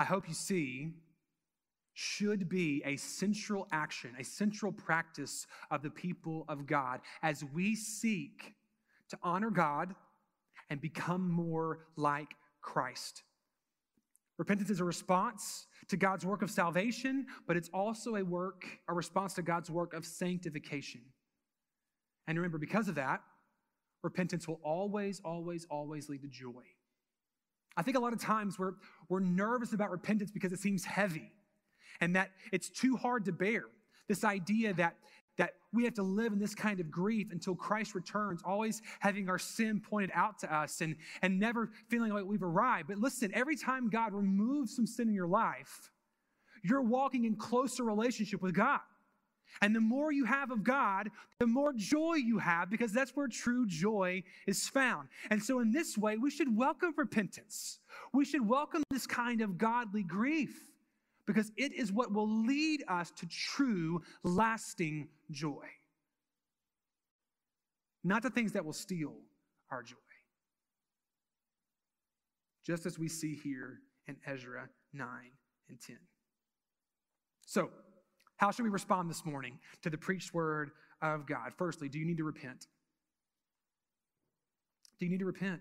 I 0.01 0.05
hope 0.05 0.27
you 0.29 0.35
see, 0.35 0.95
should 1.93 2.49
be 2.49 2.83
a 2.87 2.97
central 2.97 3.69
action, 3.71 4.13
a 4.19 4.25
central 4.25 4.73
practice 4.73 5.47
of 5.71 5.83
the 5.83 5.91
people 5.91 6.47
of 6.49 6.67
God 6.67 7.01
as 7.23 7.45
we 7.53 7.77
seek 7.77 8.55
to 9.11 9.19
honor 9.23 9.51
God 9.51 9.95
and 10.71 10.81
become 10.81 11.31
more 11.31 11.81
like 11.97 12.35
Christ. 12.63 13.25
Repentance 14.39 14.71
is 14.71 14.81
a 14.81 14.85
response 14.85 15.67
to 15.89 15.99
God's 15.99 16.25
work 16.25 16.41
of 16.41 16.51
salvation, 16.51 17.27
but 17.47 17.59
it's 17.59 17.69
also 17.75 18.17
a 18.17 18.25
work, 18.25 18.65
a 18.89 18.95
response 18.95 19.35
to 19.35 19.43
God's 19.43 19.71
work 19.71 19.93
of 19.93 20.07
sanctification. 20.07 21.03
And 22.27 22.39
remember, 22.39 22.57
because 22.57 22.89
of 22.89 22.95
that, 22.95 23.21
repentance 24.03 24.49
will 24.49 24.61
always, 24.63 25.21
always, 25.27 25.67
always 25.71 26.09
lead 26.09 26.23
to 26.23 26.29
joy. 26.29 26.63
I 27.77 27.83
think 27.83 27.97
a 27.97 28.01
lot 28.01 28.13
of 28.13 28.21
times 28.21 28.59
we're, 28.59 28.75
we're 29.09 29.21
nervous 29.21 29.73
about 29.73 29.91
repentance 29.91 30.31
because 30.31 30.53
it 30.53 30.59
seems 30.59 30.85
heavy 30.85 31.33
and 32.01 32.17
that 32.17 32.31
it's 32.53 32.69
too 32.69 32.97
hard 32.97 33.25
to 33.27 33.33
bear. 33.33 33.65
This 34.09 34.25
idea 34.25 34.73
that, 34.75 34.97
that 35.39 35.53
we 35.73 35.85
have 35.85 35.95
to 35.95 36.03
live 36.03 36.33
in 36.33 36.39
this 36.39 36.55
kind 36.55 36.81
of 36.81 36.91
grief 36.91 37.29
until 37.31 37.55
Christ 37.55 37.95
returns, 37.95 38.43
always 38.45 38.83
having 38.99 39.29
our 39.29 39.39
sin 39.39 39.81
pointed 39.81 40.11
out 40.15 40.39
to 40.41 40.53
us 40.55 40.81
and, 40.81 40.97
and 41.23 41.39
never 41.39 41.71
feeling 41.89 42.13
like 42.13 42.25
we've 42.25 42.43
arrived. 42.43 42.89
But 42.89 42.99
listen, 42.99 43.31
every 43.35 43.57
time 43.57 43.89
God 43.89 44.13
removes 44.13 44.75
some 44.75 44.87
sin 44.87 45.09
in 45.09 45.15
your 45.15 45.29
life, 45.29 45.91
you're 46.63 46.83
walking 46.83 47.25
in 47.25 47.37
closer 47.37 47.85
relationship 47.85 48.43
with 48.43 48.55
God. 48.55 48.81
And 49.63 49.75
the 49.75 49.81
more 49.81 50.13
you 50.13 50.25
have 50.25 50.51
of 50.51 50.65
God, 50.65 51.11
the 51.39 51.47
more 51.47 51.73
joy 51.73 52.15
you 52.15 52.39
have 52.39 52.71
because 52.71 52.93
that's 52.93 53.13
where 53.17 53.29
true 53.29 53.67
joy 53.67 54.23
is 54.47 54.69
found. 54.69 55.09
And 55.31 55.43
so, 55.43 55.61
in 55.61 55.73
this 55.73 55.99
way, 55.99 56.17
we 56.17 56.31
should 56.31 56.57
welcome 56.57 56.95
repentance. 56.97 57.79
We 58.13 58.25
should 58.25 58.47
welcome 58.47 58.83
this 58.91 59.07
kind 59.07 59.41
of 59.41 59.59
godly 59.59 60.03
grief 60.03 60.71
because 61.27 61.53
it 61.57 61.73
is 61.73 61.93
what 61.93 62.13
will 62.13 62.29
lead 62.29 62.85
us 62.89 63.11
to 63.13 63.27
true, 63.27 64.03
lasting 64.23 65.09
joy. 65.31 65.67
Not 68.03 68.23
the 68.23 68.31
things 68.31 68.53
that 68.53 68.65
will 68.65 68.73
steal 68.73 69.15
our 69.71 69.83
joy. 69.83 69.97
Just 72.65 72.87
as 72.87 72.99
we 72.99 73.09
see 73.09 73.35
here 73.35 73.81
in 74.07 74.17
Ezra 74.27 74.69
9 74.93 75.09
and 75.69 75.81
10. 75.81 75.97
So, 77.47 77.71
how 78.41 78.51
should 78.51 78.63
we 78.63 78.71
respond 78.71 79.11
this 79.11 79.27
morning 79.27 79.59
to 79.83 79.91
the 79.91 79.99
preached 79.99 80.33
word 80.33 80.71
of 81.03 81.27
God? 81.27 81.53
Firstly, 81.59 81.91
do 81.91 81.99
you 81.99 82.07
need 82.07 82.17
to 82.17 82.25
repent? 82.25 82.69
Do 84.99 85.05
you 85.05 85.11
need 85.11 85.19
to 85.19 85.27
repent? 85.27 85.61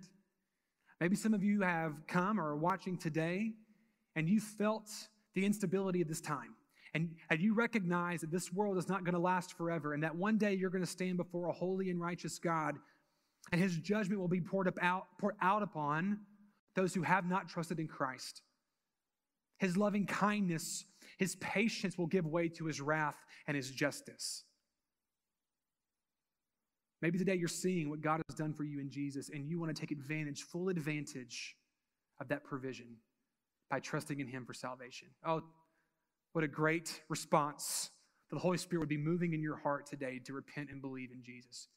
Maybe 1.02 1.18
some 1.18 1.34
of 1.34 1.44
you 1.44 1.60
have 1.60 1.92
come 2.08 2.40
or 2.40 2.52
are 2.52 2.56
watching 2.56 2.98
today 2.98 3.52
and 4.16 4.30
you 4.30 4.40
felt 4.40 4.90
the 5.36 5.46
instability 5.46 6.02
of 6.02 6.08
this 6.08 6.22
time. 6.22 6.56
And, 6.94 7.18
and 7.30 7.42
you 7.42 7.54
recognize 7.54 8.22
that 8.22 8.32
this 8.32 8.54
world 8.54 8.78
is 8.78 8.88
not 8.88 9.04
going 9.04 9.14
to 9.14 9.20
last 9.20 9.58
forever 9.58 9.94
and 9.94 10.02
that 10.04 10.16
one 10.16 10.38
day 10.38 10.54
you're 10.54 10.70
going 10.70 10.84
to 10.84 10.90
stand 10.90 11.18
before 11.18 11.50
a 11.50 11.54
holy 11.54 11.90
and 11.90 12.00
righteous 12.00 12.40
God 12.40 12.76
and 13.52 13.60
his 13.60 13.76
judgment 13.76 14.22
will 14.22 14.30
be 14.30 14.40
poured, 14.40 14.74
out, 14.82 15.08
poured 15.20 15.36
out 15.42 15.64
upon 15.64 16.20
those 16.76 16.94
who 16.94 17.02
have 17.02 17.28
not 17.28 17.50
trusted 17.50 17.78
in 17.78 17.90
Christ. 17.90 18.42
His 19.58 19.76
loving 19.76 20.06
kindness 20.06 20.86
his 21.20 21.36
patience 21.36 21.98
will 21.98 22.08
give 22.08 22.26
way 22.26 22.48
to 22.48 22.66
his 22.66 22.82
wrath 22.82 23.18
and 23.46 23.56
his 23.56 23.70
justice. 23.70 24.46
Maybe 27.02 27.18
today 27.18 27.36
you're 27.36 27.48
seeing 27.48 27.90
what 27.90 28.02
God 28.02 28.22
has 28.28 28.38
done 28.38 28.54
for 28.54 28.64
you 28.64 28.80
in 28.80 28.90
Jesus, 28.90 29.30
and 29.30 29.48
you 29.48 29.60
want 29.60 29.74
to 29.74 29.80
take 29.80 29.92
advantage, 29.92 30.44
full 30.44 30.70
advantage 30.70 31.56
of 32.20 32.28
that 32.30 32.44
provision 32.44 32.88
by 33.70 33.80
trusting 33.80 34.20
in 34.20 34.28
Him 34.28 34.46
for 34.46 34.54
salvation. 34.54 35.08
Oh, 35.26 35.42
what 36.34 36.44
a 36.44 36.48
great 36.48 37.02
response 37.10 37.92
that 38.30 38.36
the 38.36 38.42
Holy 38.42 38.58
Spirit 38.58 38.82
would 38.82 38.90
be 38.90 38.98
moving 38.98 39.34
in 39.34 39.42
your 39.42 39.56
heart 39.56 39.86
today 39.86 40.20
to 40.26 40.34
repent 40.34 40.70
and 40.70 40.82
believe 40.82 41.12
in 41.12 41.24
Jesus. 41.24 41.68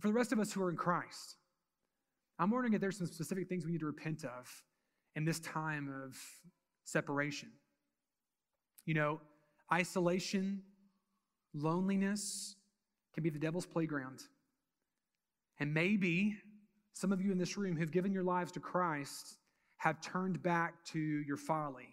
For 0.00 0.08
the 0.08 0.14
rest 0.14 0.32
of 0.32 0.38
us 0.38 0.52
who 0.52 0.62
are 0.62 0.70
in 0.70 0.76
Christ, 0.76 1.36
I'm 2.38 2.50
wondering 2.50 2.74
if 2.74 2.80
there's 2.80 2.98
some 2.98 3.06
specific 3.06 3.48
things 3.48 3.64
we 3.64 3.72
need 3.72 3.80
to 3.80 3.86
repent 3.86 4.24
of 4.24 4.48
in 5.16 5.24
this 5.24 5.40
time 5.40 5.92
of 6.04 6.16
separation. 6.84 7.50
You 8.84 8.94
know, 8.94 9.20
isolation, 9.72 10.62
loneliness 11.54 12.56
can 13.14 13.22
be 13.22 13.30
the 13.30 13.38
devil's 13.38 13.66
playground. 13.66 14.20
And 15.60 15.72
maybe 15.72 16.36
some 16.92 17.12
of 17.12 17.20
you 17.20 17.32
in 17.32 17.38
this 17.38 17.56
room 17.56 17.76
who've 17.76 17.90
given 17.90 18.12
your 18.12 18.24
lives 18.24 18.52
to 18.52 18.60
Christ 18.60 19.38
have 19.76 20.00
turned 20.00 20.42
back 20.42 20.84
to 20.86 20.98
your 20.98 21.36
folly, 21.36 21.88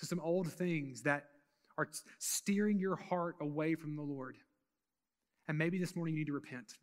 to 0.00 0.06
some 0.06 0.20
old 0.20 0.52
things 0.52 1.02
that 1.02 1.24
are 1.78 1.88
steering 2.18 2.78
your 2.78 2.96
heart 2.96 3.36
away 3.40 3.74
from 3.74 3.96
the 3.96 4.02
Lord. 4.02 4.36
And 5.48 5.58
maybe 5.58 5.78
this 5.78 5.96
morning 5.96 6.14
you 6.14 6.20
need 6.20 6.26
to 6.26 6.32
repent. 6.32 6.74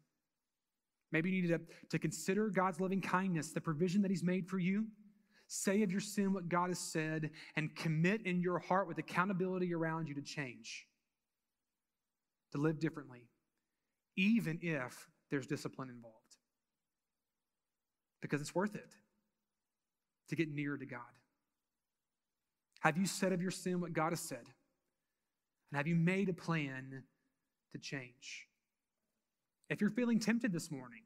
Maybe 1.12 1.30
you 1.32 1.42
need 1.42 1.48
to, 1.50 1.62
to 1.90 2.00
consider 2.00 2.50
God's 2.50 2.80
loving 2.80 3.02
kindness, 3.02 3.52
the 3.52 3.62
provision 3.62 4.02
that 4.04 4.12
He's 4.12 4.24
made 4.24 4.48
for 4.48 4.60
you, 4.60 4.86
Say 5.52 5.82
of 5.82 5.92
your 5.92 6.00
sin 6.00 6.32
what 6.32 6.48
God 6.48 6.70
has 6.70 6.78
said 6.78 7.32
and 7.56 7.76
commit 7.76 8.22
in 8.28 8.40
your 8.40 8.60
heart 8.60 8.88
with 8.88 9.00
accountability 9.00 9.74
around 9.74 10.08
you 10.08 10.14
to 10.14 10.22
change, 10.22 10.86
to 12.52 12.60
live 12.60 12.80
differently, 12.80 13.28
even 14.16 14.60
if 14.62 15.10
there's 15.32 15.48
discipline 15.48 15.90
involved. 15.90 16.16
Because 18.22 18.42
it's 18.42 18.54
worth 18.54 18.76
it 18.76 18.94
to 20.30 20.36
get 20.36 20.54
nearer 20.54 20.78
to 20.78 20.86
God. 20.86 21.02
Have 22.82 22.98
you 22.98 23.08
said 23.08 23.34
of 23.34 23.42
your 23.42 23.50
sin 23.50 23.82
what 23.82 23.92
God 23.92 24.12
has 24.12 24.20
said? 24.20 24.46
And 25.72 25.78
have 25.78 25.88
you 25.88 25.96
made 25.96 26.30
a 26.30 26.34
plan 26.34 27.04
to 27.72 27.78
change? 27.80 28.46
If 29.68 29.82
you're 29.82 29.90
feeling 29.90 30.20
tempted 30.20 30.54
this 30.54 30.70
morning, 30.70 31.02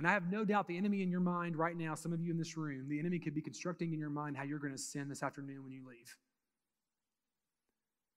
and 0.00 0.08
I 0.08 0.12
have 0.14 0.32
no 0.32 0.46
doubt 0.46 0.66
the 0.66 0.78
enemy 0.78 1.02
in 1.02 1.10
your 1.10 1.20
mind 1.20 1.56
right 1.56 1.76
now, 1.76 1.94
some 1.94 2.10
of 2.10 2.22
you 2.22 2.30
in 2.30 2.38
this 2.38 2.56
room, 2.56 2.88
the 2.88 2.98
enemy 2.98 3.18
could 3.18 3.34
be 3.34 3.42
constructing 3.42 3.92
in 3.92 3.98
your 3.98 4.08
mind 4.08 4.34
how 4.34 4.44
you're 4.44 4.58
going 4.58 4.72
to 4.72 4.78
sin 4.78 5.10
this 5.10 5.22
afternoon 5.22 5.62
when 5.62 5.72
you 5.72 5.86
leave. 5.86 6.16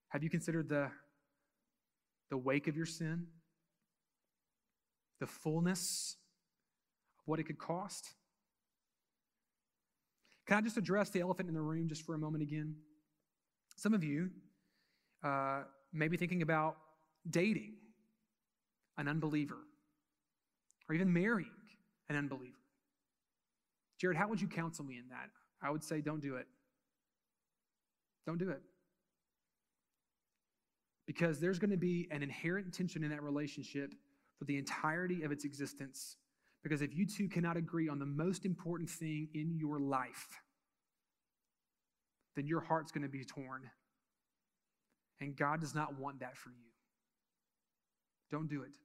Have 0.07 0.23
you 0.23 0.29
considered 0.29 0.69
the, 0.69 0.89
the 2.29 2.37
wake 2.37 2.69
of 2.69 2.77
your 2.77 2.85
sin? 2.85 3.27
The 5.19 5.27
fullness 5.27 6.15
of 7.19 7.27
what 7.27 7.41
it 7.41 7.43
could 7.43 7.59
cost? 7.59 8.13
Can 10.47 10.59
I 10.59 10.61
just 10.61 10.77
address 10.77 11.09
the 11.09 11.19
elephant 11.19 11.49
in 11.49 11.53
the 11.53 11.61
room 11.61 11.89
just 11.89 12.05
for 12.05 12.15
a 12.15 12.17
moment 12.17 12.43
again? 12.43 12.75
Some 13.75 13.93
of 13.93 14.05
you 14.05 14.29
uh, 15.21 15.63
may 15.91 16.07
be 16.07 16.15
thinking 16.15 16.43
about 16.43 16.77
dating 17.29 17.73
an 18.97 19.09
unbeliever 19.09 19.57
or 20.87 20.95
even 20.95 21.11
marrying 21.11 21.51
an 22.09 22.15
unbeliever. 22.15 22.57
Jared, 23.99 24.17
how 24.17 24.27
would 24.27 24.41
you 24.41 24.47
counsel 24.47 24.85
me 24.85 24.97
in 24.97 25.07
that? 25.09 25.29
I 25.61 25.69
would 25.69 25.83
say, 25.83 26.01
don't 26.01 26.21
do 26.21 26.35
it. 26.35 26.47
Don't 28.25 28.37
do 28.37 28.49
it. 28.49 28.61
Because 31.05 31.39
there's 31.39 31.59
going 31.59 31.71
to 31.71 31.77
be 31.77 32.07
an 32.11 32.23
inherent 32.23 32.73
tension 32.73 33.03
in 33.03 33.09
that 33.11 33.23
relationship 33.23 33.93
for 34.37 34.45
the 34.45 34.57
entirety 34.57 35.23
of 35.23 35.31
its 35.31 35.45
existence. 35.45 36.17
Because 36.63 36.81
if 36.81 36.95
you 36.95 37.05
two 37.05 37.27
cannot 37.27 37.57
agree 37.57 37.89
on 37.89 37.99
the 37.99 38.05
most 38.05 38.45
important 38.45 38.89
thing 38.89 39.27
in 39.33 39.57
your 39.57 39.79
life, 39.79 40.27
then 42.35 42.47
your 42.47 42.61
heart's 42.61 42.91
going 42.91 43.03
to 43.03 43.09
be 43.09 43.25
torn. 43.25 43.69
And 45.19 45.35
God 45.35 45.59
does 45.59 45.75
not 45.75 45.99
want 45.99 46.21
that 46.21 46.37
for 46.37 46.49
you. 46.49 46.71
Don't 48.31 48.49
do 48.49 48.63
it. 48.63 48.75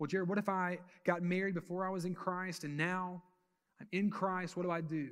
Well, 0.00 0.06
Jared, 0.06 0.28
what 0.28 0.38
if 0.38 0.48
I 0.48 0.78
got 1.04 1.22
married 1.22 1.54
before 1.54 1.86
I 1.86 1.90
was 1.90 2.06
in 2.06 2.14
Christ 2.14 2.64
and 2.64 2.74
now 2.74 3.22
I'm 3.78 3.86
in 3.92 4.10
Christ? 4.10 4.56
What 4.56 4.62
do 4.62 4.70
I 4.70 4.80
do? 4.80 5.10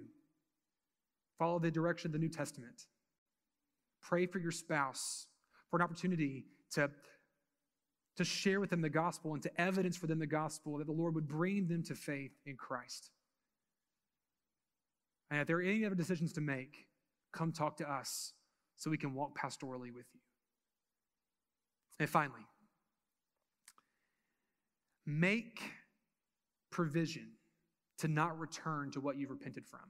Follow 1.39 1.59
the 1.59 1.70
direction 1.70 2.09
of 2.09 2.14
the 2.14 2.18
New 2.18 2.30
Testament. 2.30 2.86
Pray 4.01 4.24
for 4.24 4.39
your 4.39 4.51
spouse 4.51 5.26
for 5.70 5.76
an 5.76 5.82
opportunity 5.82 6.47
to, 6.72 6.91
to 8.16 8.24
share 8.24 8.61
with 8.61 8.70
them 8.70 8.80
the 8.80 8.89
gospel 8.89 9.34
and 9.34 9.43
to 9.43 9.61
evidence 9.61 9.99
for 9.99 10.07
them 10.07 10.18
the 10.18 10.26
gospel 10.26 10.78
that 10.78 10.86
the 10.86 10.93
Lord 10.93 11.14
would 11.14 11.28
bring 11.28 11.68
them 11.68 11.82
to 11.82 11.95
faith 11.95 12.32
in 12.47 12.57
Christ. 12.57 13.11
And 15.30 15.43
if 15.43 15.47
there 15.47 15.59
are 15.59 15.62
any 15.62 15.84
other 15.84 15.95
decisions 15.95 16.32
to 16.32 16.41
make, 16.41 16.86
come 17.34 17.53
talk 17.53 17.76
to 17.76 17.91
us 17.91 18.32
so 18.76 18.89
we 18.89 18.97
can 18.97 19.12
walk 19.12 19.39
pastorally 19.39 19.93
with 19.93 20.07
you. 20.14 20.20
And 22.01 22.09
finally, 22.09 22.47
Make 25.11 25.63
provision 26.71 27.31
to 28.01 28.09
not 28.09 28.39
return 28.39 28.91
to 28.91 29.01
what 29.01 29.17
you've 29.17 29.31
repented 29.31 29.67
from. 29.67 29.81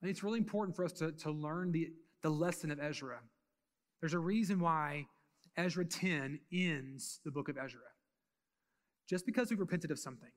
And 0.00 0.10
it's 0.10 0.22
really 0.22 0.38
important 0.38 0.74
for 0.74 0.86
us 0.86 0.92
to, 0.92 1.12
to 1.12 1.30
learn 1.30 1.70
the, 1.70 1.90
the 2.22 2.30
lesson 2.30 2.70
of 2.70 2.80
Ezra. 2.80 3.18
There's 4.00 4.14
a 4.14 4.18
reason 4.18 4.58
why 4.58 5.04
Ezra 5.54 5.84
10 5.84 6.40
ends 6.50 7.20
the 7.26 7.30
book 7.30 7.50
of 7.50 7.58
Ezra. 7.62 7.80
Just 9.06 9.26
because 9.26 9.50
we've 9.50 9.60
repented 9.60 9.90
of 9.90 9.98
something, 9.98 10.30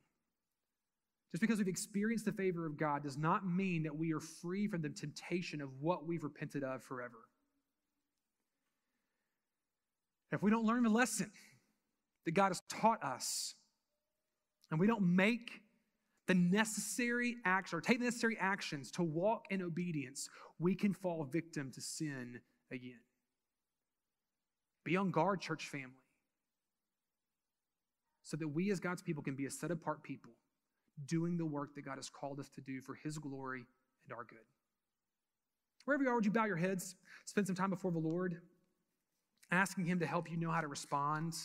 just 1.32 1.40
because 1.40 1.58
we've 1.58 1.70
experienced 1.70 2.26
the 2.26 2.34
favor 2.34 2.66
of 2.66 2.78
God, 2.78 3.04
does 3.04 3.18
not 3.18 3.48
mean 3.48 3.84
that 3.84 3.96
we 3.96 4.12
are 4.12 4.20
free 4.20 4.68
from 4.68 4.82
the 4.82 4.90
temptation 4.90 5.62
of 5.62 5.70
what 5.80 6.06
we've 6.06 6.24
repented 6.24 6.66
of 6.66 6.84
forever. 6.84 7.20
If 10.34 10.44
we 10.44 10.52
don't 10.52 10.66
learn 10.66 10.84
the 10.84 10.90
lesson, 10.90 11.32
that 12.30 12.36
God 12.36 12.50
has 12.50 12.62
taught 12.70 13.04
us, 13.04 13.56
and 14.70 14.80
we 14.80 14.86
don't 14.86 15.16
make 15.16 15.50
the 16.28 16.36
necessary 16.36 17.38
actions 17.44 17.74
or 17.74 17.82
take 17.82 17.98
the 17.98 18.06
necessary 18.06 18.38
actions 18.40 18.92
to 18.92 19.02
walk 19.02 19.46
in 19.50 19.64
obedience, 19.64 20.30
we 20.60 20.76
can 20.76 20.94
fall 20.94 21.24
victim 21.24 21.72
to 21.72 21.82
sin 21.82 22.40
again. 22.72 23.00
Be 24.86 24.96
on 24.96 25.10
guard, 25.10 25.42
church 25.42 25.70
family, 25.70 25.90
so 28.22 28.38
that 28.38 28.48
we 28.48 28.70
as 28.70 28.80
God's 28.80 29.02
people 29.02 29.24
can 29.24 29.36
be 29.36 29.48
a 29.48 29.52
set 29.52 29.72
apart 29.72 30.04
people 30.04 30.34
doing 31.08 31.36
the 31.36 31.48
work 31.48 31.74
that 31.74 31.84
God 31.84 31.96
has 31.96 32.12
called 32.12 32.40
us 32.40 32.50
to 32.50 32.62
do 32.62 32.80
for 32.80 32.94
His 32.94 33.18
glory 33.18 33.66
and 34.06 34.16
our 34.16 34.24
good. 34.24 34.38
Wherever 35.86 36.04
you 36.04 36.12
are, 36.12 36.16
would 36.16 36.26
you 36.26 36.32
bow 36.32 36.46
your 36.46 36.58
heads, 36.58 36.94
spend 37.26 37.48
some 37.48 37.56
time 37.56 37.72
before 37.72 37.92
the 37.92 37.98
Lord? 37.98 38.40
asking 39.52 39.86
Him 39.86 40.00
to 40.00 40.06
help 40.06 40.30
you 40.30 40.38
know 40.38 40.52
how 40.52 40.62
to 40.62 40.68
respond. 40.68 41.36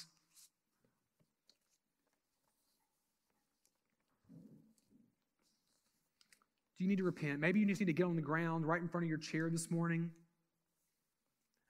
You 6.84 6.90
need 6.90 6.98
to 6.98 7.04
repent? 7.04 7.40
Maybe 7.40 7.60
you 7.60 7.66
just 7.66 7.80
need 7.80 7.86
to 7.86 7.92
get 7.92 8.06
on 8.06 8.16
the 8.16 8.22
ground 8.22 8.66
right 8.66 8.80
in 8.80 8.88
front 8.88 9.04
of 9.04 9.08
your 9.08 9.18
chair 9.18 9.48
this 9.50 9.70
morning 9.70 10.10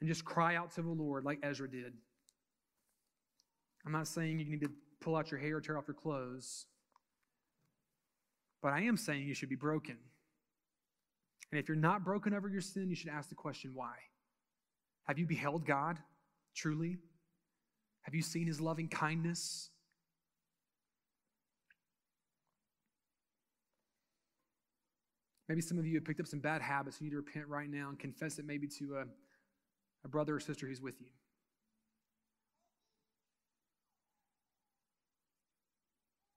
and 0.00 0.08
just 0.08 0.24
cry 0.24 0.56
out 0.56 0.72
to 0.72 0.82
the 0.82 0.90
Lord 0.90 1.24
like 1.24 1.38
Ezra 1.42 1.70
did. 1.70 1.92
I'm 3.86 3.92
not 3.92 4.08
saying 4.08 4.40
you 4.40 4.44
need 4.46 4.60
to 4.62 4.70
pull 5.00 5.16
out 5.16 5.30
your 5.30 5.38
hair 5.40 5.56
or 5.56 5.60
tear 5.60 5.78
off 5.78 5.84
your 5.86 5.94
clothes, 5.94 6.66
but 8.62 8.72
I 8.72 8.82
am 8.82 8.96
saying 8.96 9.26
you 9.26 9.34
should 9.34 9.50
be 9.50 9.56
broken. 9.56 9.96
And 11.50 11.60
if 11.60 11.68
you're 11.68 11.76
not 11.76 12.04
broken 12.04 12.34
over 12.34 12.48
your 12.48 12.60
sin, 12.60 12.88
you 12.88 12.96
should 12.96 13.10
ask 13.10 13.28
the 13.28 13.34
question 13.34 13.72
why? 13.74 13.92
Have 15.06 15.18
you 15.18 15.26
beheld 15.26 15.66
God 15.66 15.98
truly? 16.56 16.98
Have 18.02 18.14
you 18.14 18.22
seen 18.22 18.46
his 18.46 18.60
loving 18.60 18.88
kindness? 18.88 19.70
Maybe 25.48 25.60
some 25.60 25.78
of 25.78 25.86
you 25.86 25.94
have 25.96 26.04
picked 26.04 26.20
up 26.20 26.26
some 26.26 26.40
bad 26.40 26.62
habits. 26.62 27.00
You 27.00 27.06
need 27.06 27.10
to 27.10 27.16
repent 27.16 27.48
right 27.48 27.68
now 27.68 27.90
and 27.90 27.98
confess 27.98 28.38
it 28.38 28.46
maybe 28.46 28.66
to 28.78 28.96
a, 28.96 29.04
a 30.04 30.08
brother 30.08 30.36
or 30.36 30.40
sister 30.40 30.66
who's 30.66 30.80
with 30.80 31.00
you. 31.00 31.08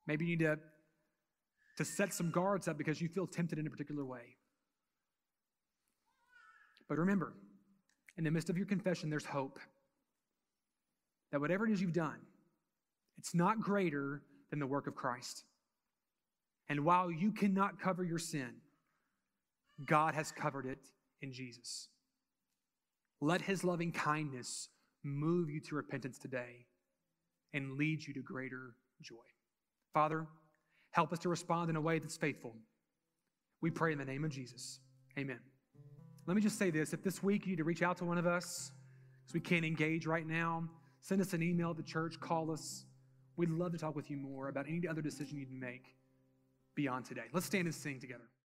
Maybe 0.05 0.25
you 0.25 0.37
need 0.37 0.43
to, 0.45 0.57
to 1.77 1.85
set 1.85 2.13
some 2.13 2.31
guards 2.31 2.67
up 2.67 2.77
because 2.77 3.01
you 3.01 3.09
feel 3.09 3.27
tempted 3.27 3.59
in 3.59 3.67
a 3.67 3.69
particular 3.69 4.05
way. 4.05 4.35
But 6.87 6.97
remember, 6.97 7.33
in 8.17 8.23
the 8.23 8.31
midst 8.31 8.49
of 8.49 8.57
your 8.57 8.65
confession, 8.65 9.09
there's 9.09 9.25
hope. 9.25 9.59
That 11.31 11.41
whatever 11.41 11.67
it 11.67 11.73
is 11.73 11.81
you've 11.81 11.91
done, 11.93 12.19
it's 13.17 13.35
not 13.35 13.59
greater 13.59 14.21
than 14.49 14.59
the 14.59 14.67
work 14.67 14.87
of 14.87 14.95
Christ. 14.95 15.43
And 16.69 16.85
while 16.85 17.11
you 17.11 17.31
cannot 17.31 17.81
cover 17.81 18.03
your 18.03 18.19
sin, 18.19 18.55
God 19.85 20.15
has 20.15 20.31
covered 20.31 20.65
it 20.65 20.79
in 21.21 21.31
Jesus. 21.31 21.89
Let 23.21 23.41
his 23.41 23.63
loving 23.63 23.91
kindness 23.91 24.69
move 25.03 25.49
you 25.49 25.59
to 25.61 25.75
repentance 25.75 26.17
today 26.17 26.65
and 27.53 27.77
lead 27.77 28.05
you 28.05 28.13
to 28.13 28.21
greater 28.21 28.75
joy. 29.01 29.15
Father, 29.93 30.27
help 30.91 31.13
us 31.13 31.19
to 31.19 31.29
respond 31.29 31.69
in 31.69 31.75
a 31.75 31.81
way 31.81 31.99
that's 31.99 32.17
faithful. 32.17 32.53
We 33.61 33.71
pray 33.71 33.91
in 33.91 33.97
the 33.97 34.05
name 34.05 34.23
of 34.23 34.31
Jesus. 34.31 34.79
Amen. 35.17 35.39
Let 36.27 36.35
me 36.35 36.41
just 36.41 36.59
say 36.59 36.69
this 36.69 36.93
if 36.93 37.03
this 37.03 37.23
week 37.23 37.45
you 37.45 37.51
need 37.51 37.57
to 37.57 37.63
reach 37.63 37.81
out 37.81 37.97
to 37.97 38.05
one 38.05 38.17
of 38.17 38.27
us 38.27 38.71
because 39.23 39.33
we 39.33 39.39
can't 39.39 39.65
engage 39.65 40.05
right 40.05 40.27
now, 40.27 40.67
send 40.99 41.21
us 41.21 41.33
an 41.33 41.41
email 41.41 41.71
at 41.71 41.77
the 41.77 41.83
church, 41.83 42.19
call 42.19 42.51
us. 42.51 42.85
We'd 43.37 43.49
love 43.49 43.71
to 43.71 43.77
talk 43.77 43.95
with 43.95 44.09
you 44.09 44.17
more 44.17 44.49
about 44.49 44.65
any 44.67 44.87
other 44.87 45.01
decision 45.01 45.37
you 45.37 45.45
need 45.45 45.51
to 45.51 45.65
make 45.65 45.85
beyond 46.75 47.05
today. 47.05 47.25
Let's 47.33 47.45
stand 47.45 47.65
and 47.65 47.75
sing 47.75 47.99
together. 47.99 48.29